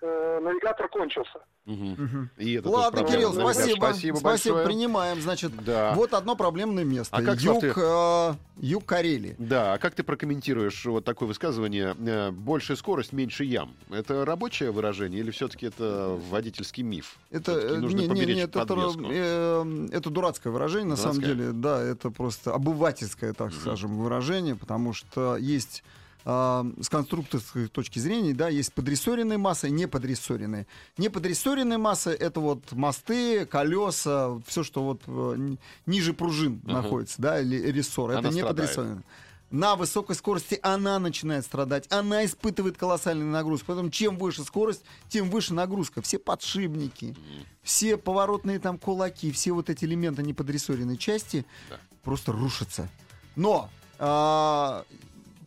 э, 0.00 0.40
навигатор 0.40 0.88
кончился. 0.88 1.40
Угу. 1.66 2.28
И 2.38 2.54
это 2.54 2.68
Ладно, 2.70 3.04
Кирилл, 3.04 3.32
спасибо. 3.34 3.76
Спасибо, 3.76 4.16
спасибо 4.16 4.64
принимаем. 4.64 5.20
Значит, 5.20 5.52
да. 5.64 5.92
вот 5.94 6.14
одно 6.14 6.34
проблемное 6.34 6.84
место. 6.84 7.14
А 7.14 7.22
как 7.22 7.40
юг, 7.40 7.60
ты... 7.60 7.74
э, 7.76 8.34
юг 8.56 8.86
Карелии. 8.86 9.36
Да, 9.38 9.74
а 9.74 9.78
как 9.78 9.94
ты 9.94 10.02
прокомментируешь 10.02 10.86
вот 10.86 11.04
такое 11.04 11.28
высказывание 11.28 11.94
э, 11.98 12.30
«большая 12.30 12.78
скорость, 12.78 13.12
меньше 13.12 13.44
ям»? 13.44 13.74
Это 13.90 14.24
рабочее 14.24 14.70
выражение 14.70 15.20
или 15.20 15.30
все-таки 15.30 15.66
это 15.66 16.18
водительский 16.30 16.82
миф? 16.82 17.18
Это, 17.30 17.52
э, 17.52 17.76
нужно 17.76 17.98
не, 17.98 18.08
не, 18.08 18.34
не, 18.34 18.40
это, 18.40 18.60
э, 18.60 19.88
это 19.92 20.08
дурацкое 20.10 20.50
выражение, 20.50 20.88
на 20.88 20.96
дурацкое? 20.96 21.12
самом 21.12 21.36
деле. 21.36 21.52
Да, 21.52 21.82
это 21.82 22.10
просто 22.10 22.54
обывательское, 22.54 23.34
так 23.34 23.48
угу. 23.48 23.56
скажем, 23.56 23.98
выражение, 23.98 24.56
потому 24.56 24.94
что 24.94 25.36
есть 25.36 25.84
с 26.24 26.88
конструкторской 26.90 27.68
точки 27.68 27.98
зрения, 27.98 28.34
да, 28.34 28.48
есть 28.48 28.72
подрессоренные 28.74 29.38
массы 29.38 29.68
и 29.68 29.70
неподрессоренные. 29.70 30.66
Неподрессоренные 30.98 31.78
массы— 31.78 32.10
это 32.20 32.40
вот 32.40 32.72
мосты, 32.72 33.46
колеса, 33.46 34.38
все, 34.46 34.62
что 34.62 34.84
вот 34.84 35.02
э, 35.06 35.56
ниже 35.86 36.12
пружин 36.12 36.60
uh-huh. 36.64 36.72
находится, 36.72 37.22
да, 37.22 37.40
или 37.40 37.70
рессор. 37.70 38.10
Она 38.10 38.28
это 38.28 38.30
не 38.30 38.44
подрессоренное 38.44 39.04
на 39.50 39.76
высокой 39.76 40.14
скорости 40.14 40.58
она 40.62 40.98
начинает 40.98 41.44
страдать, 41.44 41.90
она 41.90 42.24
испытывает 42.24 42.76
колоссальную 42.76 43.30
нагрузку. 43.30 43.68
Поэтому 43.68 43.90
чем 43.90 44.18
выше 44.18 44.44
скорость, 44.44 44.82
тем 45.08 45.30
выше 45.30 45.54
нагрузка. 45.54 46.02
Все 46.02 46.18
подшипники, 46.18 47.16
все 47.62 47.96
поворотные 47.96 48.58
там 48.58 48.78
кулаки, 48.78 49.32
все 49.32 49.52
вот 49.52 49.70
эти 49.70 49.84
элементы 49.84 50.22
неподрессоренной 50.22 50.98
части 50.98 51.46
да. 51.70 51.76
просто 52.02 52.32
рушатся. 52.32 52.88
Но 53.36 53.70
а, 53.98 54.84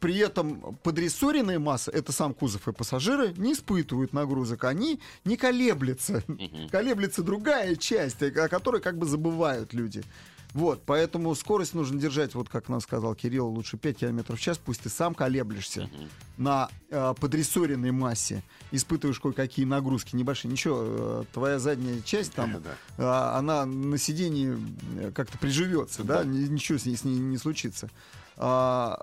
при 0.02 0.18
этом 0.18 0.76
подрессоренные 0.84 1.60
массы, 1.60 1.92
это 1.92 2.12
сам 2.12 2.34
кузов 2.34 2.68
и 2.68 2.74
пассажиры, 2.74 3.34
не 3.38 3.54
испытывают 3.54 4.14
нагрузок. 4.14 4.64
Они 4.64 5.00
не 5.24 5.38
колеблются. 5.38 6.24
Угу. 6.28 6.70
Колеблется 6.72 7.22
другая 7.22 7.76
часть, 7.76 8.22
о 8.22 8.50
которой 8.50 8.82
как 8.82 8.98
бы 8.98 9.06
забывают 9.06 9.74
люди. 9.74 10.04
Вот, 10.54 10.82
поэтому 10.86 11.34
скорость 11.36 11.74
нужно 11.76 11.98
держать, 11.98 12.36
вот 12.36 12.50
как 12.50 12.68
нам 12.68 12.82
сказал 12.82 13.16
Кирилл, 13.16 13.48
лучше 13.48 13.78
5 13.78 14.00
км 14.00 14.36
в 14.36 14.40
час, 14.40 14.58
пусть 14.58 14.82
ты 14.82 14.90
сам 14.90 15.14
колеблешься 15.14 15.82
uh-huh. 15.82 16.10
на 16.38 16.70
э, 16.90 17.14
подрессоренной 17.22 17.92
массе, 17.92 18.44
испытываешь 18.72 19.22
кое-какие 19.22 19.64
нагрузки 19.66 20.14
небольшие. 20.14 20.52
Ничего, 20.52 20.82
э, 20.84 21.24
твоя 21.32 21.58
задняя 21.58 22.02
часть 22.02 22.34
там, 22.34 22.58
uh-huh. 22.58 22.76
э, 22.98 23.38
она 23.38 23.66
на 23.66 23.98
сидении 23.98 24.58
э, 25.00 25.12
как-то 25.16 25.38
приживется, 25.38 26.02
uh-huh. 26.02 26.06
да, 26.06 26.24
ничего 26.26 26.78
с 26.78 26.86
ней, 26.86 26.98
с 26.98 27.06
ней 27.06 27.18
не 27.18 27.38
случится. 27.38 27.90
А, 28.38 29.00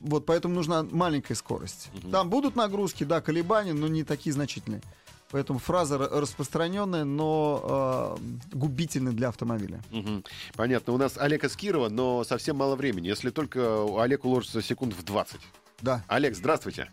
вот 0.00 0.26
поэтому 0.26 0.54
нужна 0.54 0.82
маленькая 0.82 1.34
скорость. 1.34 1.90
Угу. 1.94 2.10
Там 2.10 2.30
будут 2.30 2.56
нагрузки, 2.56 3.04
да, 3.04 3.20
колебания, 3.20 3.72
но 3.72 3.88
не 3.88 4.04
такие 4.04 4.32
значительные. 4.32 4.82
Поэтому 5.32 5.58
фраза 5.58 5.96
распространенная, 5.96 7.04
но 7.04 8.18
э, 8.20 8.54
губительная 8.54 9.12
для 9.12 9.28
автомобиля. 9.28 9.80
Угу. 9.90 10.24
Понятно. 10.56 10.92
У 10.92 10.98
нас 10.98 11.16
Олег 11.16 11.44
Аскирова, 11.44 11.88
но 11.88 12.22
совсем 12.22 12.56
мало 12.56 12.76
времени. 12.76 13.06
Если 13.06 13.30
только 13.30 13.86
Олег 13.98 14.26
уложится 14.26 14.60
секунд 14.60 14.92
в 14.92 15.02
20. 15.02 15.40
Да. 15.80 16.04
Олег, 16.06 16.36
здравствуйте. 16.36 16.90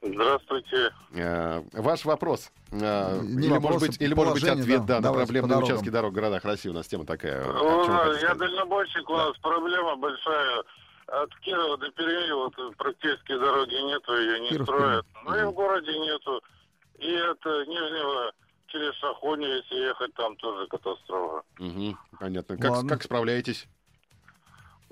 Здравствуйте. 0.00 0.90
Э, 1.14 1.62
ваш 1.74 2.04
вопрос. 2.04 2.50
Э, 2.72 3.20
Не 3.22 3.46
или, 3.46 3.58
может 3.58 3.80
быть, 3.80 4.00
или 4.00 4.14
может 4.14 4.32
быть 4.32 4.44
ответ 4.44 4.86
да, 4.86 5.00
да, 5.00 5.10
на 5.10 5.16
проблемные 5.16 5.58
участки 5.58 5.90
дорог 5.90 6.12
в 6.12 6.14
городах 6.14 6.44
России. 6.44 6.70
У 6.70 6.72
нас 6.72 6.86
тема 6.86 7.04
такая. 7.04 7.44
Ну, 7.44 8.12
я 8.14 8.34
дальнобойщик, 8.34 9.08
у 9.08 9.16
нас 9.16 9.36
проблема 9.38 9.96
большая 9.96 10.64
от 11.06 11.34
Кирова 11.40 11.76
до 11.78 11.90
Перми 11.90 12.32
вот 12.32 12.76
практически 12.76 13.36
дороги 13.38 13.74
нету, 13.74 14.16
ее 14.16 14.40
не 14.40 14.48
Киров, 14.50 14.66
строят. 14.66 15.06
Ну 15.24 15.36
и 15.36 15.44
в 15.44 15.52
городе 15.52 15.98
нету. 15.98 16.42
И 16.98 17.10
это 17.10 17.64
Нижнего 17.66 18.32
через 18.68 18.98
Сахони, 19.00 19.44
если 19.44 19.76
ехать, 19.86 20.14
там 20.14 20.36
тоже 20.36 20.66
катастрофа. 20.68 21.42
Угу, 21.58 21.96
понятно. 22.18 22.56
Как, 22.56 22.86
как 22.88 23.02
справляетесь? 23.02 23.66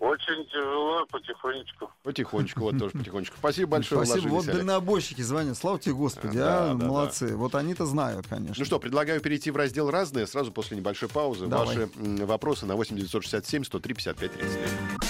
Очень 0.01 0.47
тяжело, 0.47 1.05
потихонечку. 1.11 1.91
Потихонечку, 2.03 2.61
вот 2.61 2.79
тоже 2.79 2.93
потихонечку. 2.99 3.37
Спасибо 3.37 3.73
большое. 3.73 4.07
Спасибо. 4.07 4.31
Вот 4.31 4.47
дальнобойщики 4.47 5.21
звонят. 5.21 5.59
Слава 5.59 5.79
тебе, 5.79 5.95
Господи, 5.95 6.39
а, 6.39 6.71
а 6.71 6.75
да, 6.75 6.87
молодцы. 6.87 7.29
Да. 7.29 7.37
Вот 7.37 7.55
они-то 7.55 7.85
знают, 7.85 8.27
конечно. 8.27 8.55
Ну 8.59 8.65
что, 8.65 8.79
предлагаю 8.79 9.21
перейти 9.21 9.51
в 9.51 9.57
раздел 9.57 9.91
«Разные» 9.91 10.27
сразу 10.27 10.53
после 10.53 10.79
небольшой 10.79 11.11
паузы. 11.11 11.49
Давай. 11.49 11.67
Ваши 11.67 11.91
вопросы 12.25 12.65
на 12.65 12.77
8 12.77 12.97
967 12.97 13.65
103 13.65 13.95
55 13.95 14.33
33. 14.33 15.10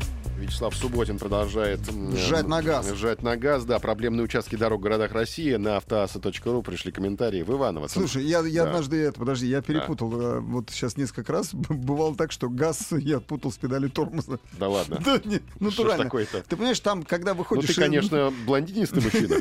Вячеслав 0.41 0.75
Субботин 0.75 1.19
продолжает 1.19 1.79
сжать 2.13 2.47
на 2.47 2.63
газ. 2.63 2.91
Сжать 2.93 3.21
на 3.21 3.37
газ, 3.37 3.63
да. 3.63 3.77
Проблемные 3.79 4.23
участки 4.23 4.55
дорог 4.55 4.79
в 4.79 4.83
городах 4.83 5.11
России. 5.11 5.53
На 5.55 5.77
автоаса.ру 5.77 6.63
пришли 6.63 6.91
комментарии. 6.91 7.43
В 7.43 7.51
Иваново. 7.51 7.87
Слушай, 7.87 8.23
я, 8.23 8.39
я 8.41 8.63
да. 8.63 8.69
однажды, 8.69 8.97
это, 8.97 9.19
подожди, 9.19 9.47
я 9.47 9.61
перепутал. 9.61 10.09
Да. 10.09 10.39
Вот 10.39 10.69
сейчас 10.71 10.97
несколько 10.97 11.31
раз 11.31 11.53
бывало 11.53 12.15
так, 12.15 12.31
что 12.31 12.49
газ 12.49 12.87
я 12.91 13.19
путал 13.19 13.51
с 13.51 13.57
педали 13.57 13.87
тормоза. 13.87 14.39
Да 14.53 14.67
ладно? 14.67 14.99
Да, 15.11 15.19
нет, 15.25 15.43
натурально. 15.59 16.09
Ты 16.09 16.55
понимаешь, 16.55 16.79
там, 16.79 17.03
когда 17.03 17.33
выходишь... 17.33 17.67
Ну 17.67 17.73
ты, 17.73 17.81
конечно, 17.81 18.33
блондинистый 18.45 19.03
мужчина. 19.03 19.35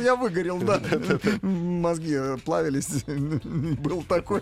Я, 0.00 0.16
выгорел, 0.16 0.58
да. 0.58 0.80
Мозги 1.42 2.16
плавились. 2.44 3.04
Был 3.04 4.02
такой. 4.02 4.40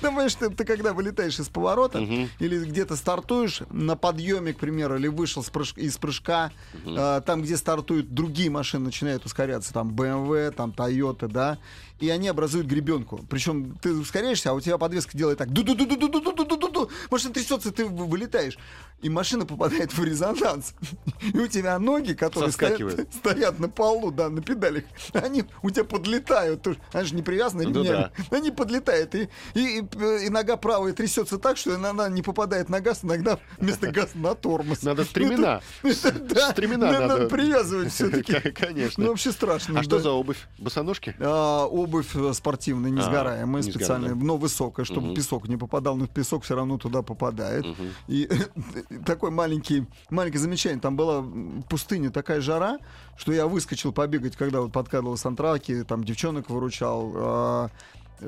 Понимаешь, 0.00 0.34
ты, 0.34 0.50
ты 0.50 0.64
когда 0.64 0.92
вылетаешь 0.92 1.38
из 1.38 1.48
поворота 1.48 2.00
или 2.38 2.64
где-то 2.64 2.96
стартуешь 2.96 3.62
на 3.70 3.96
подъеме, 4.10 4.52
к 4.52 4.58
примеру, 4.58 4.96
или 4.96 5.08
вышел 5.08 5.44
из 5.76 5.98
прыжка, 5.98 6.50
там, 6.84 7.42
где 7.42 7.56
стартуют 7.56 8.12
другие 8.12 8.50
машины, 8.50 8.86
начинают 8.86 9.24
ускоряться, 9.24 9.72
там 9.72 9.90
BMW, 9.90 10.50
там 10.50 10.70
Toyota, 10.70 11.28
да, 11.28 11.58
и 12.00 12.08
они 12.08 12.28
образуют 12.28 12.66
гребенку. 12.66 13.24
Причем 13.28 13.76
ты 13.80 13.92
ускоряешься, 13.92 14.50
а 14.50 14.54
у 14.54 14.60
тебя 14.60 14.78
подвеска 14.78 15.16
делает 15.16 15.38
так. 15.38 15.50
Ду-ду-ду-ду-ду-ду-ду-ду-ду. 15.50 16.90
Машина 17.10 17.34
трясется, 17.34 17.70
ты 17.70 17.84
вылетаешь. 17.84 18.58
И 19.02 19.08
машина 19.08 19.46
попадает 19.46 19.92
в 19.92 20.04
резонанс. 20.04 20.74
И 21.22 21.38
у 21.38 21.46
тебя 21.46 21.78
ноги, 21.78 22.12
которые 22.12 22.52
стоят, 22.52 23.14
стоят 23.14 23.58
на 23.58 23.68
полу, 23.68 24.10
да, 24.10 24.28
на 24.28 24.42
педалях, 24.42 24.84
они 25.14 25.44
у 25.62 25.70
тебя 25.70 25.84
подлетают. 25.84 26.66
Они 26.92 27.06
же 27.06 27.14
не 27.14 27.22
привязаны. 27.22 27.66
Ну, 27.66 27.84
да. 27.84 28.12
Они 28.30 28.50
подлетают. 28.50 29.14
И, 29.14 29.28
и, 29.54 29.78
и, 29.78 30.26
и 30.26 30.28
нога 30.28 30.56
правая 30.56 30.92
трясется 30.92 31.38
так, 31.38 31.56
что 31.56 31.74
она 31.76 32.08
не 32.08 32.22
попадает 32.22 32.68
на 32.68 32.80
газ, 32.80 33.00
иногда 33.02 33.38
вместо 33.58 33.90
газа 33.90 34.10
на 34.14 34.34
тормоз. 34.34 34.82
Надо 34.82 35.04
стремена. 35.04 35.60
Да, 35.82 36.52
стремена 36.52 36.92
надо 36.92 37.26
привязывать 37.26 37.92
все-таки. 37.92 38.34
Конечно. 38.50 39.04
Ну, 39.04 39.10
вообще 39.10 39.32
страшно. 39.32 39.80
А 39.80 39.82
что 39.82 39.98
за 39.98 40.10
обувь? 40.10 40.46
Босоножки? 40.58 41.14
А, 41.18 41.66
обувь 41.90 42.14
э, 42.14 42.32
спортивная, 42.32 42.90
несгораемая, 42.90 43.60
а, 43.60 43.64
специальная, 43.64 44.14
но 44.14 44.36
высокая, 44.36 44.84
чтобы 44.84 45.08
угу. 45.08 45.16
песок 45.16 45.48
не 45.48 45.56
попадал, 45.56 45.96
но 45.96 46.06
песок 46.06 46.44
все 46.44 46.54
равно 46.54 46.78
туда 46.78 47.02
попадает. 47.02 47.66
Угу. 47.66 47.82
И 48.08 48.28
такой 49.06 49.30
маленький, 49.30 49.86
маленькое 50.08 50.40
замечание, 50.40 50.80
там 50.80 50.96
была 50.96 51.24
пустыня, 51.68 52.10
такая 52.10 52.40
жара, 52.40 52.78
что 53.16 53.32
я 53.32 53.46
выскочил 53.46 53.92
побегать, 53.92 54.36
когда 54.36 54.60
вот 54.60 54.72
подкатывал 54.72 55.16
с 55.16 55.26
Антраки, 55.26 55.84
там 55.84 56.04
девчонок 56.04 56.48
выручал, 56.48 57.12
э, 57.14 57.68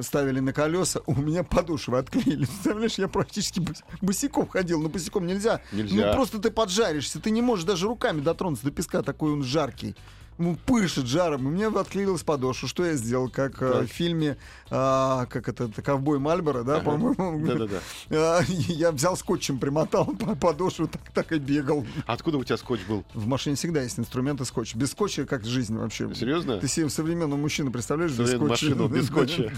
ставили 0.00 0.40
на 0.40 0.52
колеса, 0.52 1.00
у 1.06 1.14
меня 1.14 1.44
подошвы 1.44 1.98
отклеили. 1.98 2.44
Представляешь, 2.46 2.94
я 2.98 3.08
практически 3.08 3.62
босиком 4.00 4.48
ходил, 4.48 4.80
но 4.80 4.88
босиком 4.88 5.26
нельзя. 5.26 5.60
Нельзя. 5.72 6.08
Ну 6.08 6.12
просто 6.14 6.38
ты 6.38 6.50
поджаришься, 6.50 7.20
ты 7.20 7.30
не 7.30 7.42
можешь 7.42 7.64
даже 7.64 7.86
руками 7.86 8.20
дотронуться 8.20 8.64
до 8.64 8.72
песка, 8.72 9.02
такой 9.02 9.32
он 9.32 9.44
жаркий. 9.44 9.94
Ну, 10.38 10.56
пышет 10.66 11.06
жаром, 11.06 11.48
и 11.48 11.50
мне 11.50 11.66
отклеилась 11.68 12.22
подошва. 12.22 12.68
Что 12.68 12.84
я 12.84 12.94
сделал? 12.94 13.28
Как 13.28 13.58
да. 13.58 13.80
э, 13.80 13.82
в 13.82 13.86
фильме, 13.86 14.36
э, 14.70 15.26
как 15.28 15.48
это, 15.48 15.64
это 15.64 15.82
«Ковбой 15.82 16.18
Мальборо», 16.18 16.62
да, 16.62 16.76
ага. 16.76 16.84
по-моему? 16.84 17.46
Да-да-да. 17.46 17.80
Э, 18.10 18.40
я 18.48 18.92
взял 18.92 19.16
скотчем, 19.16 19.58
примотал 19.58 20.06
подошву, 20.40 20.88
так, 20.88 21.02
так 21.12 21.32
и 21.32 21.38
бегал. 21.38 21.86
Откуда 22.06 22.38
у 22.38 22.44
тебя 22.44 22.56
скотч 22.56 22.80
был? 22.88 23.04
В 23.14 23.26
машине 23.26 23.56
всегда 23.56 23.82
есть 23.82 23.98
инструменты 23.98 24.44
скотча. 24.44 24.76
Без 24.76 24.90
скотча 24.90 25.26
как 25.26 25.44
жизнь 25.44 25.76
вообще. 25.76 26.12
Серьезно? 26.14 26.58
Ты 26.58 26.68
себе 26.68 26.88
современного 26.88 27.38
мужчину 27.38 27.70
представляешь 27.70 28.12
без 28.12 28.30
скотча? 28.30 28.44
машину 28.44 28.88
без 28.88 29.06
скотча. 29.08 29.52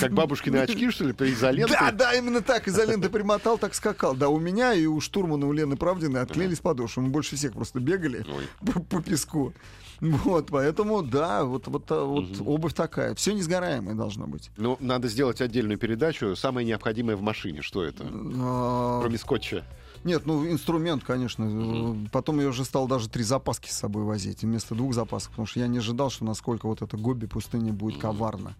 Как 0.00 0.12
бабушкины 0.12 0.56
очки, 0.56 0.90
что 0.90 1.04
ли, 1.04 1.12
по 1.12 1.30
изоленте? 1.30 1.74
Да, 1.78 1.90
да, 1.92 2.14
именно 2.14 2.40
так. 2.40 2.68
Изоленты 2.68 3.08
примотал, 3.08 3.58
так 3.58 3.74
скакал. 3.74 4.14
Да, 4.14 4.28
у 4.28 4.38
меня 4.38 4.72
и 4.74 4.86
у 4.86 5.00
штурмана, 5.00 5.46
у 5.46 5.52
Лены 5.52 5.76
Правдиной 5.76 6.22
отклеились 6.22 6.60
подошвы. 6.60 7.02
Мы 7.02 7.10
больше 7.10 7.36
всех 7.36 7.52
просто 7.52 7.80
бегали 7.80 8.24
по 8.88 9.02
песку. 9.02 9.52
Вот, 10.28 10.48
поэтому, 10.50 11.02
да, 11.02 11.44
вот, 11.44 11.66
вот, 11.66 11.90
а, 11.90 12.04
вот 12.04 12.40
угу. 12.40 12.52
обувь 12.52 12.74
такая. 12.74 13.14
Все 13.14 13.32
несгораемое 13.32 13.94
должно 13.94 14.26
быть. 14.26 14.50
Ну, 14.56 14.76
надо 14.80 15.08
сделать 15.08 15.40
отдельную 15.40 15.78
передачу. 15.78 16.36
Самое 16.36 16.66
необходимое 16.66 17.16
в 17.16 17.22
машине. 17.22 17.62
Что 17.62 17.84
это? 17.84 18.04
А... 18.04 19.00
Кроме 19.00 19.18
скотча. 19.18 19.64
Нет, 20.04 20.26
ну 20.26 20.46
инструмент, 20.48 21.02
конечно. 21.04 21.46
Угу. 21.46 22.08
Потом 22.12 22.40
я 22.40 22.48
уже 22.48 22.64
стал 22.64 22.86
даже 22.86 23.08
три 23.08 23.24
запаски 23.24 23.68
с 23.68 23.76
собой 23.76 24.04
возить 24.04 24.42
вместо 24.42 24.74
двух 24.74 24.94
запасов, 24.94 25.30
потому 25.30 25.46
что 25.46 25.60
я 25.60 25.66
не 25.66 25.78
ожидал, 25.78 26.10
что 26.10 26.24
насколько 26.24 26.66
вот 26.66 26.82
это 26.82 26.96
Гоби 26.96 27.26
пустыня 27.26 27.72
будет 27.72 28.00
коварно. 28.00 28.54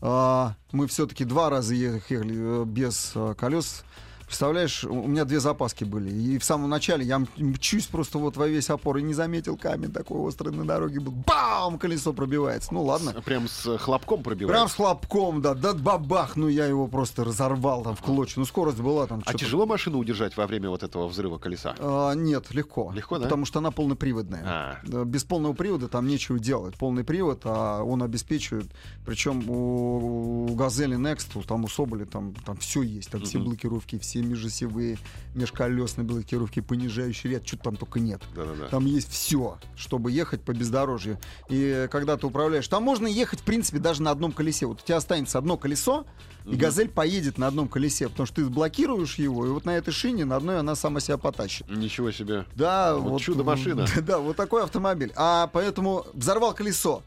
А, 0.00 0.54
мы 0.72 0.86
все-таки 0.86 1.24
два 1.24 1.50
раза 1.50 1.74
ехали 1.74 2.62
э, 2.62 2.64
без 2.64 3.12
а, 3.14 3.34
колес 3.34 3.84
Представляешь, 4.28 4.84
у 4.84 5.06
меня 5.06 5.24
две 5.24 5.40
запаски 5.40 5.84
были. 5.84 6.10
И 6.10 6.38
в 6.38 6.44
самом 6.44 6.68
начале 6.68 7.02
я 7.02 7.18
мчусь 7.38 7.86
просто 7.86 8.18
вот 8.18 8.36
во 8.36 8.46
весь 8.46 8.68
опор 8.68 8.98
и 8.98 9.02
не 9.02 9.14
заметил 9.14 9.56
камень 9.56 9.90
такой 9.90 10.18
острый 10.18 10.50
на 10.50 10.66
дороге 10.66 11.00
был. 11.00 11.12
Бам! 11.12 11.78
Колесо 11.78 12.12
пробивается. 12.12 12.74
Ну 12.74 12.82
ладно. 12.82 13.14
Прям 13.24 13.48
с 13.48 13.78
хлопком 13.78 14.22
пробивается? 14.22 14.52
Прям 14.52 14.68
с 14.68 14.74
хлопком, 14.74 15.40
да. 15.40 15.54
Да 15.54 15.72
бабах! 15.72 16.36
Ну 16.36 16.48
я 16.48 16.66
его 16.66 16.88
просто 16.88 17.24
разорвал 17.24 17.82
там 17.82 17.96
в 17.96 18.02
клочья. 18.02 18.34
Ну 18.36 18.44
скорость 18.44 18.78
была 18.78 19.06
там. 19.06 19.22
А 19.24 19.32
тяжело 19.32 19.64
машину 19.64 19.98
удержать 19.98 20.36
во 20.36 20.46
время 20.46 20.68
вот 20.68 20.82
этого 20.82 21.08
взрыва 21.08 21.38
колеса? 21.38 21.74
А, 21.78 22.12
нет, 22.12 22.52
легко. 22.52 22.92
Легко, 22.94 23.16
да? 23.16 23.24
Потому 23.24 23.46
что 23.46 23.60
она 23.60 23.70
полноприводная. 23.70 24.42
А. 24.44 25.04
Без 25.04 25.24
полного 25.24 25.54
привода 25.54 25.88
там 25.88 26.06
нечего 26.06 26.38
делать. 26.38 26.76
Полный 26.76 27.02
привод, 27.02 27.40
а 27.44 27.82
он 27.82 28.02
обеспечивает. 28.02 28.66
Причем 29.06 29.48
у, 29.48 30.50
у 30.50 30.54
Газели 30.54 30.98
Next, 30.98 31.42
там 31.46 31.64
у 31.64 31.68
Соболи 31.68 32.04
там, 32.04 32.34
там 32.44 32.58
все 32.58 32.82
есть. 32.82 33.10
Там 33.10 33.22
все 33.22 33.38
блокировки, 33.38 33.98
все 33.98 34.17
все 34.18 34.28
межосевые, 34.28 34.98
межколесные 35.34 36.04
блокировки, 36.04 36.60
понижающий 36.60 37.30
ряд, 37.30 37.46
что 37.46 37.56
там 37.58 37.76
только 37.76 38.00
нет. 38.00 38.20
Да-да-да. 38.34 38.66
Там 38.68 38.86
есть 38.86 39.10
все, 39.10 39.58
чтобы 39.76 40.10
ехать 40.10 40.42
по 40.42 40.52
бездорожью. 40.52 41.18
И 41.48 41.88
когда 41.90 42.16
ты 42.16 42.26
управляешь, 42.26 42.66
там 42.68 42.82
можно 42.82 43.06
ехать, 43.06 43.40
в 43.40 43.44
принципе, 43.44 43.78
даже 43.78 44.02
на 44.02 44.10
одном 44.10 44.32
колесе. 44.32 44.66
Вот 44.66 44.82
у 44.82 44.84
тебя 44.84 44.96
останется 44.96 45.38
одно 45.38 45.56
колесо, 45.56 46.06
и 46.44 46.56
«Газель» 46.56 46.88
поедет 46.88 47.36
на 47.36 47.46
одном 47.46 47.68
колесе, 47.68 48.08
потому 48.08 48.26
что 48.26 48.36
ты 48.36 48.44
блокируешь 48.46 49.16
его, 49.16 49.46
и 49.46 49.50
вот 49.50 49.66
на 49.66 49.76
этой 49.76 49.92
шине, 49.92 50.24
на 50.24 50.36
одной 50.36 50.58
она 50.58 50.74
сама 50.74 51.00
себя 51.00 51.18
потащит. 51.18 51.68
Ничего 51.68 52.10
себе. 52.10 52.46
Да, 52.54 52.96
вот, 52.96 53.10
вот 53.10 53.20
чудо-машина. 53.20 53.86
Да, 53.94 54.00
да, 54.06 54.18
вот 54.18 54.36
такой 54.36 54.62
автомобиль. 54.62 55.12
А 55.14 55.48
поэтому 55.48 56.06
взорвал 56.14 56.54
колесо. 56.54 57.02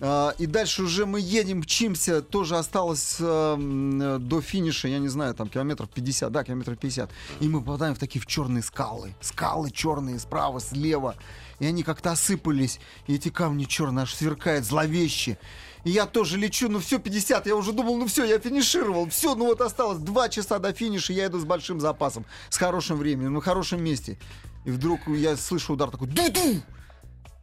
Uh, 0.00 0.32
и 0.38 0.46
дальше 0.46 0.84
уже 0.84 1.06
мы 1.06 1.20
едем, 1.20 1.58
мчимся, 1.58 2.22
тоже 2.22 2.56
осталось 2.56 3.16
uh, 3.18 4.18
до 4.18 4.40
финиша, 4.40 4.86
я 4.86 5.00
не 5.00 5.08
знаю, 5.08 5.34
там 5.34 5.48
километров 5.48 5.90
50, 5.90 6.30
да, 6.30 6.44
километров 6.44 6.78
50. 6.78 7.10
И 7.40 7.48
мы 7.48 7.60
попадаем 7.60 7.96
в 7.96 7.98
такие 7.98 8.20
в 8.20 8.26
черные 8.26 8.62
скалы. 8.62 9.14
Скалы 9.20 9.72
черные 9.72 10.20
справа, 10.20 10.60
слева. 10.60 11.16
И 11.58 11.66
они 11.66 11.82
как-то 11.82 12.12
осыпались. 12.12 12.78
И 13.08 13.14
эти 13.16 13.30
камни 13.30 13.64
черные 13.64 14.04
аж 14.04 14.14
сверкают, 14.14 14.64
зловеще. 14.64 15.36
И 15.84 15.90
я 15.90 16.06
тоже 16.06 16.38
лечу, 16.38 16.68
ну 16.68 16.78
все, 16.78 16.98
50, 16.98 17.46
я 17.46 17.56
уже 17.56 17.72
думал, 17.72 17.96
ну 17.96 18.06
все, 18.06 18.24
я 18.24 18.38
финишировал, 18.38 19.08
все, 19.08 19.34
ну 19.34 19.46
вот 19.46 19.60
осталось 19.60 19.98
2 19.98 20.28
часа 20.28 20.58
до 20.58 20.72
финиша, 20.72 21.12
я 21.12 21.26
иду 21.26 21.38
с 21.38 21.44
большим 21.44 21.80
запасом, 21.80 22.24
с 22.50 22.56
хорошим 22.56 22.98
временем, 22.98 23.34
на 23.34 23.40
хорошем 23.40 23.82
месте. 23.82 24.18
И 24.64 24.70
вдруг 24.70 25.08
я 25.08 25.36
слышу 25.36 25.74
удар 25.74 25.90
такой, 25.90 26.08
ду-ду! 26.08 26.60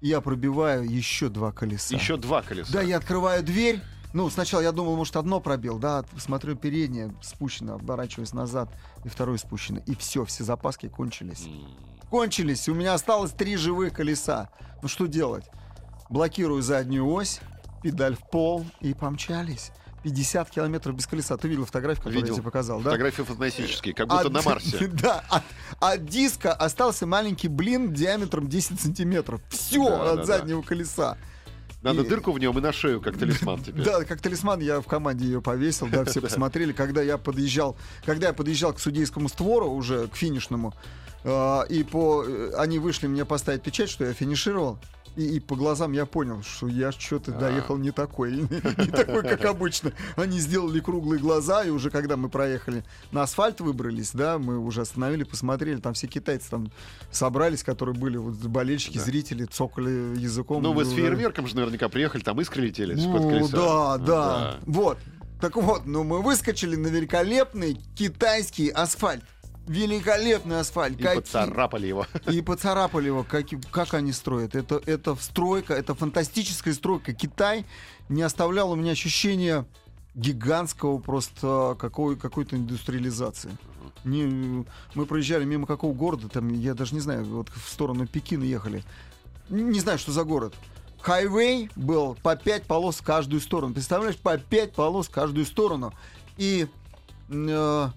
Я 0.05 0.21
пробиваю 0.21 0.87
еще 0.87 1.29
два 1.29 1.51
колеса. 1.51 1.95
Еще 1.95 2.17
два 2.17 2.41
колеса. 2.43 2.71
Да, 2.71 2.81
я 2.81 2.97
открываю 2.97 3.43
дверь. 3.43 3.81
Ну, 4.13 4.29
сначала 4.29 4.61
я 4.61 4.71
думал, 4.71 4.95
может, 4.95 5.17
одно 5.17 5.41
пробил, 5.41 5.77
да, 5.77 6.05
смотрю, 6.17 6.55
переднее 6.55 7.13
спущено, 7.21 7.73
оборачиваюсь 7.73 8.31
назад, 8.31 8.69
и 9.03 9.09
второе 9.09 9.37
спущено. 9.37 9.79
И 9.85 9.93
все, 9.95 10.23
все 10.23 10.45
запаски 10.45 10.87
кончились. 10.87 11.47
Кончились, 12.09 12.69
у 12.69 12.73
меня 12.73 12.93
осталось 12.93 13.31
три 13.31 13.57
живых 13.57 13.93
колеса. 13.93 14.49
Ну, 14.81 14.87
что 14.87 15.07
делать? 15.07 15.49
Блокирую 16.09 16.61
заднюю 16.61 17.11
ось, 17.11 17.41
педаль 17.83 18.15
в 18.15 18.29
пол, 18.29 18.65
и 18.79 18.93
помчались. 18.93 19.71
50 20.05 20.51
километров 20.51 20.95
без 20.95 21.07
колеса. 21.07 21.35
Ты 21.35 21.47
видел 21.47 21.65
фотографию, 21.65 22.03
которую 22.03 22.21
видел. 22.21 22.35
я 22.35 22.35
тебе 22.35 22.43
показал, 22.43 22.77
да? 22.77 22.91
Фотографии 22.91 23.23
фантастические, 23.23 23.95
как 23.95 24.07
будто 24.07 24.27
от, 24.27 24.33
на 24.33 24.41
Марсе. 24.43 24.87
Да, 24.93 25.23
от, 25.29 25.43
от 25.79 26.05
диска 26.05 26.53
остался 26.53 27.07
маленький 27.07 27.47
блин 27.47 27.91
диаметром 27.91 28.47
10 28.47 28.79
сантиметров. 28.79 29.41
Все 29.49 29.89
да, 29.89 30.11
от 30.11 30.17
да, 30.17 30.23
заднего 30.25 30.61
да. 30.61 30.67
колеса. 30.67 31.17
Надо 31.81 32.03
и... 32.03 32.07
дырку 32.07 32.31
в 32.31 32.37
нем 32.37 32.55
и 32.55 32.61
на 32.61 32.71
шею, 32.71 33.01
как 33.01 33.17
талисман 33.17 33.63
теперь. 33.63 33.83
Да, 33.85 34.03
как 34.03 34.21
талисман 34.21 34.59
я 34.59 34.79
в 34.79 34.85
команде 34.85 35.25
ее 35.25 35.41
повесил, 35.41 35.87
да, 35.87 36.05
все 36.05 36.21
посмотрели. 36.21 36.71
Когда 36.71 37.01
я 37.01 37.17
подъезжал, 37.17 37.75
когда 38.05 38.27
я 38.27 38.33
подъезжал 38.33 38.73
к 38.73 38.79
судейскому 38.79 39.27
створу, 39.27 39.71
уже 39.71 40.07
к 40.07 40.15
финишному, 40.15 40.75
э, 41.23 41.61
и 41.69 41.83
по, 41.83 42.23
э, 42.23 42.51
они 42.57 42.77
вышли 42.77 43.07
мне 43.07 43.25
поставить 43.25 43.63
печать, 43.63 43.89
что 43.89 44.05
я 44.05 44.13
финишировал, 44.13 44.77
и, 45.15 45.35
и 45.35 45.39
по 45.39 45.55
глазам 45.55 45.93
я 45.93 46.05
понял, 46.05 46.43
что 46.43 46.67
я 46.67 46.91
что-то 46.91 47.35
а. 47.35 47.39
доехал 47.39 47.77
не 47.77 47.91
такой, 47.91 48.31
не 48.37 48.91
такой, 48.91 49.23
как 49.23 49.45
обычно. 49.45 49.93
Они 50.15 50.39
сделали 50.39 50.79
круглые 50.79 51.19
глаза, 51.19 51.63
и 51.63 51.69
уже 51.69 51.89
когда 51.89 52.17
мы 52.17 52.29
проехали 52.29 52.83
на 53.11 53.23
асфальт 53.23 53.61
выбрались, 53.61 54.11
да, 54.11 54.37
мы 54.37 54.59
уже 54.59 54.81
остановили, 54.81 55.23
посмотрели, 55.23 55.79
там 55.79 55.93
все 55.93 56.07
китайцы 56.07 56.49
там 56.49 56.71
собрались, 57.11 57.63
которые 57.63 57.95
были 57.95 58.17
вот 58.17 58.35
болельщики, 58.35 58.97
зрители, 58.97 59.45
цокали 59.45 60.17
языком. 60.17 60.61
Ну, 60.61 60.73
вы 60.73 60.85
с 60.85 60.91
фейерверком 60.91 61.47
же 61.47 61.55
наверняка 61.55 61.89
приехали, 61.89 62.21
там 62.21 62.39
искры 62.41 62.63
летели 62.63 62.93
ну, 62.95 63.47
да, 63.47 63.97
да, 63.97 64.59
Вот. 64.65 64.97
Так 65.41 65.57
вот, 65.57 65.85
ну 65.85 66.03
мы 66.03 66.21
выскочили 66.21 66.75
на 66.75 66.87
великолепный 66.87 67.77
китайский 67.95 68.69
асфальт 68.69 69.21
великолепный 69.67 70.59
асфальт. 70.59 70.99
И 70.99 71.03
как... 71.03 71.15
поцарапали 71.15 71.87
его. 71.87 72.05
И 72.31 72.41
поцарапали 72.41 73.07
его. 73.07 73.23
Как, 73.23 73.45
как 73.71 73.93
они 73.93 74.11
строят? 74.11 74.55
Это, 74.55 74.81
это 74.85 75.15
стройка, 75.15 75.73
это 75.73 75.95
фантастическая 75.95 76.73
стройка. 76.73 77.13
Китай 77.13 77.65
не 78.09 78.21
оставлял 78.21 78.71
у 78.71 78.75
меня 78.75 78.91
ощущения 78.91 79.65
гигантского 80.13 80.99
просто 80.99 81.75
какой, 81.79 82.15
какой-то 82.15 82.55
индустриализации. 82.55 83.51
Не, 84.03 84.65
мы 84.93 85.05
проезжали 85.05 85.45
мимо 85.45 85.65
какого 85.65 85.93
города, 85.93 86.29
там, 86.29 86.49
я 86.49 86.73
даже 86.75 86.93
не 86.93 87.01
знаю, 87.01 87.25
вот 87.25 87.49
в 87.49 87.69
сторону 87.69 88.05
Пекина 88.07 88.43
ехали. 88.43 88.83
Не 89.49 89.79
знаю, 89.79 89.97
что 89.97 90.11
за 90.11 90.23
город. 90.23 90.53
Хайвей 91.01 91.69
был 91.75 92.15
по 92.23 92.35
пять 92.35 92.63
полос 92.63 92.97
в 92.97 93.03
каждую 93.03 93.39
сторону. 93.39 93.73
Представляешь, 93.73 94.17
по 94.17 94.37
пять 94.37 94.73
полос 94.73 95.07
в 95.07 95.11
каждую 95.11 95.45
сторону. 95.45 95.93
И 96.37 96.67
э, 97.29 97.89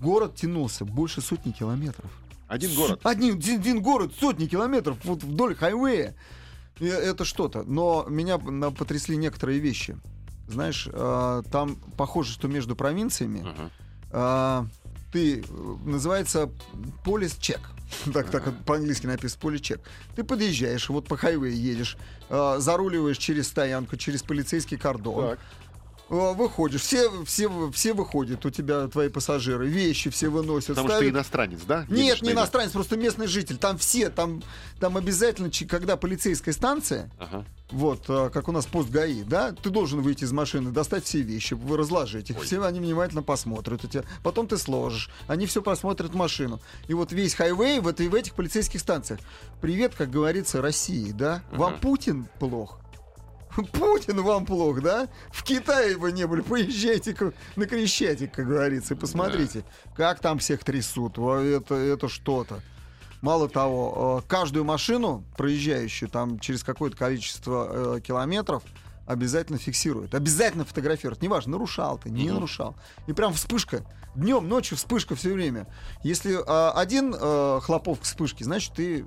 город 0.00 0.36
тянулся 0.36 0.84
больше 0.84 1.20
сотни 1.20 1.52
километров. 1.52 2.10
Один 2.48 2.74
город? 2.74 3.00
Один, 3.02 3.36
один 3.36 3.82
город, 3.82 4.12
сотни 4.18 4.46
километров 4.46 4.98
вот 5.04 5.22
вдоль 5.22 5.54
хайвея. 5.54 6.14
И 6.78 6.86
это 6.86 7.24
что-то. 7.24 7.62
Но 7.64 8.06
меня 8.08 8.38
потрясли 8.38 9.16
некоторые 9.16 9.58
вещи. 9.58 9.96
Знаешь, 10.48 10.88
э, 10.92 11.42
там 11.50 11.76
похоже, 11.96 12.32
что 12.32 12.46
между 12.46 12.76
провинциями 12.76 13.44
uh-huh. 14.12 14.64
э, 14.64 14.66
ты 15.12 15.44
называется 15.84 16.50
полис 17.04 17.36
чек. 17.36 17.60
Так, 18.12 18.30
так 18.30 18.52
по-английски 18.64 19.06
написано 19.06 19.40
поличек. 19.40 19.80
Ты 20.16 20.24
подъезжаешь, 20.24 20.88
вот 20.88 21.06
по 21.06 21.16
хайвею 21.16 21.56
едешь, 21.56 21.96
э, 22.28 22.56
заруливаешь 22.58 23.18
через 23.18 23.48
стоянку, 23.48 23.96
через 23.96 24.22
полицейский 24.22 24.76
кордон. 24.76 25.30
Так. 25.30 25.38
Выходишь, 26.08 26.82
все, 26.82 27.24
все, 27.24 27.70
все 27.72 27.92
выходят, 27.92 28.46
у 28.46 28.50
тебя 28.50 28.86
твои 28.86 29.08
пассажиры, 29.08 29.66
вещи 29.66 30.08
все 30.08 30.28
выносят. 30.28 30.68
Потому 30.68 30.88
ставят... 30.88 31.02
что 31.02 31.10
ты 31.10 31.16
иностранец, 31.16 31.60
да? 31.66 31.84
Нет, 31.88 32.22
не 32.22 32.30
иностранец, 32.30 32.70
просто 32.70 32.96
местный 32.96 33.26
житель. 33.26 33.56
Там 33.56 33.76
все, 33.76 34.08
там, 34.08 34.40
там 34.78 34.96
обязательно, 34.96 35.50
когда 35.68 35.96
полицейская 35.96 36.54
станция, 36.54 37.10
ага. 37.18 37.44
вот, 37.70 38.04
а, 38.06 38.30
как 38.30 38.46
у 38.48 38.52
нас 38.52 38.66
пост 38.66 38.88
ГАИ, 38.88 39.24
да, 39.24 39.50
ты 39.50 39.68
должен 39.68 40.00
выйти 40.00 40.22
из 40.22 40.30
машины, 40.30 40.70
достать 40.70 41.04
все 41.04 41.22
вещи, 41.22 41.58
разложить 41.68 42.30
их, 42.30 42.38
Ой. 42.38 42.44
все 42.44 42.62
они 42.62 42.78
внимательно 42.78 43.24
посмотрят 43.24 43.84
у 43.84 43.88
тебя, 43.88 44.04
потом 44.22 44.46
ты 44.46 44.58
сложишь, 44.58 45.10
они 45.26 45.46
все 45.46 45.60
посмотрят 45.60 46.12
в 46.12 46.16
машину. 46.16 46.60
И 46.86 46.94
вот 46.94 47.10
весь 47.10 47.34
хайвей 47.34 47.80
в, 47.80 47.88
этой, 47.88 48.06
в 48.06 48.14
этих 48.14 48.34
полицейских 48.34 48.78
станциях. 48.78 49.18
Привет, 49.60 49.94
как 49.96 50.10
говорится, 50.10 50.62
России, 50.62 51.10
да? 51.10 51.42
Ага. 51.50 51.58
Вам 51.58 51.80
Путин 51.80 52.28
плох? 52.38 52.78
Путин 53.72 54.22
вам 54.22 54.46
плохо, 54.46 54.80
да? 54.80 55.08
В 55.30 55.42
Китае 55.42 55.96
вы 55.96 56.12
не 56.12 56.26
были, 56.26 56.40
поезжайте 56.40 57.16
на 57.56 57.66
Крещатик, 57.66 58.32
как 58.32 58.46
говорится, 58.46 58.94
и 58.94 58.96
посмотрите, 58.96 59.64
да. 59.84 59.92
как 59.96 60.20
там 60.20 60.38
всех 60.38 60.64
трясут. 60.64 61.18
Это, 61.18 61.74
это 61.74 62.08
что-то. 62.08 62.60
Мало 63.22 63.48
того, 63.48 64.22
э, 64.22 64.28
каждую 64.28 64.64
машину, 64.64 65.24
проезжающую 65.36 66.08
там 66.08 66.38
через 66.38 66.62
какое-то 66.62 66.96
количество 66.96 67.96
э, 67.96 68.00
километров, 68.00 68.62
обязательно 69.06 69.58
фиксирует. 69.58 70.14
Обязательно 70.14 70.64
фотографирует. 70.64 71.22
Неважно, 71.22 71.52
нарушал 71.52 71.98
ты, 71.98 72.10
не 72.10 72.30
нарушал. 72.30 72.76
И 73.06 73.12
прям 73.12 73.32
вспышка. 73.32 73.84
Днем, 74.14 74.48
ночью 74.48 74.76
вспышка 74.76 75.14
все 75.14 75.32
время. 75.32 75.66
Если 76.02 76.34
э, 76.34 76.70
один 76.70 77.14
э, 77.18 77.60
хлопок 77.62 78.02
вспышки, 78.02 78.42
значит, 78.42 78.72
ты 78.74 79.04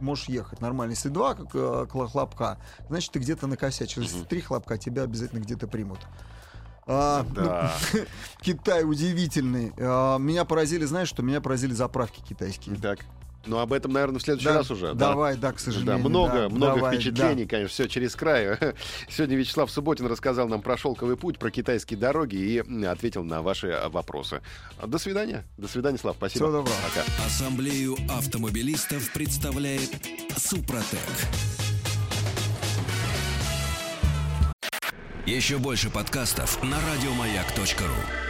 можешь 0.00 0.28
ехать 0.28 0.60
нормально. 0.60 0.92
Если 0.92 1.08
два 1.08 1.34
как, 1.34 1.48
э, 1.54 1.86
хлопка, 1.88 2.58
значит, 2.88 3.12
ты 3.12 3.18
где-то 3.18 3.46
накосячил. 3.46 4.02
Если 4.02 4.24
три 4.24 4.40
хлопка, 4.40 4.78
тебя 4.78 5.02
обязательно 5.02 5.40
где-то 5.40 5.66
примут. 5.66 6.00
А, 6.86 7.24
да. 7.30 7.72
ну, 7.92 8.00
Китай 8.40 8.84
удивительный. 8.84 9.72
А, 9.78 10.18
меня 10.18 10.44
поразили, 10.44 10.84
знаешь, 10.84 11.08
что 11.08 11.22
меня 11.22 11.40
поразили 11.40 11.72
заправки 11.72 12.20
китайские. 12.20 12.76
Так. 12.76 13.00
Ну, 13.46 13.58
об 13.58 13.72
этом, 13.72 13.92
наверное, 13.92 14.18
в 14.18 14.22
следующий 14.22 14.48
да, 14.48 14.58
раз 14.58 14.70
уже. 14.70 14.94
Давай, 14.94 15.34
да, 15.34 15.48
да 15.48 15.52
к 15.52 15.60
сожалению. 15.60 16.02
Да, 16.02 16.08
много, 16.08 16.32
да, 16.32 16.48
много 16.48 16.74
давай, 16.76 16.96
впечатлений, 16.96 17.44
да. 17.44 17.50
конечно, 17.50 17.72
все 17.72 17.88
через 17.88 18.14
край. 18.14 18.58
Сегодня 19.08 19.36
Вячеслав 19.36 19.70
Субботин 19.70 20.06
рассказал 20.06 20.48
нам 20.48 20.60
про 20.60 20.76
шелковый 20.76 21.16
путь, 21.16 21.38
про 21.38 21.50
китайские 21.50 21.98
дороги 21.98 22.36
и 22.36 22.84
ответил 22.84 23.24
на 23.24 23.42
ваши 23.42 23.80
вопросы. 23.88 24.42
До 24.84 24.98
свидания. 24.98 25.44
До 25.56 25.68
свидания, 25.68 25.98
Слав. 25.98 26.16
Спасибо. 26.16 26.46
Всего 26.46 26.58
доброго. 26.58 26.76
Пока. 26.88 27.24
Ассамблею 27.24 27.96
автомобилистов 28.10 29.10
представляет 29.12 29.90
Супротек. 30.36 31.00
Еще 35.26 35.58
больше 35.58 35.90
подкастов 35.90 36.62
на 36.62 36.76
радиомаяк.ру 36.92 38.29